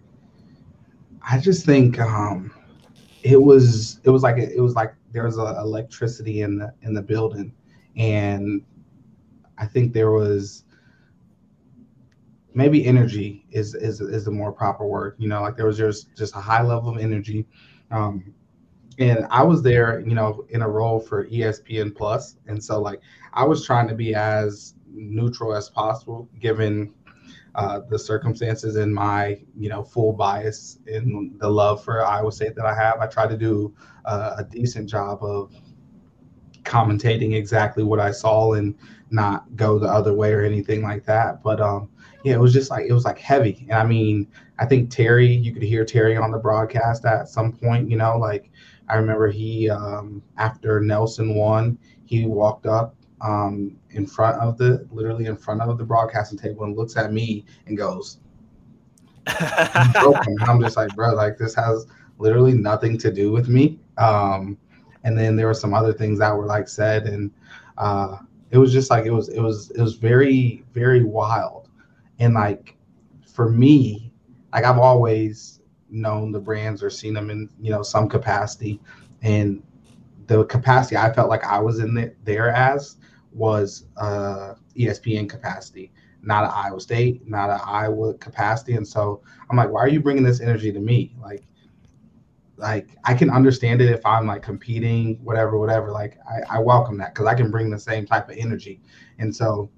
I 1.29 1.39
just 1.39 1.65
think 1.65 1.97
um 1.99 2.51
it 3.23 3.41
was 3.41 4.01
it 4.03 4.09
was 4.09 4.21
like 4.21 4.37
it 4.37 4.59
was 4.59 4.75
like 4.75 4.93
there 5.11 5.23
was 5.23 5.37
a 5.37 5.55
electricity 5.59 6.41
in 6.41 6.57
the 6.57 6.73
in 6.81 6.93
the 6.93 7.01
building 7.01 7.53
and 7.95 8.61
I 9.57 9.65
think 9.65 9.93
there 9.93 10.11
was 10.11 10.65
maybe 12.53 12.85
energy 12.85 13.45
is 13.51 13.75
is 13.75 14.01
is 14.01 14.25
the 14.25 14.31
more 14.31 14.51
proper 14.51 14.85
word 14.85 15.15
you 15.17 15.27
know 15.27 15.41
like 15.41 15.55
there 15.55 15.67
was 15.67 15.77
just 15.77 16.15
just 16.15 16.35
a 16.35 16.39
high 16.39 16.63
level 16.63 16.89
of 16.89 16.97
energy 16.97 17.45
um 17.91 18.33
and 18.99 19.25
I 19.31 19.43
was 19.43 19.63
there, 19.63 20.01
you 20.01 20.13
know, 20.13 20.45
in 20.49 20.61
a 20.61 20.67
role 20.67 20.99
for 20.99 21.25
ESPN 21.27 21.95
Plus, 21.95 22.35
and 22.47 22.61
so 22.61 22.81
like 22.81 23.01
I 23.33 23.45
was 23.45 23.65
trying 23.65 23.87
to 23.87 23.95
be 23.95 24.13
as 24.13 24.75
neutral 24.91 25.55
as 25.55 25.69
possible, 25.69 26.29
given 26.39 26.93
uh, 27.55 27.81
the 27.89 27.97
circumstances 27.97 28.75
and 28.75 28.93
my, 28.93 29.39
you 29.57 29.69
know, 29.69 29.83
full 29.83 30.13
bias 30.13 30.79
in 30.85 31.33
the 31.37 31.49
love 31.49 31.83
for 31.83 32.05
Iowa 32.05 32.31
State 32.31 32.55
that 32.55 32.65
I 32.65 32.75
have. 32.75 32.99
I 32.99 33.07
try 33.07 33.25
to 33.25 33.37
do 33.37 33.73
uh, 34.05 34.35
a 34.37 34.43
decent 34.43 34.89
job 34.89 35.23
of 35.23 35.55
commentating 36.69 37.35
exactly 37.35 37.83
what 37.83 37.99
I 37.99 38.11
saw 38.11 38.53
and 38.53 38.75
not 39.11 39.55
go 39.55 39.79
the 39.79 39.87
other 39.87 40.13
way 40.13 40.31
or 40.33 40.43
anything 40.43 40.83
like 40.83 41.03
that. 41.05 41.41
But 41.41 41.59
um, 41.59 41.89
yeah, 42.23 42.35
it 42.35 42.39
was 42.39 42.53
just 42.53 42.69
like 42.69 42.85
it 42.87 42.93
was 42.93 43.05
like 43.05 43.17
heavy, 43.17 43.65
and 43.69 43.79
I 43.79 43.85
mean, 43.85 44.27
I 44.59 44.65
think 44.65 44.89
Terry, 44.89 45.27
you 45.27 45.51
could 45.51 45.63
hear 45.63 45.83
Terry 45.83 46.15
on 46.15 46.31
the 46.31 46.37
broadcast 46.37 47.05
at 47.05 47.29
some 47.29 47.51
point, 47.51 47.89
you 47.89 47.97
know, 47.97 48.17
like 48.17 48.51
I 48.87 48.95
remember 48.95 49.29
he 49.29 49.69
um, 49.69 50.21
after 50.37 50.79
Nelson 50.79 51.35
won, 51.35 51.77
he 52.05 52.25
walked 52.25 52.65
up 52.65 52.95
um, 53.21 53.77
in 53.91 54.05
front 54.05 54.37
of 54.37 54.57
the 54.57 54.87
literally 54.91 55.25
in 55.25 55.37
front 55.37 55.61
of 55.61 55.77
the 55.77 55.83
broadcasting 55.83 56.37
table 56.37 56.65
and 56.65 56.75
looks 56.75 56.97
at 56.97 57.11
me 57.11 57.45
and 57.65 57.77
goes, 57.77 58.19
I'm 59.27 60.61
just 60.61 60.77
like, 60.77 60.93
bro, 60.95 61.13
like 61.13 61.37
this 61.37 61.55
has 61.55 61.85
literally 62.17 62.53
nothing 62.53 62.97
to 62.99 63.11
do 63.11 63.31
with 63.31 63.47
me. 63.47 63.79
Um, 63.97 64.57
and 65.03 65.17
then 65.17 65.35
there 65.35 65.47
were 65.47 65.53
some 65.53 65.73
other 65.73 65.93
things 65.93 66.19
that 66.19 66.35
were 66.35 66.45
like 66.45 66.67
said, 66.67 67.05
and 67.05 67.31
uh, 67.77 68.17
it 68.51 68.57
was 68.57 68.71
just 68.71 68.89
like 68.89 69.05
it 69.05 69.11
was 69.11 69.29
it 69.29 69.39
was 69.39 69.71
it 69.71 69.81
was 69.81 69.95
very 69.95 70.63
very 70.73 71.03
wild, 71.03 71.69
and 72.19 72.33
like 72.33 72.75
for 73.25 73.49
me, 73.49 74.11
like 74.53 74.65
I've 74.65 74.79
always 74.79 75.61
known 75.89 76.31
the 76.31 76.39
brands 76.39 76.83
or 76.83 76.89
seen 76.89 77.13
them 77.13 77.29
in 77.29 77.49
you 77.59 77.71
know 77.71 77.83
some 77.83 78.09
capacity, 78.09 78.79
and 79.21 79.63
the 80.27 80.45
capacity 80.45 80.97
I 80.97 81.11
felt 81.13 81.29
like 81.29 81.43
I 81.43 81.59
was 81.59 81.79
in 81.79 81.93
the, 81.93 82.13
there 82.23 82.49
as 82.49 82.97
was 83.31 83.85
uh, 83.97 84.55
ESPN 84.75 85.29
capacity, 85.29 85.91
not 86.21 86.43
an 86.43 86.51
Iowa 86.53 86.79
State, 86.79 87.27
not 87.27 87.49
an 87.49 87.59
Iowa 87.63 88.13
capacity, 88.15 88.73
and 88.73 88.87
so 88.87 89.21
I'm 89.49 89.57
like, 89.57 89.69
why 89.69 89.81
are 89.81 89.87
you 89.87 90.01
bringing 90.01 90.23
this 90.23 90.41
energy 90.41 90.71
to 90.71 90.79
me? 90.79 91.15
Like, 91.21 91.43
like 92.59 92.89
I 93.05 93.13
can 93.13 93.29
understand 93.29 93.81
it 93.81 93.89
if 93.89 94.05
I'm 94.05 94.27
like 94.27 94.43
competing, 94.43 95.15
whatever, 95.23 95.57
whatever. 95.57 95.91
Like 95.91 96.17
I, 96.29 96.57
I 96.57 96.59
welcome 96.59 96.97
that 96.99 97.13
because 97.13 97.27
I 97.27 97.33
can 97.33 97.49
bring 97.49 97.69
the 97.69 97.79
same 97.79 98.05
type 98.05 98.29
of 98.29 98.37
energy, 98.37 98.81
and 99.17 99.35
so 99.35 99.69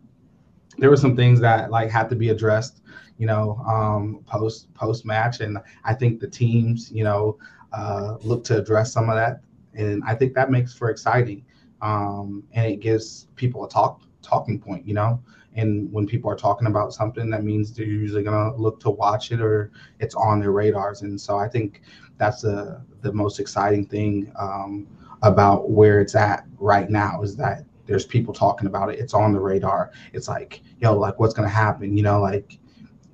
there 0.77 0.89
were 0.89 0.97
some 0.97 1.15
things 1.15 1.39
that 1.41 1.71
like 1.71 1.89
had 1.89 2.09
to 2.09 2.15
be 2.15 2.29
addressed 2.29 2.81
you 3.21 3.27
know, 3.27 3.61
um, 3.67 4.23
post 4.25 4.73
post 4.73 5.05
match, 5.05 5.41
and 5.41 5.59
I 5.83 5.93
think 5.93 6.19
the 6.19 6.27
teams, 6.27 6.91
you 6.91 7.03
know, 7.03 7.37
uh, 7.71 8.17
look 8.21 8.43
to 8.45 8.57
address 8.57 8.91
some 8.91 9.09
of 9.09 9.15
that, 9.15 9.41
and 9.75 10.01
I 10.07 10.15
think 10.15 10.33
that 10.33 10.49
makes 10.49 10.73
for 10.73 10.89
exciting, 10.89 11.45
um, 11.83 12.43
and 12.53 12.65
it 12.65 12.79
gives 12.79 13.27
people 13.35 13.63
a 13.63 13.69
talk 13.69 14.01
talking 14.23 14.59
point, 14.59 14.87
you 14.87 14.95
know. 14.95 15.21
And 15.53 15.93
when 15.93 16.07
people 16.07 16.31
are 16.31 16.35
talking 16.35 16.65
about 16.65 16.93
something, 16.93 17.29
that 17.29 17.43
means 17.43 17.71
they're 17.71 17.85
usually 17.85 18.23
gonna 18.23 18.55
look 18.55 18.79
to 18.79 18.89
watch 18.89 19.31
it 19.31 19.39
or 19.39 19.71
it's 19.99 20.15
on 20.15 20.39
their 20.39 20.51
radars. 20.51 21.03
And 21.03 21.21
so 21.21 21.37
I 21.37 21.47
think 21.47 21.83
that's 22.21 22.43
the 22.43 22.79
the 23.01 23.11
most 23.11 23.39
exciting 23.39 23.83
thing 23.83 24.31
um, 24.37 24.87
about 25.23 25.71
where 25.71 25.99
it's 25.99 26.13
at 26.13 26.45
right 26.59 26.87
now 26.87 27.23
is 27.23 27.35
that 27.35 27.65
there's 27.87 28.05
people 28.05 28.31
talking 28.31 28.67
about 28.67 28.91
it. 28.91 28.99
It's 28.99 29.15
on 29.15 29.33
the 29.33 29.39
radar. 29.39 29.91
It's 30.13 30.27
like, 30.27 30.61
yo, 30.79 30.95
like 30.95 31.19
what's 31.19 31.33
gonna 31.33 31.49
happen? 31.49 31.97
You 31.97 32.03
know, 32.03 32.21
like 32.21 32.59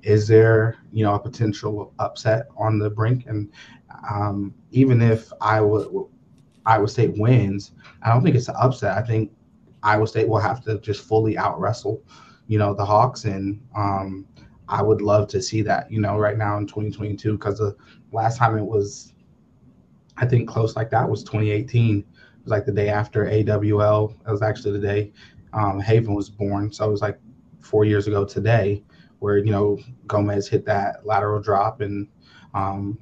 is 0.02 0.28
there 0.28 0.76
you 0.92 1.04
know 1.04 1.14
a 1.14 1.18
potential 1.18 1.94
upset 1.98 2.48
on 2.58 2.78
the 2.78 2.90
brink 2.90 3.24
and 3.26 3.50
um, 4.12 4.54
even 4.72 5.00
if 5.00 5.32
Iowa 5.40 6.04
Iowa 6.66 6.86
State 6.86 7.14
wins, 7.16 7.72
I 8.02 8.10
don't 8.10 8.22
think 8.22 8.36
it's 8.36 8.48
an 8.48 8.56
upset. 8.60 8.98
I 8.98 9.00
think 9.00 9.32
Iowa 9.82 10.06
State 10.06 10.28
will 10.28 10.38
have 10.38 10.62
to 10.64 10.78
just 10.80 11.02
fully 11.02 11.38
out 11.38 11.58
wrestle, 11.58 12.02
you 12.46 12.58
know, 12.58 12.74
the 12.74 12.84
Hawks, 12.84 13.24
and 13.24 13.58
um, 13.74 14.26
I 14.68 14.82
would 14.82 15.00
love 15.00 15.28
to 15.28 15.40
see 15.40 15.62
that, 15.62 15.90
you 15.90 16.00
know, 16.00 16.18
right 16.18 16.36
now 16.36 16.58
in 16.58 16.66
2022 16.66 17.32
because 17.32 17.58
the 17.58 17.74
last 18.12 18.38
time 18.38 18.56
it 18.56 18.64
was, 18.64 19.12
I 20.16 20.26
think, 20.26 20.48
close 20.48 20.76
like 20.76 20.90
that 20.90 21.08
was 21.08 21.22
2018. 21.24 21.98
It 21.98 22.04
was 22.44 22.50
like 22.50 22.66
the 22.66 22.72
day 22.72 22.88
after 22.88 23.28
AWL. 23.28 24.14
It 24.26 24.30
was 24.30 24.42
actually 24.42 24.72
the 24.72 24.86
day 24.86 25.12
um, 25.52 25.80
Haven 25.80 26.14
was 26.14 26.28
born, 26.28 26.72
so 26.72 26.86
it 26.86 26.90
was 26.90 27.02
like 27.02 27.18
four 27.60 27.84
years 27.84 28.06
ago 28.06 28.24
today 28.24 28.82
where 29.18 29.38
you 29.38 29.50
know 29.50 29.78
Gomez 30.06 30.48
hit 30.48 30.64
that 30.66 31.04
lateral 31.04 31.40
drop 31.40 31.80
and 31.80 32.06
um, 32.54 32.98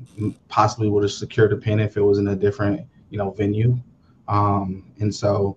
possibly 0.49 0.88
would 0.88 1.03
have 1.03 1.12
secured 1.12 1.53
a 1.53 1.57
pin 1.57 1.81
if 1.81 1.97
it 1.97 2.03
was 2.03 2.19
in 2.19 2.29
a 2.29 2.37
different 2.37 2.87
you 3.11 3.19
know 3.19 3.31
venue. 3.31 3.79
Um, 4.29 4.92
and 4.99 5.14
so 5.14 5.57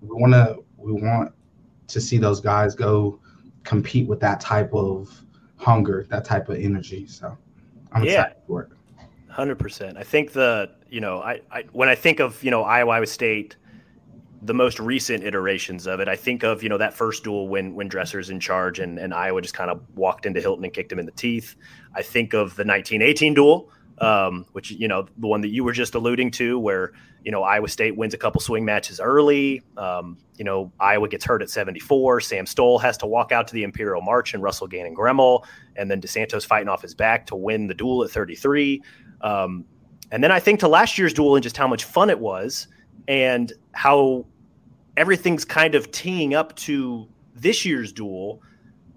we 0.00 0.08
want 0.08 0.32
to 0.32 0.62
we 0.76 0.92
want 0.92 1.32
to 1.88 2.00
see 2.00 2.18
those 2.18 2.40
guys 2.40 2.74
go 2.74 3.20
compete 3.64 4.08
with 4.08 4.20
that 4.20 4.40
type 4.40 4.72
of 4.74 5.24
hunger, 5.56 6.06
that 6.10 6.24
type 6.24 6.48
of 6.48 6.58
energy. 6.58 7.06
So 7.06 7.36
I'm 7.92 8.04
yeah. 8.04 8.22
excited 8.22 8.36
for 8.46 8.62
it. 8.62 8.68
Hundred 9.32 9.58
percent. 9.58 9.96
I 9.96 10.02
think 10.02 10.32
the 10.32 10.70
you 10.90 11.00
know 11.00 11.22
I, 11.22 11.40
I 11.50 11.64
when 11.72 11.88
I 11.88 11.94
think 11.94 12.20
of 12.20 12.44
you 12.44 12.50
know 12.50 12.64
Iowa, 12.64 12.92
Iowa 12.92 13.06
State 13.06 13.56
the 14.42 14.52
most 14.52 14.80
recent 14.80 15.22
iterations 15.22 15.86
of 15.86 16.00
it. 16.00 16.08
I 16.08 16.16
think 16.16 16.42
of 16.42 16.62
you 16.62 16.68
know 16.68 16.76
that 16.76 16.92
first 16.92 17.24
duel 17.24 17.48
when 17.48 17.74
when 17.74 17.88
Dresser's 17.88 18.28
in 18.28 18.40
charge 18.40 18.78
and, 18.78 18.98
and 18.98 19.14
Iowa 19.14 19.40
just 19.40 19.54
kind 19.54 19.70
of 19.70 19.80
walked 19.94 20.26
into 20.26 20.40
Hilton 20.40 20.64
and 20.64 20.74
kicked 20.74 20.92
him 20.92 20.98
in 20.98 21.06
the 21.06 21.12
teeth. 21.12 21.54
I 21.94 22.02
think 22.02 22.34
of 22.34 22.56
the 22.56 22.64
1918 22.64 23.34
duel, 23.34 23.70
um, 23.98 24.44
which 24.52 24.70
you 24.72 24.88
know 24.88 25.06
the 25.16 25.26
one 25.28 25.40
that 25.42 25.48
you 25.48 25.62
were 25.64 25.72
just 25.72 25.94
alluding 25.94 26.32
to, 26.32 26.58
where 26.58 26.92
you 27.24 27.30
know 27.30 27.44
Iowa 27.44 27.68
State 27.68 27.96
wins 27.96 28.14
a 28.14 28.18
couple 28.18 28.40
swing 28.40 28.64
matches 28.64 28.98
early. 28.98 29.62
Um, 29.76 30.18
you 30.36 30.44
know 30.44 30.72
Iowa 30.80 31.08
gets 31.08 31.24
hurt 31.24 31.40
at 31.40 31.48
74. 31.48 32.20
Sam 32.20 32.44
Stoll 32.44 32.80
has 32.80 32.98
to 32.98 33.06
walk 33.06 33.30
out 33.30 33.46
to 33.48 33.54
the 33.54 33.62
Imperial 33.62 34.02
March 34.02 34.34
and 34.34 34.42
Russell 34.42 34.66
Gannon 34.66 34.96
Gremmel, 34.96 35.44
and 35.76 35.88
then 35.88 36.00
DeSanto's 36.00 36.44
fighting 36.44 36.68
off 36.68 36.82
his 36.82 36.94
back 36.94 37.26
to 37.26 37.36
win 37.36 37.68
the 37.68 37.74
duel 37.74 38.02
at 38.02 38.10
33. 38.10 38.82
Um, 39.22 39.64
and 40.10 40.22
then 40.22 40.30
I 40.30 40.40
think 40.40 40.60
to 40.60 40.68
last 40.68 40.98
year's 40.98 41.14
duel 41.14 41.36
and 41.36 41.42
just 41.42 41.56
how 41.56 41.66
much 41.66 41.84
fun 41.84 42.10
it 42.10 42.18
was 42.18 42.68
and 43.08 43.52
how 43.72 44.26
everything's 44.96 45.44
kind 45.44 45.74
of 45.74 45.90
teeing 45.90 46.34
up 46.34 46.54
to 46.56 47.08
this 47.34 47.64
year's 47.64 47.92
duel 47.92 48.42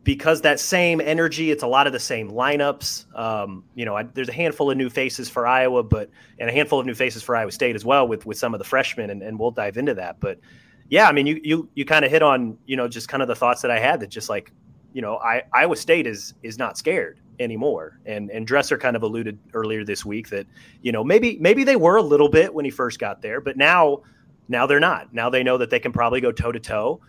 because 0.04 0.42
that 0.42 0.60
same 0.60 1.02
energy, 1.02 1.50
it's 1.52 1.64
a 1.64 1.68
lot 1.68 1.88
of 1.88 1.94
the 1.94 2.00
same 2.00 2.30
lineups. 2.30 3.06
Um, 3.18 3.64
you 3.74 3.86
know, 3.86 3.98
I, 3.98 4.04
there's 4.04 4.30
a 4.30 4.34
handful 4.34 4.70
of 4.70 4.78
new 4.78 4.90
faces 4.90 5.30
for 5.30 5.48
Iowa, 5.48 5.84
but 5.84 6.10
and 6.40 6.50
a 6.50 6.54
handful 6.54 6.80
of 6.80 6.86
new 6.86 6.94
faces 6.94 7.24
for 7.24 7.36
Iowa 7.36 7.52
State 7.52 7.76
as 7.76 7.84
well 7.84 8.08
with 8.08 8.26
with 8.26 8.38
some 8.38 8.54
of 8.54 8.60
the 8.60 8.64
freshmen, 8.64 9.10
and, 9.10 9.24
and 9.24 9.40
we'll 9.40 9.52
dive 9.52 9.78
into 9.78 9.96
that. 9.96 10.20
But 10.20 10.40
yeah, 10.90 11.10
I 11.10 11.12
mean, 11.12 11.26
you 11.26 11.42
you 11.44 11.70
you 11.74 11.86
kind 11.86 12.06
of 12.06 12.12
hit 12.12 12.22
on 12.22 12.58
you 12.68 12.78
know 12.78 12.88
just 12.88 13.10
kind 13.10 13.24
of 13.24 13.28
the 13.28 13.36
thoughts 13.36 13.64
that 13.64 13.72
I 13.72 13.80
had 13.80 14.00
that 14.02 14.10
just 14.10 14.30
like 14.30 14.52
you 14.94 15.02
know 15.02 15.18
I, 15.18 15.42
Iowa 15.52 15.76
State 15.76 16.06
is 16.06 16.36
is 16.44 16.60
not 16.60 16.78
scared 16.78 17.20
anymore, 17.40 18.00
and 18.06 18.30
and 18.30 18.48
Dresser 18.48 18.78
kind 18.78 18.96
of 18.96 19.04
alluded 19.04 19.38
earlier 19.54 19.84
this 19.84 20.06
week 20.06 20.30
that 20.30 20.48
you 20.82 20.92
know 20.92 21.04
maybe 21.04 21.38
maybe 21.40 21.64
they 21.64 21.76
were 21.76 21.98
a 21.98 22.02
little 22.02 22.30
bit 22.30 22.54
when 22.54 22.66
he 22.66 22.72
first 22.72 23.00
got 23.00 23.22
there, 23.22 23.42
but 23.42 23.58
now 23.58 24.02
now 24.48 24.66
they're 24.66 24.80
not. 24.80 25.14
Now 25.14 25.30
they 25.30 25.44
know 25.44 25.58
that 25.58 25.70
they 25.70 25.80
can 25.80 25.92
probably 25.92 26.22
go 26.22 26.32
toe 26.32 26.52
to 26.52 26.60
toe. 26.60 27.02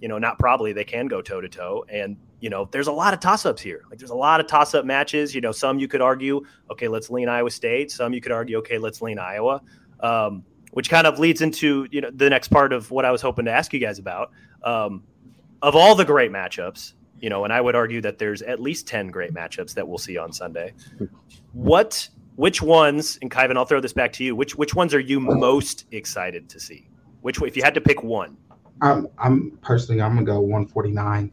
You 0.00 0.08
know, 0.08 0.18
not 0.18 0.38
probably 0.38 0.72
they 0.72 0.84
can 0.84 1.06
go 1.06 1.22
toe 1.22 1.40
to 1.40 1.48
toe. 1.48 1.84
And 1.88 2.16
you 2.40 2.50
know, 2.50 2.68
there's 2.70 2.88
a 2.88 2.92
lot 2.92 3.14
of 3.14 3.20
toss 3.20 3.46
ups 3.46 3.62
here. 3.62 3.82
Like 3.88 3.98
there's 3.98 4.10
a 4.10 4.14
lot 4.14 4.40
of 4.40 4.46
toss 4.46 4.74
up 4.74 4.84
matches. 4.84 5.34
You 5.34 5.40
know, 5.40 5.52
some 5.52 5.78
you 5.78 5.88
could 5.88 6.02
argue, 6.02 6.44
okay, 6.70 6.88
let's 6.88 7.08
lean 7.08 7.28
Iowa 7.28 7.50
State. 7.50 7.90
Some 7.90 8.12
you 8.12 8.20
could 8.20 8.32
argue, 8.32 8.58
okay, 8.58 8.78
let's 8.78 9.00
lean 9.00 9.18
Iowa. 9.18 9.62
Um, 10.00 10.44
which 10.72 10.90
kind 10.90 11.06
of 11.06 11.18
leads 11.18 11.40
into 11.40 11.88
you 11.90 12.02
know 12.02 12.10
the 12.10 12.28
next 12.28 12.48
part 12.48 12.72
of 12.74 12.90
what 12.90 13.06
I 13.06 13.10
was 13.10 13.22
hoping 13.22 13.46
to 13.46 13.50
ask 13.50 13.72
you 13.72 13.80
guys 13.80 13.98
about. 13.98 14.32
Um, 14.62 15.02
of 15.62 15.74
all 15.74 15.94
the 15.94 16.04
great 16.04 16.30
matchups, 16.30 16.92
you 17.20 17.30
know, 17.30 17.44
and 17.44 17.52
I 17.52 17.60
would 17.60 17.74
argue 17.74 18.00
that 18.02 18.18
there's 18.18 18.42
at 18.42 18.60
least 18.60 18.86
ten 18.86 19.08
great 19.08 19.32
matchups 19.32 19.74
that 19.74 19.86
we'll 19.86 19.98
see 19.98 20.18
on 20.18 20.32
Sunday. 20.32 20.72
What 21.52 22.08
which 22.36 22.60
ones, 22.60 23.18
and 23.22 23.30
Kyven, 23.30 23.56
I'll 23.56 23.64
throw 23.64 23.80
this 23.80 23.92
back 23.92 24.12
to 24.14 24.24
you. 24.24 24.36
Which 24.36 24.56
which 24.56 24.74
ones 24.74 24.94
are 24.94 25.00
you 25.00 25.20
most 25.20 25.86
excited 25.92 26.48
to 26.50 26.60
see? 26.60 26.88
Which 27.22 27.40
if 27.42 27.56
you 27.56 27.62
had 27.62 27.74
to 27.74 27.80
pick 27.80 28.02
one? 28.02 28.36
I'm 28.82 29.08
I'm 29.18 29.58
personally 29.62 30.02
I'm 30.02 30.14
gonna 30.14 30.26
go 30.26 30.40
149. 30.40 31.32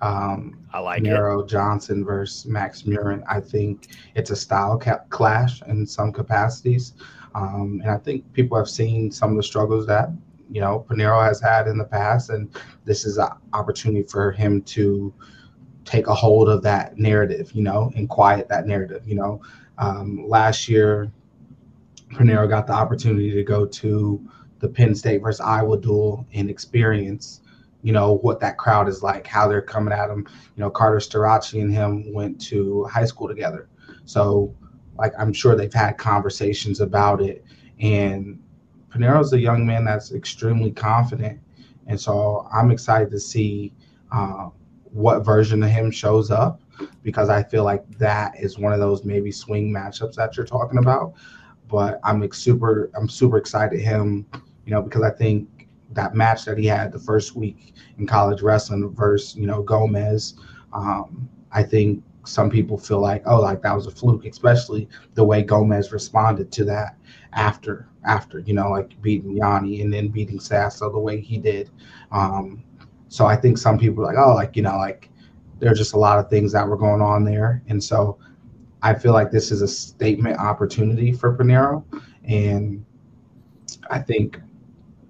Um, 0.00 0.58
I 0.72 0.80
like 0.80 1.02
Nero 1.02 1.40
it. 1.40 1.48
Johnson 1.48 2.04
versus 2.04 2.46
Max 2.46 2.82
Murin. 2.82 3.22
I 3.28 3.40
think 3.40 3.88
it's 4.14 4.30
a 4.30 4.36
style 4.36 4.78
ca- 4.78 5.00
clash 5.08 5.62
in 5.62 5.86
some 5.86 6.12
capacities, 6.12 6.92
um, 7.34 7.80
and 7.82 7.90
I 7.90 7.96
think 7.98 8.30
people 8.32 8.56
have 8.58 8.68
seen 8.68 9.10
some 9.10 9.30
of 9.30 9.36
the 9.36 9.42
struggles 9.42 9.86
that 9.86 10.10
you 10.54 10.60
know 10.60 10.86
Paniro 10.88 11.22
has 11.26 11.40
had 11.40 11.66
in 11.66 11.76
the 11.76 11.84
past, 11.84 12.30
and 12.30 12.48
this 12.84 13.04
is 13.04 13.18
an 13.18 13.28
opportunity 13.52 14.04
for 14.04 14.30
him 14.30 14.62
to 14.62 15.12
take 15.84 16.06
a 16.06 16.14
hold 16.14 16.48
of 16.48 16.62
that 16.62 16.96
narrative, 16.96 17.50
you 17.52 17.62
know, 17.62 17.90
and 17.96 18.08
quiet 18.08 18.48
that 18.48 18.66
narrative. 18.66 19.02
You 19.06 19.16
know, 19.16 19.42
um, 19.78 20.24
last 20.28 20.68
year 20.68 21.12
Paniro 22.12 22.48
got 22.48 22.68
the 22.68 22.72
opportunity 22.72 23.32
to 23.32 23.42
go 23.42 23.66
to 23.66 24.30
the 24.60 24.68
Penn 24.68 24.94
State 24.94 25.22
versus 25.22 25.40
Iowa 25.40 25.76
duel 25.76 26.24
and 26.32 26.48
experience 26.48 27.40
you 27.82 27.92
know 27.92 28.14
what 28.22 28.40
that 28.40 28.56
crowd 28.56 28.88
is 28.88 29.02
like, 29.02 29.26
how 29.26 29.46
they're 29.46 29.60
coming 29.60 29.92
at 29.92 30.08
him. 30.08 30.26
You 30.56 30.62
know, 30.62 30.70
Carter 30.70 30.98
Starocci 30.98 31.60
and 31.60 31.70
him 31.70 32.14
went 32.14 32.40
to 32.46 32.84
high 32.84 33.04
school 33.04 33.28
together, 33.28 33.68
so 34.06 34.54
like 34.96 35.12
I'm 35.18 35.32
sure 35.32 35.54
they've 35.54 35.72
had 35.72 35.98
conversations 35.98 36.80
about 36.80 37.20
it. 37.20 37.44
And 37.80 38.38
Paniro's 38.94 39.32
a 39.32 39.40
young 39.40 39.66
man 39.66 39.84
that's 39.84 40.12
extremely 40.12 40.70
confident, 40.70 41.40
and 41.88 42.00
so 42.00 42.48
I'm 42.52 42.70
excited 42.70 43.10
to 43.10 43.18
see 43.18 43.72
uh, 44.12 44.50
what 44.84 45.24
version 45.24 45.62
of 45.64 45.70
him 45.70 45.90
shows 45.90 46.30
up 46.30 46.60
because 47.02 47.28
I 47.28 47.42
feel 47.42 47.64
like 47.64 47.88
that 47.98 48.38
is 48.38 48.56
one 48.56 48.72
of 48.72 48.78
those 48.78 49.04
maybe 49.04 49.32
swing 49.32 49.72
matchups 49.72 50.14
that 50.14 50.36
you're 50.36 50.46
talking 50.46 50.78
about. 50.78 51.14
But 51.68 51.98
I'm 52.04 52.20
like, 52.20 52.34
super, 52.34 52.90
I'm 52.94 53.08
super 53.08 53.36
excited 53.36 53.80
him, 53.80 54.26
you 54.64 54.70
know, 54.70 54.80
because 54.80 55.02
I 55.02 55.10
think 55.10 55.68
that 55.90 56.14
match 56.14 56.44
that 56.44 56.56
he 56.56 56.66
had 56.66 56.92
the 56.92 56.98
first 57.00 57.34
week 57.34 57.74
in 57.98 58.06
college 58.06 58.42
wrestling 58.42 58.88
versus 58.94 59.34
you 59.34 59.46
know 59.46 59.62
Gomez. 59.62 60.34
Um, 60.72 61.28
I 61.50 61.64
think 61.64 62.02
some 62.24 62.48
people 62.48 62.78
feel 62.78 63.00
like 63.00 63.22
oh 63.26 63.40
like 63.40 63.62
that 63.62 63.74
was 63.74 63.88
a 63.88 63.90
fluke, 63.90 64.24
especially 64.24 64.88
the 65.14 65.24
way 65.24 65.42
Gomez 65.42 65.90
responded 65.90 66.52
to 66.52 66.64
that 66.66 66.96
after 67.32 67.88
after 68.06 68.40
you 68.40 68.54
know 68.54 68.70
like 68.70 69.00
beating 69.02 69.36
Yianni 69.36 69.82
and 69.82 69.92
then 69.92 70.08
beating 70.08 70.40
Sasso 70.40 70.90
the 70.90 70.98
way 70.98 71.20
he 71.20 71.38
did. 71.38 71.70
Um, 72.12 72.62
so 73.08 73.26
I 73.26 73.36
think 73.36 73.58
some 73.58 73.78
people 73.78 74.02
are 74.04 74.06
like 74.06 74.18
oh 74.18 74.34
like 74.34 74.56
you 74.56 74.62
know 74.62 74.76
like 74.76 75.10
there's 75.58 75.78
just 75.78 75.94
a 75.94 75.98
lot 75.98 76.18
of 76.18 76.28
things 76.28 76.52
that 76.52 76.66
were 76.66 76.76
going 76.76 77.00
on 77.00 77.24
there, 77.24 77.62
and 77.68 77.82
so 77.82 78.18
I 78.82 78.94
feel 78.94 79.12
like 79.12 79.30
this 79.30 79.50
is 79.50 79.62
a 79.62 79.68
statement 79.68 80.38
opportunity 80.38 81.12
for 81.12 81.36
Paniro, 81.36 81.84
and 82.24 82.84
I 83.90 84.00
think 84.00 84.40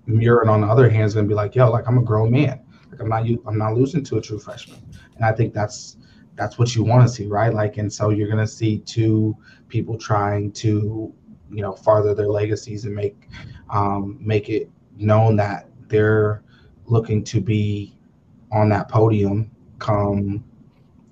Murin 0.06 0.48
on 0.48 0.60
the 0.60 0.66
other 0.66 0.88
hand 0.88 1.04
is 1.04 1.14
going 1.14 1.26
to 1.26 1.28
be 1.28 1.34
like, 1.34 1.54
yo, 1.54 1.70
like 1.70 1.88
I'm 1.88 1.98
a 1.98 2.02
grown 2.02 2.30
man. 2.30 2.60
Like 2.90 3.00
I'm 3.00 3.08
not 3.08 3.26
you 3.26 3.42
I'm 3.46 3.58
not 3.58 3.74
losing 3.74 4.04
to 4.04 4.18
a 4.18 4.20
true 4.20 4.38
freshman. 4.38 4.80
And 5.16 5.24
I 5.24 5.32
think 5.32 5.54
that's 5.54 5.96
that's 6.36 6.58
what 6.58 6.74
you 6.74 6.82
want 6.82 7.06
to 7.06 7.12
see, 7.12 7.26
right? 7.26 7.52
Like, 7.52 7.76
and 7.78 7.92
so 7.92 8.10
you're 8.10 8.28
going 8.28 8.44
to 8.44 8.46
see 8.46 8.78
two 8.78 9.36
people 9.68 9.96
trying 9.96 10.52
to, 10.52 11.12
you 11.54 11.62
know, 11.62 11.72
farther 11.72 12.14
their 12.14 12.28
legacies 12.28 12.84
and 12.84 12.94
make 12.94 13.28
um, 13.70 14.18
make 14.20 14.48
it 14.48 14.70
known 14.96 15.36
that 15.36 15.68
they're 15.88 16.42
looking 16.86 17.24
to 17.24 17.40
be 17.40 17.96
on 18.52 18.68
that 18.68 18.88
podium 18.88 19.50
come 19.78 20.44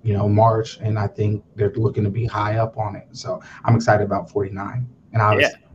you 0.02 0.12
know 0.12 0.28
March, 0.28 0.78
and 0.78 0.98
I 0.98 1.07
think 1.07 1.44
they're 1.55 1.72
looking 1.74 2.05
to 2.05 2.11
be 2.11 2.26
high 2.26 2.57
up 2.57 2.76
on 2.76 2.96
it. 2.96 3.07
So 3.12 3.40
I'm 3.64 3.76
excited 3.76 4.05
about 4.05 4.31
49, 4.31 4.87
and 5.12 5.22
obviously, 5.22 5.61
yeah. 5.61 5.68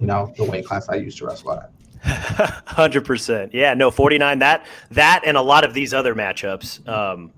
you 0.00 0.06
know, 0.06 0.32
the 0.36 0.44
weight 0.44 0.66
class 0.66 0.88
I 0.88 0.96
used 0.96 1.18
to 1.18 1.26
wrestle 1.26 1.52
at. 1.52 1.70
Hundred 2.66 3.04
percent. 3.04 3.52
Yeah. 3.52 3.74
No. 3.74 3.90
Forty 3.90 4.16
nine. 4.16 4.38
That 4.38 4.64
that 4.92 5.22
and 5.26 5.36
a 5.36 5.42
lot 5.42 5.64
of 5.64 5.74
these 5.74 5.92
other 5.92 6.14
matchups. 6.14 6.86
Um, 6.88 7.32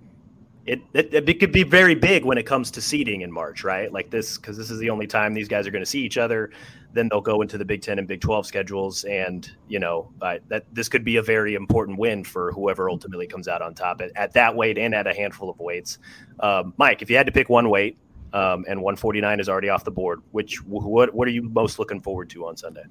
it, 0.68 0.83
it, 0.92 1.28
it 1.28 1.40
could 1.40 1.50
be 1.50 1.62
very 1.62 1.94
big 1.94 2.24
when 2.26 2.37
it 2.37 2.44
comes 2.44 2.70
to 2.72 2.83
seeding 2.83 3.22
in 3.22 3.33
March, 3.33 3.64
right? 3.64 3.90
Like 3.90 4.11
this, 4.11 4.37
because 4.37 4.57
this 4.59 4.70
is 4.70 4.78
the 4.78 4.90
only 4.90 5.07
time 5.07 5.33
these 5.33 5.48
guys 5.48 5.66
are 5.66 5.70
going 5.70 5.85
to 5.85 5.90
see 5.90 6.02
each 6.02 6.18
other. 6.18 6.50
Then 6.92 7.09
they'll 7.09 7.22
go 7.22 7.40
into 7.40 7.57
the 7.57 7.64
Big 7.64 7.81
Ten 7.81 7.98
and 7.98 8.07
Big 8.07 8.20
Twelve 8.20 8.46
schedules, 8.46 9.04
and 9.04 9.50
you 9.68 9.78
know 9.78 10.11
uh, 10.20 10.37
that 10.48 10.64
this 10.72 10.88
could 10.88 11.04
be 11.04 11.16
a 11.16 11.22
very 11.22 11.54
important 11.54 11.98
win 11.98 12.22
for 12.22 12.52
whoever 12.52 12.90
ultimately 12.90 13.26
comes 13.26 13.48
out 13.48 13.62
on 13.62 13.74
top 13.74 14.00
at, 14.00 14.11
at 14.14 14.33
that 14.35 14.54
weight 14.54 14.78
and 14.78 14.94
at 14.94 15.07
a 15.07 15.14
handful 15.14 15.48
of 15.48 15.59
weights. 15.59 15.98
Um, 16.40 16.74
Mike, 16.76 17.02
if 17.02 17.11
you 17.11 17.16
had 17.16 17.26
to 17.26 17.33
pick 17.33 17.48
one 17.48 17.70
weight, 17.70 17.98
um, 18.33 18.64
and 18.68 18.81
149 18.81 19.40
is 19.40 19.48
already 19.48 19.70
off 19.70 19.85
the 19.85 19.90
board, 19.90 20.20
which 20.33 20.62
what 20.64 21.14
what 21.14 21.26
are 21.26 21.31
you 21.31 21.42
most 21.42 21.78
looking 21.78 22.00
forward 22.00 22.28
to 22.31 22.46
on 22.46 22.57
Sunday? 22.57 22.85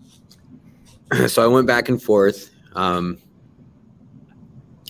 so 1.27 1.43
I 1.43 1.47
went 1.47 1.67
back 1.67 1.89
and 1.89 2.01
forth 2.01 2.51
um, 2.73 3.19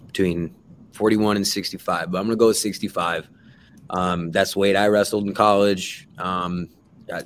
between 0.05 0.55
41 0.97 1.37
and 1.37 1.47
65, 1.47 2.11
but 2.11 2.17
I'm 2.17 2.25
going 2.25 2.35
to 2.37 2.39
go 2.39 2.47
with 2.47 2.57
65. 2.57 3.29
Um, 3.89 4.31
that's 4.31 4.55
weight 4.55 4.75
I 4.75 4.87
wrestled 4.87 5.25
in 5.25 5.33
college. 5.33 6.07
Um, 6.17 6.69
got, 7.07 7.25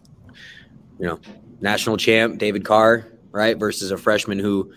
you 1.00 1.08
know, 1.08 1.20
national 1.62 1.98
champ 1.98 2.38
David 2.38 2.66
Carr, 2.66 3.08
right, 3.32 3.58
versus 3.58 3.92
a 3.92 3.98
freshman 3.98 4.38
who, 4.38 4.72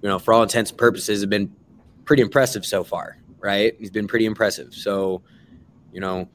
you 0.00 0.08
know, 0.08 0.18
for 0.18 0.32
all 0.32 0.42
intents 0.42 0.70
and 0.70 0.78
purposes, 0.78 1.20
have 1.20 1.30
been 1.30 1.54
pretty 2.04 2.22
impressive 2.22 2.64
so 2.64 2.84
far, 2.84 3.18
right? 3.40 3.74
He's 3.78 3.90
been 3.90 4.06
pretty 4.06 4.24
impressive. 4.24 4.72
So, 4.72 5.22
you 5.92 6.00
know, 6.00 6.28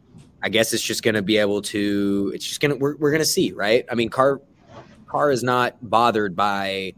I 0.43 0.49
guess 0.49 0.73
it's 0.73 0.83
just 0.83 1.03
going 1.03 1.15
to 1.15 1.21
be 1.21 1.37
able 1.37 1.61
to. 1.63 2.31
It's 2.35 2.45
just 2.45 2.59
going 2.59 2.71
to. 2.71 2.77
We're, 2.77 2.97
we're 2.97 3.11
going 3.11 3.21
to 3.21 3.25
see, 3.25 3.53
right? 3.53 3.85
I 3.89 3.95
mean, 3.95 4.09
Carr 4.09 4.41
Carr 5.07 5.31
is 5.31 5.41
not 5.41 5.77
bothered 5.81 6.35
by 6.35 6.93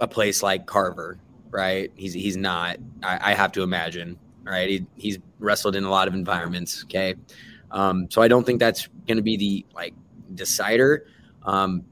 a 0.00 0.08
place 0.08 0.42
like 0.42 0.66
Carver, 0.66 1.18
right? 1.56 1.90
He's 1.94 2.12
he's 2.12 2.36
not. 2.36 2.76
I, 3.02 3.32
I 3.32 3.34
have 3.34 3.50
to 3.52 3.62
imagine, 3.62 4.18
right? 4.44 4.68
He, 4.68 4.86
he's 4.94 5.18
wrestled 5.38 5.74
in 5.74 5.84
a 5.84 5.90
lot 5.90 6.06
of 6.06 6.12
environments. 6.12 6.84
Okay, 6.84 7.14
um, 7.70 8.08
so 8.10 8.20
I 8.20 8.28
don't 8.28 8.44
think 8.44 8.60
that's 8.60 8.88
going 9.06 9.16
to 9.16 9.22
be 9.22 9.38
the 9.38 9.66
like 9.74 9.94
decider. 10.34 11.06
Um, 11.44 11.84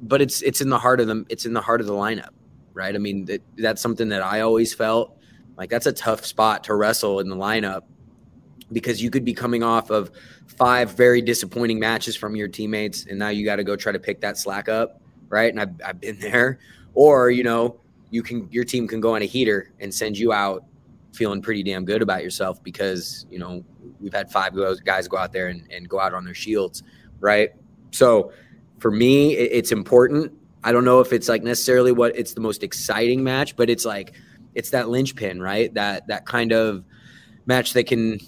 but 0.00 0.22
it's 0.22 0.42
it's 0.42 0.60
in 0.60 0.68
the 0.68 0.78
heart 0.78 1.00
of 1.00 1.08
the 1.08 1.26
it's 1.28 1.44
in 1.44 1.52
the 1.52 1.60
heart 1.60 1.80
of 1.80 1.88
the 1.88 1.92
lineup, 1.92 2.30
right? 2.72 2.94
I 2.94 2.98
mean 2.98 3.24
that, 3.24 3.42
that's 3.56 3.82
something 3.82 4.08
that 4.10 4.22
I 4.22 4.42
always 4.42 4.72
felt 4.72 5.18
like 5.56 5.70
that's 5.70 5.86
a 5.86 5.92
tough 5.92 6.24
spot 6.24 6.62
to 6.64 6.76
wrestle 6.76 7.18
in 7.18 7.28
the 7.28 7.36
lineup 7.36 7.82
because 8.70 9.02
you 9.02 9.10
could 9.10 9.24
be 9.24 9.34
coming 9.34 9.64
off 9.64 9.90
of 9.90 10.12
five 10.46 10.92
very 10.92 11.20
disappointing 11.20 11.80
matches 11.80 12.14
from 12.14 12.36
your 12.36 12.46
teammates, 12.46 13.06
and 13.06 13.18
now 13.18 13.30
you 13.30 13.44
got 13.44 13.56
to 13.56 13.64
go 13.64 13.74
try 13.74 13.90
to 13.90 13.98
pick 13.98 14.20
that 14.20 14.38
slack 14.38 14.68
up, 14.68 15.00
right? 15.28 15.50
And 15.50 15.60
I've, 15.60 15.74
I've 15.84 16.00
been 16.00 16.18
there 16.20 16.60
or 16.94 17.32
you 17.32 17.42
know 17.42 17.80
you 18.10 18.22
can 18.22 18.48
your 18.50 18.64
team 18.64 18.86
can 18.86 19.00
go 19.00 19.14
on 19.14 19.22
a 19.22 19.24
heater 19.24 19.72
and 19.80 19.92
send 19.92 20.18
you 20.18 20.32
out 20.32 20.64
feeling 21.12 21.42
pretty 21.42 21.62
damn 21.62 21.84
good 21.84 22.02
about 22.02 22.22
yourself 22.22 22.62
because 22.62 23.26
you 23.30 23.38
know 23.38 23.64
we've 24.00 24.12
had 24.12 24.30
five 24.30 24.52
guys 24.84 25.08
go 25.08 25.16
out 25.16 25.32
there 25.32 25.48
and, 25.48 25.66
and 25.70 25.88
go 25.88 25.98
out 25.98 26.14
on 26.14 26.24
their 26.24 26.34
shields 26.34 26.82
right? 27.20 27.50
So 27.90 28.32
for 28.78 28.90
me 28.90 29.34
it's 29.34 29.72
important. 29.72 30.32
I 30.62 30.72
don't 30.72 30.84
know 30.84 31.00
if 31.00 31.12
it's 31.12 31.28
like 31.28 31.42
necessarily 31.42 31.92
what 31.92 32.16
it's 32.16 32.34
the 32.34 32.40
most 32.40 32.62
exciting 32.62 33.22
match 33.22 33.56
but 33.56 33.70
it's 33.70 33.84
like 33.84 34.14
it's 34.54 34.70
that 34.70 34.88
linchpin 34.88 35.40
right? 35.40 35.72
That 35.74 36.06
that 36.08 36.26
kind 36.26 36.52
of 36.52 36.84
match 37.46 37.72
that 37.74 37.86
can 37.86 38.18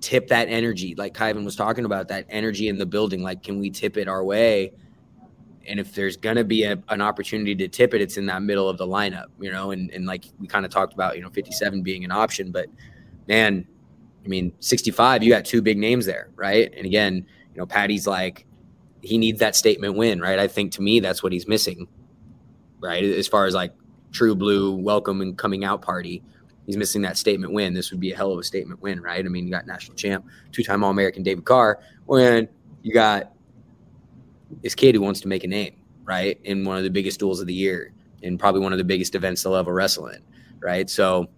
tip 0.00 0.28
that 0.28 0.48
energy. 0.48 0.94
Like 0.94 1.14
Kyven 1.14 1.44
was 1.44 1.56
talking 1.56 1.84
about 1.84 2.08
that 2.08 2.26
energy 2.28 2.68
in 2.68 2.76
the 2.76 2.86
building. 2.86 3.22
Like 3.22 3.42
can 3.42 3.58
we 3.58 3.70
tip 3.70 3.96
it 3.96 4.08
our 4.08 4.22
way 4.22 4.72
and 5.66 5.80
if 5.80 5.94
there's 5.94 6.16
going 6.16 6.36
to 6.36 6.44
be 6.44 6.64
a, 6.64 6.78
an 6.88 7.00
opportunity 7.00 7.54
to 7.54 7.68
tip 7.68 7.94
it, 7.94 8.00
it's 8.00 8.16
in 8.16 8.26
that 8.26 8.42
middle 8.42 8.68
of 8.68 8.78
the 8.78 8.86
lineup, 8.86 9.26
you 9.40 9.50
know, 9.50 9.70
and, 9.70 9.90
and 9.90 10.06
like 10.06 10.24
we 10.38 10.46
kind 10.46 10.64
of 10.64 10.70
talked 10.70 10.92
about, 10.92 11.16
you 11.16 11.22
know, 11.22 11.30
57 11.30 11.82
being 11.82 12.04
an 12.04 12.10
option, 12.10 12.50
but 12.50 12.66
man, 13.28 13.66
I 14.24 14.28
mean, 14.28 14.52
65, 14.60 15.22
you 15.22 15.30
got 15.30 15.44
two 15.44 15.62
big 15.62 15.78
names 15.78 16.06
there, 16.06 16.30
right? 16.36 16.72
And 16.76 16.86
again, 16.86 17.14
you 17.16 17.58
know, 17.58 17.66
Patty's 17.66 18.06
like, 18.06 18.46
he 19.02 19.18
needs 19.18 19.38
that 19.40 19.54
statement 19.54 19.96
win, 19.96 20.20
right? 20.20 20.38
I 20.38 20.48
think 20.48 20.72
to 20.72 20.82
me, 20.82 21.00
that's 21.00 21.22
what 21.22 21.32
he's 21.32 21.46
missing, 21.46 21.86
right? 22.80 23.04
As 23.04 23.28
far 23.28 23.44
as 23.44 23.54
like 23.54 23.74
true 24.12 24.34
blue 24.34 24.74
welcome 24.74 25.20
and 25.20 25.36
coming 25.36 25.64
out 25.64 25.82
party, 25.82 26.22
he's 26.66 26.78
missing 26.78 27.02
that 27.02 27.18
statement 27.18 27.52
win. 27.52 27.74
This 27.74 27.90
would 27.90 28.00
be 28.00 28.12
a 28.12 28.16
hell 28.16 28.32
of 28.32 28.38
a 28.38 28.42
statement 28.42 28.80
win, 28.80 29.02
right? 29.02 29.24
I 29.24 29.28
mean, 29.28 29.44
you 29.44 29.52
got 29.52 29.66
national 29.66 29.96
champ, 29.96 30.24
two 30.52 30.62
time 30.62 30.82
All 30.82 30.90
American 30.90 31.22
David 31.22 31.44
Carr, 31.44 31.80
when 32.06 32.48
you 32.82 32.94
got 32.94 33.33
this 34.62 34.74
kid 34.74 34.94
who 34.94 35.00
wants 35.00 35.20
to 35.20 35.28
make 35.28 35.44
a 35.44 35.48
name, 35.48 35.76
right? 36.04 36.38
In 36.44 36.64
one 36.64 36.76
of 36.76 36.84
the 36.84 36.90
biggest 36.90 37.18
duels 37.18 37.40
of 37.40 37.46
the 37.46 37.54
year, 37.54 37.92
and 38.22 38.38
probably 38.38 38.60
one 38.60 38.72
of 38.72 38.78
the 38.78 38.84
biggest 38.84 39.14
events 39.14 39.42
they'll 39.42 39.54
ever 39.54 39.72
wrestle 39.72 40.06
in, 40.08 40.22
right? 40.60 40.88
So 40.88 41.28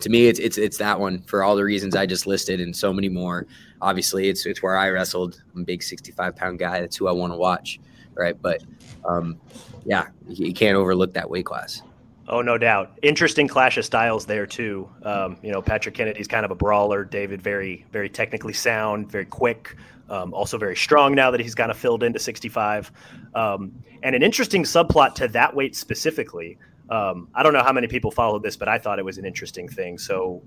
to 0.00 0.08
me, 0.08 0.26
it's 0.26 0.38
it's 0.38 0.58
it's 0.58 0.78
that 0.78 0.98
one 0.98 1.22
for 1.22 1.42
all 1.42 1.56
the 1.56 1.64
reasons 1.64 1.94
I 1.94 2.06
just 2.06 2.26
listed 2.26 2.60
and 2.60 2.74
so 2.74 2.92
many 2.92 3.08
more. 3.08 3.46
Obviously, 3.80 4.28
it's 4.28 4.46
it's 4.46 4.62
where 4.62 4.76
I 4.76 4.88
wrestled. 4.90 5.42
I'm 5.54 5.62
a 5.62 5.64
big 5.64 5.82
65 5.82 6.36
pound 6.36 6.58
guy. 6.58 6.80
That's 6.80 6.96
who 6.96 7.08
I 7.08 7.12
want 7.12 7.32
to 7.32 7.36
watch, 7.36 7.80
right? 8.14 8.40
But 8.40 8.62
um, 9.08 9.38
yeah, 9.84 10.08
you 10.28 10.52
can't 10.52 10.76
overlook 10.76 11.12
that 11.14 11.28
weight 11.28 11.46
class. 11.46 11.82
Oh, 12.30 12.42
no 12.42 12.56
doubt. 12.56 12.96
Interesting 13.02 13.48
clash 13.48 13.76
of 13.76 13.84
styles 13.84 14.24
there 14.24 14.46
too. 14.46 14.88
Um, 15.02 15.36
you 15.42 15.50
know, 15.50 15.60
Patrick 15.60 15.96
Kennedy's 15.96 16.28
kind 16.28 16.44
of 16.44 16.52
a 16.52 16.54
brawler. 16.54 17.04
David 17.04 17.42
very, 17.42 17.84
very 17.90 18.08
technically 18.08 18.52
sound, 18.52 19.10
very 19.10 19.24
quick. 19.26 19.76
Um, 20.08 20.32
also 20.32 20.56
very 20.56 20.76
strong 20.76 21.14
now 21.14 21.30
that 21.32 21.40
he's 21.40 21.54
kind 21.54 21.70
of 21.70 21.76
filled 21.76 22.02
into 22.04 22.18
65. 22.20 22.92
Um, 23.34 23.72
and 24.04 24.14
an 24.14 24.22
interesting 24.22 24.62
subplot 24.62 25.14
to 25.16 25.28
that 25.28 25.54
weight 25.54 25.74
specifically. 25.74 26.56
Um, 26.88 27.28
I 27.34 27.42
don't 27.42 27.52
know 27.52 27.62
how 27.62 27.72
many 27.72 27.88
people 27.88 28.10
followed 28.12 28.42
this, 28.42 28.56
but 28.56 28.68
I 28.68 28.78
thought 28.78 28.98
it 28.98 29.04
was 29.04 29.18
an 29.18 29.24
interesting 29.24 29.68
thing. 29.68 29.98
So 29.98 30.42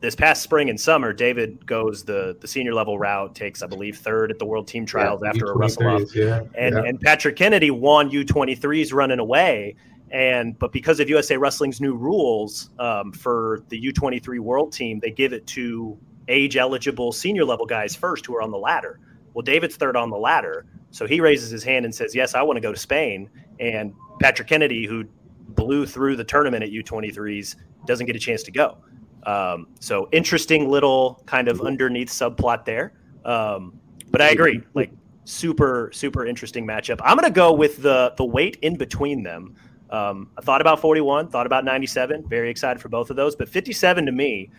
this 0.00 0.14
past 0.14 0.42
spring 0.42 0.68
and 0.68 0.80
summer, 0.80 1.12
David 1.12 1.64
goes 1.66 2.04
the 2.04 2.36
the 2.40 2.48
senior 2.48 2.74
level 2.74 2.98
route, 2.98 3.34
takes 3.34 3.62
I 3.62 3.66
believe 3.66 3.98
third 3.98 4.30
at 4.30 4.38
the 4.38 4.46
World 4.46 4.66
Team 4.66 4.86
Trials 4.86 5.20
Yeah, 5.22 5.28
after 5.28 5.46
a 5.46 5.56
wrestle 5.56 5.88
up, 5.88 6.02
Yeah, 6.14 6.42
and 6.54 6.76
yeah. 6.76 6.82
and 6.84 7.00
Patrick 7.00 7.36
Kennedy 7.36 7.70
won 7.70 8.10
U23s 8.10 8.92
running 8.92 9.18
away. 9.18 9.76
And 10.10 10.58
but 10.58 10.72
because 10.72 10.98
of 11.00 11.08
USA 11.08 11.36
Wrestling's 11.36 11.80
new 11.80 11.94
rules 11.94 12.70
um, 12.78 13.12
for 13.12 13.62
the 13.68 13.80
U23 13.92 14.40
World 14.40 14.72
Team, 14.72 14.98
they 14.98 15.10
give 15.10 15.32
it 15.32 15.46
to 15.48 15.98
age 16.28 16.56
eligible 16.56 17.12
senior 17.12 17.44
level 17.44 17.66
guys 17.66 17.94
first 17.94 18.26
who 18.26 18.34
are 18.34 18.42
on 18.42 18.50
the 18.50 18.58
ladder. 18.58 18.98
Well, 19.34 19.42
David's 19.42 19.76
third 19.76 19.96
on 19.96 20.10
the 20.10 20.16
ladder, 20.16 20.66
so 20.90 21.06
he 21.06 21.20
raises 21.20 21.50
his 21.50 21.62
hand 21.62 21.84
and 21.84 21.94
says, 21.94 22.14
"Yes, 22.14 22.34
I 22.34 22.42
want 22.42 22.56
to 22.56 22.60
go 22.60 22.72
to 22.72 22.78
Spain." 22.78 23.30
And 23.60 23.92
Patrick 24.20 24.48
Kennedy, 24.48 24.86
who 24.86 25.04
blew 25.50 25.86
through 25.86 26.16
the 26.16 26.24
tournament 26.24 26.64
at 26.64 26.70
U23s, 26.70 27.56
doesn't 27.86 28.06
get 28.06 28.16
a 28.16 28.20
chance 28.20 28.42
to 28.44 28.50
go. 28.50 28.78
Um, 29.24 29.68
so 29.78 30.08
interesting 30.12 30.68
little 30.68 31.22
kind 31.26 31.48
of 31.48 31.60
underneath 31.60 32.08
subplot 32.08 32.64
there. 32.64 32.94
Um, 33.24 33.78
but 34.10 34.20
I 34.20 34.30
agree, 34.30 34.62
like 34.74 34.90
super 35.24 35.90
super 35.92 36.26
interesting 36.26 36.66
matchup. 36.66 37.00
I'm 37.04 37.16
gonna 37.16 37.30
go 37.30 37.52
with 37.52 37.82
the 37.82 38.14
the 38.16 38.24
weight 38.24 38.56
in 38.62 38.76
between 38.76 39.22
them. 39.22 39.54
Um, 39.90 40.30
I 40.38 40.40
thought 40.40 40.60
about 40.60 40.80
41, 40.80 41.28
thought 41.28 41.46
about 41.46 41.64
97. 41.64 42.28
Very 42.28 42.48
excited 42.48 42.80
for 42.80 42.88
both 42.88 43.10
of 43.10 43.16
those, 43.16 43.34
but 43.34 43.48
57 43.48 44.06
to 44.06 44.12
me, 44.12 44.50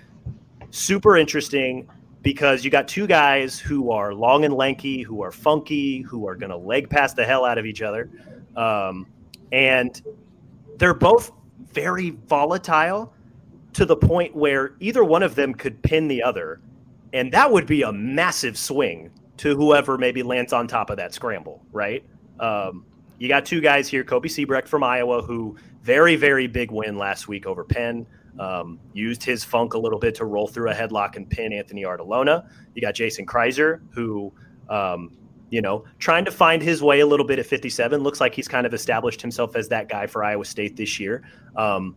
super 0.69 1.17
interesting 1.17 1.89
because 2.21 2.63
you 2.63 2.69
got 2.69 2.87
two 2.87 3.07
guys 3.07 3.59
who 3.59 3.91
are 3.91 4.13
long 4.13 4.45
and 4.45 4.53
lanky, 4.53 5.01
who 5.01 5.23
are 5.23 5.31
funky, 5.31 6.01
who 6.01 6.27
are 6.27 6.35
gonna 6.35 6.57
leg 6.57 6.89
pass 6.89 7.13
the 7.13 7.25
hell 7.25 7.45
out 7.45 7.57
of 7.57 7.65
each 7.65 7.81
other, 7.81 8.09
um, 8.55 9.07
and 9.51 10.01
they're 10.77 10.93
both 10.93 11.31
very 11.73 12.11
volatile 12.27 13.13
to 13.73 13.85
the 13.85 13.95
point 13.95 14.35
where 14.35 14.75
either 14.79 15.03
one 15.03 15.23
of 15.23 15.35
them 15.35 15.53
could 15.53 15.81
pin 15.81 16.07
the 16.07 16.21
other, 16.21 16.59
and 17.13 17.31
that 17.31 17.51
would 17.51 17.65
be 17.65 17.81
a 17.83 17.91
massive 17.91 18.57
swing 18.57 19.09
to 19.37 19.55
whoever 19.55 19.97
maybe 19.97 20.21
lands 20.21 20.53
on 20.53 20.67
top 20.67 20.89
of 20.89 20.97
that 20.97 21.13
scramble, 21.13 21.63
right? 21.71 22.03
Um, 22.39 22.85
you 23.21 23.27
got 23.27 23.45
two 23.45 23.62
guys 23.62 23.88
here, 23.88 24.03
Kobe 24.03 24.27
Siebrecht 24.27 24.67
from 24.67 24.84
Iowa, 24.84 25.21
who 25.21 25.55
very, 25.84 26.15
very 26.15 26.47
big 26.47 26.71
win 26.71 26.97
last 26.97 27.27
week 27.27 27.45
over 27.45 27.63
Penn. 27.63 28.07
Um, 28.39 28.79
used 28.93 29.23
his 29.23 29.43
funk 29.43 29.75
a 29.75 29.77
little 29.77 29.99
bit 29.99 30.15
to 30.15 30.25
roll 30.25 30.47
through 30.47 30.71
a 30.71 30.73
headlock 30.73 31.17
and 31.17 31.29
pin 31.29 31.53
Anthony 31.53 31.84
Artalona. 31.84 32.49
You 32.73 32.81
got 32.81 32.95
Jason 32.95 33.27
Kraisser, 33.27 33.81
who, 33.93 34.34
um, 34.69 35.15
you 35.51 35.62
know, 35.62 35.84
trying 35.99 36.25
to 36.25 36.31
find 36.31 36.63
his 36.63 36.81
way 36.81 37.01
a 37.01 37.05
little 37.05 37.27
bit 37.27 37.38
at 37.38 37.45
57. 37.45 38.01
Looks 38.01 38.19
like 38.19 38.34
he's 38.34 38.47
kind 38.47 38.65
of 38.65 38.73
established 38.73 39.21
himself 39.21 39.55
as 39.55 39.69
that 39.69 39.88
guy 39.88 40.07
for 40.07 40.23
Iowa 40.23 40.43
State 40.43 40.75
this 40.75 40.99
year. 40.99 41.21
Um, 41.55 41.95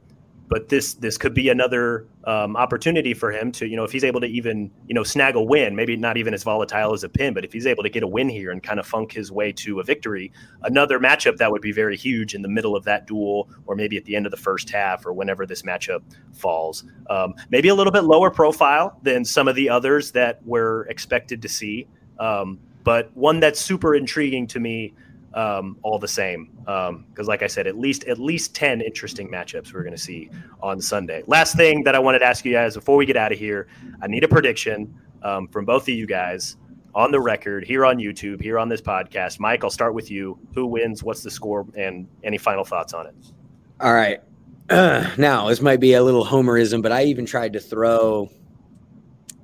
but 0.49 0.69
this 0.69 0.95
this 0.95 1.17
could 1.17 1.35
be 1.35 1.49
another 1.49 2.07
um, 2.25 2.57
opportunity 2.57 3.15
for 3.15 3.31
him 3.31 3.51
to 3.53 3.67
you 3.67 3.77
know 3.77 3.85
if 3.85 3.93
he's 3.93 4.05
able 4.05 4.21
to 4.21 4.27
even 4.27 4.71
you 4.87 4.95
know 4.95 5.03
snag 5.03 5.37
a 5.37 5.43
win 5.43 5.75
maybe 5.75 5.97
not 5.97 6.17
even 6.17 6.35
as 6.35 6.43
volatile 6.43 6.93
as 6.93 7.03
a 7.03 7.09
pin 7.09 7.33
but 7.35 7.45
if 7.45 7.53
he's 7.53 7.67
able 7.67 7.83
to 7.83 7.89
get 7.89 8.03
a 8.03 8.07
win 8.07 8.29
here 8.29 8.51
and 8.51 8.63
kind 8.63 8.79
of 8.79 8.87
funk 8.87 9.13
his 9.13 9.33
way 9.33 9.53
to 9.53 9.81
a 9.81 9.83
victory 9.83 10.31
another 10.63 10.99
matchup 10.99 11.37
that 11.37 11.51
would 11.51 11.63
be 11.63 11.73
very 11.73 11.97
huge 11.97 12.35
in 12.35 12.43
the 12.43 12.49
middle 12.49 12.77
of 12.77 12.85
that 12.85 13.07
duel 13.07 13.49
or 13.67 13.75
maybe 13.75 13.97
at 13.97 14.05
the 14.05 14.15
end 14.15 14.27
of 14.27 14.31
the 14.31 14.37
first 14.37 14.71
half 14.71 15.07
or 15.07 15.13
whenever 15.13 15.47
this 15.47 15.63
matchup 15.63 16.03
falls. 16.33 16.85
Um, 17.11 17.35
maybe 17.51 17.69
a 17.69 17.75
little 17.75 17.93
bit 17.93 18.05
lower 18.05 18.31
profile 18.31 18.99
than 19.03 19.25
some 19.25 19.49
of 19.49 19.57
the 19.57 19.69
others 19.69 20.13
that 20.13 20.41
we're 20.45 20.83
expected 20.83 21.43
to 21.43 21.49
see. 21.49 21.87
Um, 22.19 22.59
but 22.85 23.15
one 23.17 23.41
that's 23.41 23.61
super 23.61 23.95
intriguing 23.95 24.47
to 24.49 24.61
me 24.61 24.93
um, 25.35 25.77
all 25.83 25.99
the 25.99 26.09
same. 26.09 26.51
Because, 26.65 27.29
like 27.29 27.43
I 27.43 27.47
said, 27.47 27.67
at 27.67 27.79
least 27.79 28.05
at 28.05 28.19
least 28.19 28.55
ten 28.55 28.81
interesting 28.81 29.29
matchups 29.29 29.75
we're 29.75 29.83
going 29.83 29.95
to 29.95 30.03
see 30.03 30.31
on 30.63 30.81
Sunday. 30.81 31.23
Last 31.27 31.57
thing 31.57 31.85
that 31.85 31.95
I 31.95 31.99
wanted 31.99 32.21
to 32.21 32.27
ask 32.27 32.45
you 32.45 32.53
guys 32.53 32.75
before 32.75 32.97
we 32.97 33.07
get 33.07 33.17
out 33.17 33.33
of 33.33 33.39
here, 33.39 33.67
I 34.01 34.07
need 34.07 34.25
a 34.25 34.29
prediction 34.29 34.95
um, 35.23 35.49
from 35.49 35.65
both 35.65 35.83
of 35.83 35.91
you 35.91 36.07
guys 36.07 36.57
on 36.95 37.11
the 37.11 37.21
record 37.21 37.65
here 37.65 37.85
on 37.85 37.99
YouTube, 37.99 38.41
here 38.41 38.59
on 38.59 38.69
this 38.69 38.81
podcast. 38.81 39.41
Mike, 39.41 39.65
I'll 39.65 39.71
start 39.71 39.95
with 39.95 40.11
you. 40.11 40.39
Who 40.55 40.67
wins? 40.67 41.03
What's 41.03 41.23
the 41.23 41.31
score? 41.31 41.67
And 41.77 42.07
any 42.23 42.39
final 42.39 42.65
thoughts 42.65 42.93
on 42.93 43.07
it? 43.07 43.15
All 43.81 43.93
right. 43.93 44.21
now, 44.71 45.49
this 45.49 45.61
might 45.61 45.81
be 45.81 45.95
a 45.95 46.03
little 46.03 46.25
homerism, 46.25 46.83
but 46.83 46.93
I 46.93 47.05
even 47.05 47.27
tried 47.27 47.53
to 47.55 47.61
throw 47.61 48.31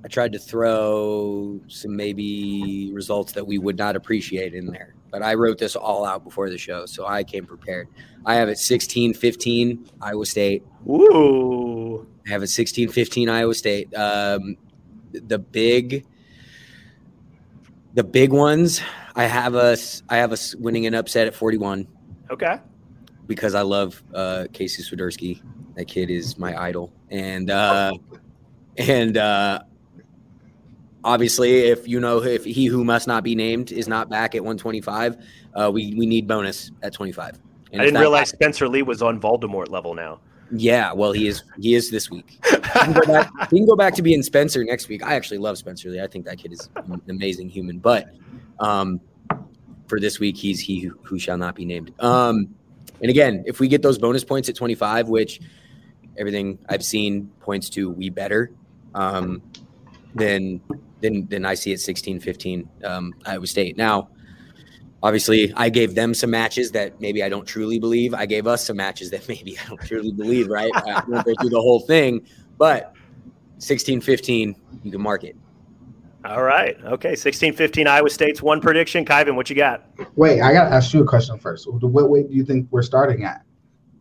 I 0.05 0.09
tried 0.09 0.33
to 0.33 0.39
throw 0.39 1.61
some 1.69 1.95
maybe 1.95 2.91
results 2.93 3.33
that 3.33 3.47
we 3.47 3.59
would 3.59 3.77
not 3.77 3.97
appreciate 3.97 4.55
in 4.55 4.67
there. 4.67 4.95
But 5.11 5.23
I 5.23 5.35
wrote 5.35 5.59
this 5.59 5.77
all 5.77 6.05
out 6.05 6.25
before 6.25 6.49
the 6.49 6.57
show, 6.57 6.87
so 6.87 7.07
I 7.07 7.25
came 7.25 7.45
prepared. 7.45 7.89
I 8.25 8.35
have 8.37 8.49
it 8.49 8.59
16 8.59 9.15
15 9.15 9.91
Iowa 10.01 10.25
State. 10.25 10.65
Ooh. 10.89 12.07
I 12.27 12.31
have 12.31 12.43
it 12.43 12.47
16 12.49 12.89
15 12.91 13.29
Iowa 13.29 13.55
State. 13.55 13.95
Um, 13.95 14.57
the 15.13 15.39
big 15.39 16.07
the 17.95 18.05
big 18.05 18.33
ones, 18.33 18.81
I 19.17 19.25
have 19.25 19.55
us 19.57 20.03
I 20.09 20.17
have 20.19 20.33
us 20.33 20.55
winning 20.55 20.87
an 20.87 20.95
upset 20.95 21.27
at 21.27 21.35
41 21.35 21.87
Okay. 22.31 22.59
because 23.27 23.55
I 23.57 23.63
love 23.63 24.03
uh, 24.15 24.47
Casey 24.53 24.83
Swiderski. 24.83 25.43
That 25.75 25.87
kid 25.87 26.11
is 26.11 26.39
my 26.39 26.61
idol, 26.61 26.93
and 27.11 27.51
uh, 27.51 27.93
and 28.77 29.17
uh, 29.17 29.61
obviously, 31.05 31.69
if 31.69 31.87
you 31.89 32.01
know 32.01 32.23
if 32.23 32.45
he 32.45 32.67
who 32.67 32.85
must 32.85 33.07
not 33.07 33.25
be 33.25 33.35
named 33.35 33.73
is 33.73 33.89
not 33.89 34.09
back 34.09 34.35
at 34.35 34.43
125, 34.43 35.17
uh, 35.55 35.71
we 35.73 35.95
we 35.95 36.07
need 36.07 36.27
bonus 36.27 36.71
at 36.83 36.93
25. 36.93 37.39
And 37.73 37.81
I 37.81 37.85
didn't 37.85 38.01
realize 38.01 38.31
Spencer 38.31 38.69
Lee 38.69 38.83
was 38.83 39.03
on 39.03 39.21
Voldemort 39.21 39.69
level 39.69 39.95
now. 39.95 40.21
Yeah, 40.53 40.93
well, 40.93 41.13
he 41.13 41.29
is 41.29 41.45
he 41.59 41.75
is 41.75 41.91
this 41.91 42.11
week. 42.11 42.39
He 42.45 42.57
can, 42.57 42.93
go 42.93 43.03
back, 43.03 43.31
he 43.51 43.59
can 43.59 43.67
go 43.67 43.77
back 43.77 43.95
to 43.95 44.03
being 44.03 44.23
Spencer 44.23 44.65
next 44.65 44.89
week. 44.89 45.05
I 45.05 45.15
actually 45.15 45.39
love 45.39 45.59
Spencer 45.59 45.91
Lee. 45.91 46.01
I 46.01 46.07
think 46.07 46.25
that 46.25 46.39
kid 46.39 46.53
is 46.53 46.69
an 46.77 47.01
amazing 47.09 47.49
human. 47.49 47.79
But 47.79 48.09
um, 48.59 49.01
for 49.87 50.01
this 50.01 50.19
week, 50.19 50.37
he's 50.37 50.61
he 50.61 50.81
who, 50.81 50.99
who 51.03 51.19
shall 51.19 51.37
not 51.37 51.55
be 51.55 51.65
named. 51.65 51.93
Um, 52.01 52.55
and 53.01 53.11
again, 53.11 53.45
if 53.47 53.61
we 53.61 53.69
get 53.69 53.83
those 53.83 53.99
bonus 53.99 54.25
points 54.25 54.49
at 54.49 54.57
25, 54.57 55.09
which 55.09 55.41
everything 56.19 56.59
I've 56.69 56.85
seen 56.85 57.31
points 57.41 57.71
to 57.71 57.91
we 57.91 58.11
better, 58.11 58.51
um, 58.95 59.43
then 60.15 60.61
then 61.01 61.27
then 61.31 61.45
I 61.45 61.55
see 61.55 61.73
it 61.73 61.81
16 61.81 62.21
15 62.21 62.69
um, 62.85 63.15
Iowa 63.27 63.47
State. 63.47 63.77
Now, 63.77 64.09
obviously, 65.03 65.53
I 65.57 65.69
gave 65.69 65.95
them 65.95 66.15
some 66.15 66.31
matches 66.31 66.71
that 66.73 67.01
maybe 67.01 67.23
I 67.23 67.29
don't 67.29 67.47
truly 67.47 67.79
believe. 67.79 68.15
I 68.15 68.27
gave 68.27 68.47
us 68.47 68.65
some 68.67 68.77
matches 68.77 69.11
that 69.11 69.29
maybe 69.29 69.59
I 69.59 69.69
don't 69.69 69.81
truly 69.81 70.13
believe, 70.13 70.49
right? 70.49 70.71
I 70.75 71.03
won't 71.09 71.25
go 71.25 71.35
through 71.41 71.51
the 71.51 71.61
whole 71.61 71.81
thing, 71.81 72.27
but 72.59 72.95
16 73.59 74.01
15, 74.01 74.55
you 74.85 74.91
can 74.91 75.01
mark 75.01 75.25
it. 75.25 75.37
All 76.25 76.43
right. 76.43 76.77
Okay. 76.85 77.15
16 77.15 77.55
15 77.55 77.87
Iowa 77.87 78.11
State's 78.11 78.43
one 78.43 78.61
prediction. 78.61 79.05
Kyven, 79.07 79.37
what 79.37 79.49
you 79.49 79.57
got? 79.57 79.87
Wait, 80.17 80.43
I 80.43 80.53
gotta 80.53 80.71
ask 80.75 80.93
you 80.93 81.03
a 81.03 81.07
question 81.07 81.39
first. 81.39 81.67
What 81.71 82.11
weight 82.11 82.29
do 82.29 82.35
you 82.35 82.45
think 82.45 82.69
we're 82.71 82.83
starting 82.83 83.25
at? 83.25 83.43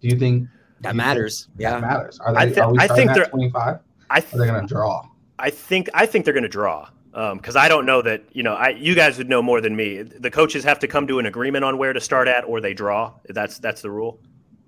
Do 0.02 0.10
you 0.10 0.18
think 0.20 0.48
That 0.82 0.96
matters. 0.98 1.46
think 1.46 1.58
that 1.60 1.64
Yeah. 1.76 1.80
matters? 1.80 2.20
Are 2.20 2.36
I 2.38 2.46
they? 2.46 2.60
Are 2.60 2.72
we 2.74 2.78
I 2.80 2.86
starting 2.86 3.08
think 3.08 3.12
at 3.12 3.16
they're- 3.16 3.26
twenty 3.30 3.50
five? 3.52 3.80
I 4.10 4.18
Are 4.18 4.38
they 4.38 4.48
gonna 4.48 4.68
draw? 4.68 5.04
I 5.40 5.50
think 5.50 5.90
I 5.94 6.06
think 6.06 6.26
they're 6.26 6.34
going 6.34 6.44
to 6.44 6.50
draw 6.50 6.90
because 7.12 7.56
I 7.56 7.68
don't 7.68 7.86
know 7.86 8.02
that 8.02 8.24
you 8.32 8.44
know 8.44 8.54
I 8.54 8.70
you 8.70 8.96
guys 8.96 9.18
would 9.18 9.30
know 9.30 9.42
more 9.42 9.62
than 9.62 9.76
me. 9.76 10.02
The 10.02 10.32
coaches 10.32 10.64
have 10.64 10.80
to 10.80 10.88
come 10.88 11.08
to 11.08 11.20
an 11.20 11.26
agreement 11.26 11.66
on 11.66 11.78
where 11.78 11.94
to 11.94 12.02
start 12.02 12.28
at, 12.28 12.44
or 12.46 12.62
they 12.62 12.74
draw. 12.74 13.14
That's 13.28 13.60
that's 13.60 13.82
the 13.82 13.92
rule. 13.92 14.20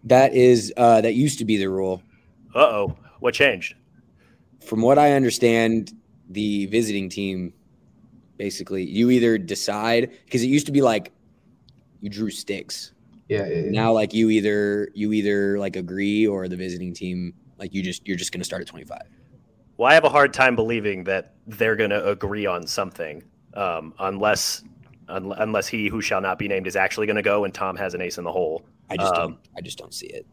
That 0.06 0.34
is, 0.34 0.74
uh, 0.78 1.02
that 1.02 1.14
used 1.14 1.40
to 1.40 1.46
be 1.46 1.58
the 1.58 1.70
rule. 1.70 2.02
Uh 2.56 2.60
oh, 2.60 2.98
what 3.20 3.34
changed? 3.34 3.76
From 4.66 4.82
what 4.82 4.98
I 4.98 5.14
understand, 5.14 5.94
the 6.30 6.66
visiting 6.68 7.10
team 7.10 7.54
basically, 8.38 8.84
you 8.84 9.12
either 9.12 9.38
decide, 9.38 10.12
because 10.26 10.42
it 10.42 10.48
used 10.48 10.66
to 10.66 10.72
be 10.72 10.82
like 10.82 11.12
you 12.00 12.10
drew 12.10 12.32
sticks. 12.32 12.94
Yeah, 13.28 13.46
yeah, 13.46 13.60
yeah. 13.60 13.72
Now, 13.72 13.94
like 13.94 14.14
you 14.14 14.30
either, 14.32 14.90
you 14.94 15.14
either 15.14 15.60
like 15.60 15.76
agree 15.76 16.26
or 16.26 16.48
the 16.48 16.58
visiting 16.58 16.94
team, 16.94 17.34
like 17.60 17.74
you 17.74 17.84
just, 17.84 18.08
you're 18.08 18.18
just 18.18 18.32
going 18.32 18.42
to 18.42 18.46
start 18.46 18.62
at 18.62 18.68
25. 18.68 19.00
Well, 19.82 19.90
I 19.90 19.96
have 19.96 20.04
a 20.04 20.10
hard 20.10 20.32
time 20.32 20.56
believing 20.56 21.06
that 21.06 21.34
they're 21.48 21.76
going 21.76 21.90
to 21.90 22.08
agree 22.08 22.46
on 22.46 22.68
something 22.68 23.24
um, 23.56 23.96
unless 23.98 24.62
un- 25.10 25.34
unless 25.40 25.68
he 25.68 25.88
who 25.88 26.04
shall 26.04 26.22
not 26.22 26.38
be 26.38 26.48
named 26.48 26.68
is 26.68 26.76
actually 26.76 27.08
going 27.08 27.16
to 27.16 27.24
go 27.24 27.46
and 27.46 27.52
Tom 27.52 27.76
has 27.78 27.96
an 27.96 28.02
ace 28.02 28.20
in 28.20 28.24
the 28.24 28.32
hole. 28.32 28.64
I 28.92 28.98
just 28.98 29.12
Um, 29.16 29.32
don't, 29.32 29.40
I 29.58 29.62
just 29.62 29.80
don't 29.80 29.92
see 29.92 30.06
it. 30.06 30.28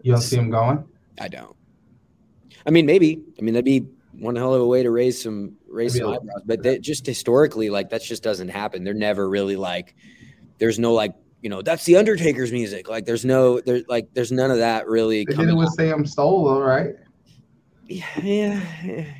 you 0.00 0.10
don't 0.10 0.22
see 0.22 0.36
him 0.36 0.48
going. 0.48 0.82
I 1.20 1.28
don't. 1.28 1.54
I 2.66 2.70
mean, 2.70 2.86
maybe. 2.86 3.20
I 3.38 3.42
mean, 3.42 3.52
that'd 3.52 3.66
be 3.66 3.86
one 4.12 4.36
hell 4.36 4.54
of 4.54 4.62
a 4.62 4.66
way 4.66 4.82
to 4.82 4.90
raise 4.90 5.22
some 5.22 5.52
raise 5.68 5.92
Maybe 5.92 6.04
some 6.04 6.14
eyebrows. 6.14 6.42
But 6.46 6.62
that 6.62 6.80
just 6.80 7.04
historically, 7.04 7.68
like 7.68 7.90
that 7.90 8.02
just 8.02 8.22
doesn't 8.22 8.48
happen. 8.48 8.84
They're 8.84 8.94
never 8.94 9.28
really 9.28 9.56
like. 9.56 9.94
There's 10.56 10.78
no 10.78 10.94
like 10.94 11.12
you 11.42 11.50
know, 11.50 11.60
that's 11.60 11.84
the 11.84 11.96
Undertaker's 11.96 12.52
music. 12.52 12.88
Like 12.88 13.04
there's 13.04 13.26
no 13.26 13.60
there's 13.60 13.86
like 13.86 14.14
there's 14.14 14.32
none 14.32 14.50
of 14.50 14.56
that 14.56 14.88
really. 14.88 15.26
They 15.26 15.32
did 15.32 15.36
coming 15.36 15.50
it 15.50 15.58
with 15.58 15.68
out. 15.68 15.74
Sam 15.74 16.06
Stoll, 16.06 16.44
though, 16.44 16.62
right? 16.62 16.94
Yeah, 17.88 18.60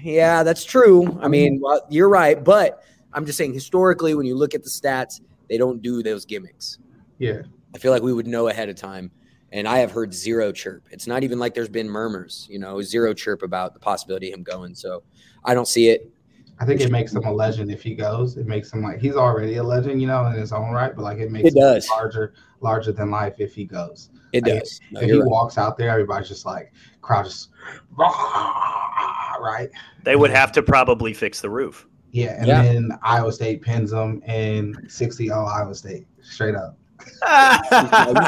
yeah, 0.03 0.43
that's 0.43 0.65
true. 0.65 1.19
I 1.23 1.29
mean, 1.29 1.55
mm-hmm. 1.55 1.63
well, 1.63 1.87
you're 1.89 2.09
right, 2.09 2.43
but 2.43 2.83
I'm 3.13 3.25
just 3.25 3.39
saying 3.39 3.55
historically, 3.55 4.15
when 4.15 4.27
you 4.27 4.37
look 4.37 4.55
at 4.55 4.63
the 4.63 4.71
stats, 4.71 5.21
they 5.49 5.59
don't 5.59 5.81
do 5.81 6.03
those 6.03 6.25
gimmicks. 6.25 6.79
Yeah. 7.19 7.43
I 7.75 7.79
feel 7.79 7.93
like 7.93 8.03
we 8.03 8.13
would 8.13 8.27
know 8.27 8.49
ahead 8.49 8.69
of 8.69 8.77
time. 8.77 9.11
And 9.53 9.69
I 9.69 9.79
have 9.79 9.93
heard 9.93 10.13
zero 10.13 10.51
chirp. 10.51 10.89
It's 10.91 11.07
not 11.07 11.23
even 11.23 11.39
like 11.39 11.55
there's 11.55 11.69
been 11.69 11.89
murmurs, 11.89 12.47
you 12.51 12.59
know, 12.59 12.83
zero 12.83 13.15
chirp 13.15 13.43
about 13.43 13.75
the 13.75 13.81
possibility 13.81 14.29
of 14.31 14.35
him 14.39 14.43
going. 14.43 14.75
So 14.75 15.03
I 15.45 15.55
don't 15.55 15.69
see 15.69 15.89
it. 15.89 16.11
I 16.59 16.65
think 16.65 16.81
it 16.81 16.91
makes 16.91 17.15
him 17.15 17.25
a 17.25 17.33
legend 17.33 17.71
if 17.71 17.83
he 17.83 17.95
goes. 17.95 18.37
It 18.37 18.47
makes 18.47 18.73
him 18.73 18.83
like 18.83 18.99
he's 18.99 19.15
already 19.15 19.57
a 19.57 19.63
legend, 19.63 20.01
you 20.01 20.09
know, 20.09 20.27
in 20.27 20.33
his 20.33 20.53
own 20.53 20.73
right. 20.73 20.95
But 20.95 21.03
like 21.03 21.19
it 21.19 21.31
makes 21.31 21.49
It 21.49 21.55
does. 21.55 21.85
him 21.85 21.91
larger, 21.97 22.35
larger 22.61 22.93
than 22.93 23.11
life 23.11 23.35
if 23.39 23.55
he 23.55 23.65
goes. 23.65 24.11
It 24.33 24.43
Like, 24.45 24.61
does. 24.61 24.81
No, 24.91 25.01
if 25.01 25.07
he 25.07 25.13
right. 25.13 25.29
walks 25.29 25.59
out 25.59 25.79
there, 25.79 25.91
everybody's 25.91 26.29
just 26.29 26.45
like 26.45 26.73
crowd 27.07 27.25
just 27.25 27.51
right. 27.99 29.69
They 30.05 30.17
would 30.17 30.31
have 30.31 30.53
to 30.53 30.63
probably 30.63 31.13
fix 31.15 31.41
the 31.41 31.51
roof. 31.51 31.87
Yeah, 32.13 32.37
and 32.39 32.47
Yeah. 32.47 32.63
then 32.63 32.91
Iowa 33.03 33.33
State 33.33 33.63
pins 33.63 33.91
them 33.91 34.23
and 34.27 34.77
60 34.89 35.27
0 35.29 35.45
Iowa 35.45 35.75
State. 35.75 36.07
Straight 36.23 36.55
up. 36.55 36.77
You 37.03 37.09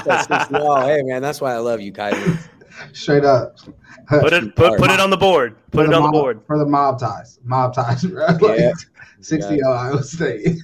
said 0.05 0.23
60. 0.23 0.55
Hey 0.55 1.03
man, 1.03 1.23
that's 1.23 1.41
why 1.41 1.55
I 1.55 1.59
love 1.59 1.81
you, 1.81 1.93
Kylie. 1.93 2.39
Straight 2.93 3.25
up. 3.25 3.57
Put 4.09 4.33
it 4.33 4.55
put, 4.55 4.79
put 4.79 4.91
it 4.91 5.01
on 5.01 5.11
the 5.11 5.17
board. 5.17 5.57
For 5.71 5.79
Put 5.79 5.87
it 5.87 5.95
on 5.95 6.03
the 6.03 6.09
mob- 6.09 6.13
board. 6.13 6.41
For 6.47 6.59
the 6.59 6.67
mob 6.67 6.99
ties. 7.01 7.41
Mob 7.45 7.75
ties, 7.75 8.07
right? 8.11 8.41
Like, 8.41 8.61
Yeah. 8.61 8.73
60 9.21 9.57
0 9.57 9.71
Iowa 9.71 10.03
State. 10.03 10.59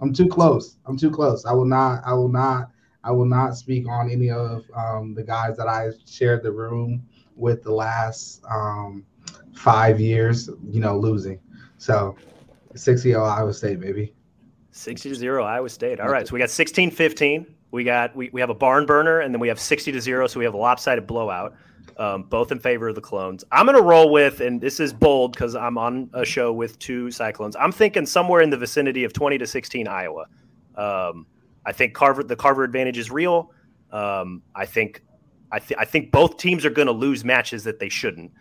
I'm 0.00 0.12
too 0.12 0.26
close. 0.28 0.76
I'm 0.86 0.96
too 0.96 1.10
close. 1.10 1.44
I 1.44 1.52
will 1.52 1.64
not, 1.64 2.02
I 2.04 2.12
will 2.14 2.28
not, 2.28 2.70
I 3.04 3.10
will 3.10 3.26
not 3.26 3.56
speak 3.56 3.88
on 3.88 4.10
any 4.10 4.30
of 4.30 4.64
um, 4.74 5.14
the 5.14 5.22
guys 5.24 5.56
that 5.56 5.66
I 5.66 5.90
shared 6.06 6.42
the 6.42 6.52
room 6.52 7.04
with 7.36 7.62
the 7.62 7.72
last 7.72 8.42
um, 8.48 9.04
five 9.54 10.00
years, 10.00 10.48
you 10.68 10.80
know, 10.80 10.96
losing. 10.96 11.40
So 11.78 12.16
60 12.74 13.10
0 13.10 13.24
Iowa 13.24 13.52
State, 13.52 13.80
baby. 13.80 14.14
60 14.70 15.10
to 15.10 15.14
0 15.14 15.44
Iowa 15.44 15.68
State. 15.68 16.00
All 16.00 16.08
right. 16.08 16.26
So 16.26 16.32
we 16.32 16.38
got 16.38 16.50
16 16.50 16.90
15. 16.90 17.46
We 17.72 17.84
got 17.84 18.14
we, 18.14 18.30
we 18.32 18.40
have 18.40 18.50
a 18.50 18.54
barn 18.54 18.86
burner 18.86 19.20
and 19.20 19.34
then 19.34 19.40
we 19.40 19.48
have 19.48 19.60
60 19.60 19.92
to 19.92 20.00
0. 20.00 20.26
So 20.26 20.38
we 20.38 20.44
have 20.44 20.54
a 20.54 20.58
lopsided 20.58 21.06
blowout. 21.06 21.54
Um, 21.98 22.22
both 22.22 22.52
in 22.52 22.58
favor 22.58 22.88
of 22.88 22.94
the 22.94 23.02
clones. 23.02 23.44
I'm 23.52 23.66
going 23.66 23.76
to 23.76 23.82
roll 23.82 24.10
with, 24.10 24.40
and 24.40 24.60
this 24.60 24.80
is 24.80 24.94
bold 24.94 25.32
because 25.32 25.54
I'm 25.54 25.76
on 25.76 26.08
a 26.14 26.24
show 26.24 26.52
with 26.52 26.78
two 26.78 27.10
Cyclones. 27.10 27.54
I'm 27.56 27.72
thinking 27.72 28.06
somewhere 28.06 28.40
in 28.40 28.50
the 28.50 28.56
vicinity 28.56 29.04
of 29.04 29.12
20 29.12 29.36
to 29.38 29.46
16 29.46 29.88
Iowa. 29.88 30.26
Um, 30.76 31.26
I 31.64 31.72
think 31.72 31.94
Carver 31.94 32.22
the 32.22 32.36
Carver 32.36 32.64
advantage 32.64 32.98
is 32.98 33.10
real. 33.10 33.52
Um, 33.90 34.42
I 34.54 34.66
think 34.66 35.02
I, 35.50 35.58
th- 35.58 35.78
I 35.78 35.84
think 35.84 36.12
both 36.12 36.38
teams 36.38 36.64
are 36.64 36.70
going 36.70 36.86
to 36.86 36.92
lose 36.92 37.24
matches 37.24 37.64
that 37.64 37.78
they 37.78 37.88
shouldn't. 37.88 38.32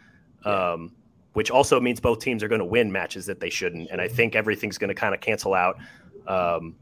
Um, 0.46 0.94
which 1.34 1.50
also 1.50 1.80
means 1.80 2.00
both 2.00 2.20
teams 2.20 2.44
are 2.44 2.48
going 2.48 2.60
to 2.60 2.66
win 2.66 2.92
matches 2.92 3.26
that 3.26 3.40
they 3.40 3.50
shouldn't. 3.50 3.90
And 3.90 4.02
I 4.02 4.08
think 4.08 4.36
everything's 4.36 4.78
going 4.78 4.90
to 4.90 4.94
kind 4.96 5.16
of 5.16 5.22
cancel 5.22 5.54
out. 5.54 5.78
Um, 6.28 6.76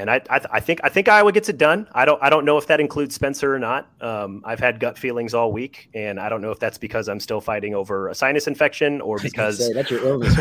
and 0.00 0.10
I, 0.10 0.22
I, 0.30 0.40
I 0.52 0.60
think 0.60 0.80
I 0.82 0.88
think 0.88 1.08
Iowa 1.08 1.30
gets 1.30 1.50
it 1.50 1.58
done. 1.58 1.86
I 1.92 2.06
don't 2.06 2.22
I 2.22 2.30
don't 2.30 2.46
know 2.46 2.56
if 2.56 2.66
that 2.68 2.80
includes 2.80 3.14
Spencer 3.14 3.54
or 3.54 3.58
not. 3.58 3.90
Um, 4.00 4.42
I've 4.46 4.58
had 4.58 4.80
gut 4.80 4.96
feelings 4.96 5.34
all 5.34 5.52
week, 5.52 5.90
and 5.92 6.18
I 6.18 6.30
don't 6.30 6.40
know 6.40 6.50
if 6.50 6.58
that's 6.58 6.78
because 6.78 7.06
I'm 7.08 7.20
still 7.20 7.40
fighting 7.40 7.74
over 7.74 8.08
a 8.08 8.14
sinus 8.14 8.46
infection 8.46 9.02
or 9.02 9.18
because 9.18 9.58
Say, 9.58 9.74
that's 9.74 9.90
your 9.90 10.02
illness, 10.02 10.34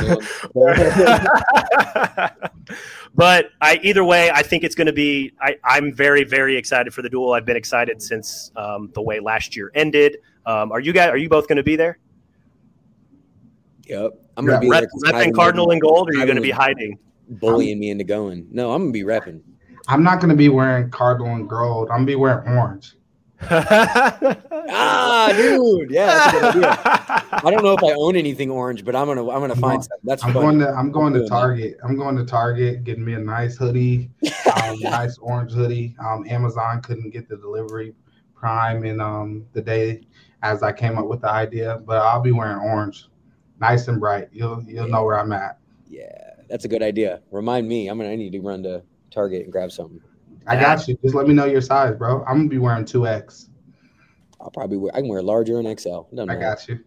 but 3.15 3.49
I 3.61 3.79
either 3.83 4.05
way, 4.05 4.31
I 4.31 4.43
think 4.43 4.63
it's 4.63 4.75
going 4.75 4.87
to 4.87 4.93
be. 4.93 5.33
I, 5.41 5.57
I'm 5.65 5.91
very 5.93 6.23
very 6.23 6.55
excited 6.55 6.93
for 6.93 7.01
the 7.01 7.09
duel. 7.09 7.33
I've 7.33 7.45
been 7.45 7.57
excited 7.57 8.01
since 8.01 8.51
um, 8.55 8.91
the 8.93 9.01
way 9.01 9.19
last 9.19 9.57
year 9.57 9.71
ended. 9.75 10.19
Um, 10.45 10.71
are 10.71 10.79
you 10.79 10.93
guys? 10.93 11.09
Are 11.09 11.17
you 11.17 11.27
both 11.27 11.49
going 11.49 11.57
to 11.57 11.63
be 11.63 11.75
there? 11.75 11.99
yep. 13.83 14.13
I'm 14.37 14.45
gonna 14.45 14.59
be 14.61 14.69
Rep, 14.69 14.81
there 14.81 14.89
'cause 14.89 15.03
repping 15.03 15.31
Kylie 15.31 15.35
Cardinal 15.35 15.71
and 15.71 15.81
gold, 15.81 16.09
or 16.09 16.13
are 16.13 16.15
you 16.15 16.25
going 16.25 16.37
to 16.37 16.41
be 16.41 16.51
hiding? 16.51 16.97
Bullying 17.29 17.79
me 17.79 17.89
into 17.89 18.03
going. 18.03 18.47
No, 18.51 18.71
I'm 18.73 18.81
gonna 18.83 18.91
be 18.91 19.03
repping. 19.03 19.41
I'm 19.87 20.03
not 20.03 20.19
going 20.19 20.29
to 20.29 20.35
be 20.35 20.49
wearing 20.49 20.91
cardinal 20.91 21.33
and 21.33 21.49
gold. 21.49 21.89
I'm 21.89 22.05
going 22.05 22.07
to 22.07 22.11
be 22.11 22.15
wearing 22.15 22.47
orange. 22.55 22.93
Ah, 24.71 25.33
dude. 25.35 25.89
Yeah, 25.89 26.05
that's 26.05 26.55
a 26.55 26.59
good 26.59 26.63
idea. 26.65 26.79
I 27.31 27.49
don't 27.51 27.63
know 27.63 27.73
if 27.73 27.83
I 27.83 27.93
own 27.97 28.15
anything 28.15 28.51
orange, 28.51 28.85
but 28.85 28.95
I'm 28.95 29.07
gonna 29.07 29.21
I'm 29.29 29.39
gonna 29.39 29.53
I'm 29.53 29.59
find 29.59 29.61
going- 29.77 29.81
something. 29.81 29.99
That's 30.03 30.23
I'm 30.23 30.33
funny. 30.33 30.45
going 30.45 30.59
to 30.59 30.69
I'm 30.71 30.91
going 30.91 31.13
to. 31.13 31.27
Target. 31.27 31.77
I'm 31.83 31.95
going 31.95 32.15
to 32.17 32.25
Target, 32.25 32.83
getting 32.83 33.03
me 33.03 33.13
a 33.13 33.19
nice 33.19 33.57
hoodie, 33.57 34.09
um, 34.61 34.79
nice 34.81 35.17
orange 35.17 35.53
hoodie. 35.53 35.95
Um, 35.99 36.25
Amazon 36.29 36.81
couldn't 36.81 37.09
get 37.11 37.27
the 37.27 37.37
delivery 37.37 37.95
prime 38.35 38.85
in 38.85 38.99
um, 39.01 39.45
the 39.53 39.61
day 39.61 40.01
as 40.43 40.61
I 40.63 40.71
came 40.71 40.97
up 40.97 41.07
with 41.07 41.21
the 41.21 41.29
idea, 41.31 41.81
but 41.85 41.97
I'll 42.01 42.21
be 42.21 42.31
wearing 42.31 42.59
orange, 42.59 43.07
nice 43.59 43.87
and 43.87 43.99
bright. 43.99 44.27
You'll 44.31 44.63
you'll 44.67 44.87
know 44.87 45.03
where 45.03 45.19
I'm 45.19 45.31
at. 45.31 45.57
Yeah, 45.89 46.33
that's 46.49 46.65
a 46.65 46.67
good 46.67 46.83
idea. 46.83 47.21
Remind 47.31 47.67
me. 47.67 47.87
I'm 47.87 47.97
gonna 47.97 48.09
I 48.09 48.15
need 48.15 48.31
to 48.31 48.39
run 48.41 48.63
to 48.63 48.83
Target 49.11 49.43
and 49.43 49.51
grab 49.51 49.71
something. 49.71 50.01
I 50.47 50.59
got 50.59 50.87
you. 50.87 50.97
Just 51.03 51.15
let 51.15 51.27
me 51.27 51.33
know 51.33 51.45
your 51.45 51.61
size, 51.61 51.95
bro. 51.95 52.23
I'm 52.25 52.37
gonna 52.37 52.49
be 52.49 52.57
wearing 52.57 52.85
two 52.85 53.07
X. 53.07 53.49
I'll 54.41 54.51
probably 54.51 54.77
wear 54.77 54.91
I 54.95 54.99
can 54.99 55.07
wear 55.07 55.21
larger 55.21 55.59
and 55.59 55.79
XL. 55.79 56.01
Doesn't 56.01 56.19
I 56.19 56.25
matter. 56.25 56.39
got 56.39 56.67
you. 56.67 56.79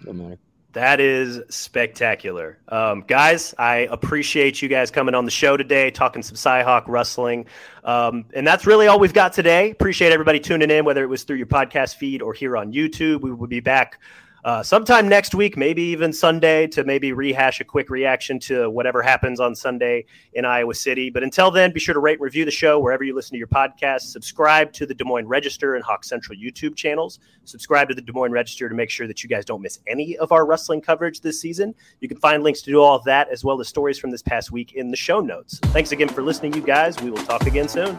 Doesn't 0.00 0.16
matter. 0.16 0.38
That 0.72 1.00
is 1.00 1.42
spectacular. 1.50 2.58
Um, 2.68 3.04
guys, 3.06 3.54
I 3.58 3.88
appreciate 3.90 4.62
you 4.62 4.68
guys 4.68 4.90
coming 4.90 5.14
on 5.14 5.26
the 5.26 5.30
show 5.30 5.58
today, 5.58 5.90
talking 5.90 6.22
some 6.22 6.36
Cyhawk 6.36 6.84
wrestling. 6.86 7.44
Um, 7.84 8.24
and 8.32 8.46
that's 8.46 8.66
really 8.66 8.86
all 8.86 8.98
we've 8.98 9.12
got 9.12 9.34
today. 9.34 9.70
Appreciate 9.70 10.12
everybody 10.12 10.40
tuning 10.40 10.70
in, 10.70 10.86
whether 10.86 11.02
it 11.02 11.08
was 11.08 11.24
through 11.24 11.36
your 11.36 11.46
podcast 11.46 11.96
feed 11.96 12.22
or 12.22 12.32
here 12.32 12.56
on 12.56 12.72
YouTube. 12.72 13.20
We 13.20 13.32
will 13.32 13.48
be 13.48 13.60
back 13.60 14.00
uh, 14.44 14.62
sometime 14.62 15.08
next 15.08 15.34
week, 15.34 15.56
maybe 15.56 15.82
even 15.82 16.12
Sunday, 16.12 16.66
to 16.66 16.82
maybe 16.84 17.12
rehash 17.12 17.60
a 17.60 17.64
quick 17.64 17.90
reaction 17.90 18.40
to 18.40 18.68
whatever 18.70 19.00
happens 19.00 19.38
on 19.38 19.54
Sunday 19.54 20.04
in 20.32 20.44
Iowa 20.44 20.74
City. 20.74 21.10
But 21.10 21.22
until 21.22 21.50
then, 21.50 21.72
be 21.72 21.78
sure 21.78 21.94
to 21.94 22.00
rate 22.00 22.14
and 22.14 22.22
review 22.22 22.44
the 22.44 22.50
show 22.50 22.80
wherever 22.80 23.04
you 23.04 23.14
listen 23.14 23.32
to 23.34 23.38
your 23.38 23.46
podcast. 23.46 24.02
Subscribe 24.02 24.72
to 24.72 24.86
the 24.86 24.94
Des 24.94 25.04
Moines 25.04 25.28
Register 25.28 25.76
and 25.76 25.84
Hawk 25.84 26.04
Central 26.04 26.36
YouTube 26.36 26.74
channels. 26.74 27.20
Subscribe 27.44 27.88
to 27.88 27.94
the 27.94 28.02
Des 28.02 28.12
Moines 28.12 28.32
Register 28.32 28.68
to 28.68 28.74
make 28.74 28.90
sure 28.90 29.06
that 29.06 29.22
you 29.22 29.28
guys 29.28 29.44
don't 29.44 29.62
miss 29.62 29.78
any 29.86 30.16
of 30.18 30.32
our 30.32 30.44
wrestling 30.44 30.80
coverage 30.80 31.20
this 31.20 31.40
season. 31.40 31.74
You 32.00 32.08
can 32.08 32.18
find 32.18 32.42
links 32.42 32.62
to 32.62 32.70
do 32.70 32.80
all 32.80 32.96
of 32.96 33.04
that 33.04 33.28
as 33.28 33.44
well 33.44 33.60
as 33.60 33.68
stories 33.68 33.98
from 33.98 34.10
this 34.10 34.22
past 34.22 34.50
week 34.50 34.72
in 34.72 34.90
the 34.90 34.96
show 34.96 35.20
notes. 35.20 35.60
Thanks 35.66 35.92
again 35.92 36.08
for 36.08 36.22
listening, 36.22 36.54
you 36.54 36.62
guys. 36.62 37.00
We 37.00 37.10
will 37.10 37.24
talk 37.24 37.46
again 37.46 37.68
soon. 37.68 37.98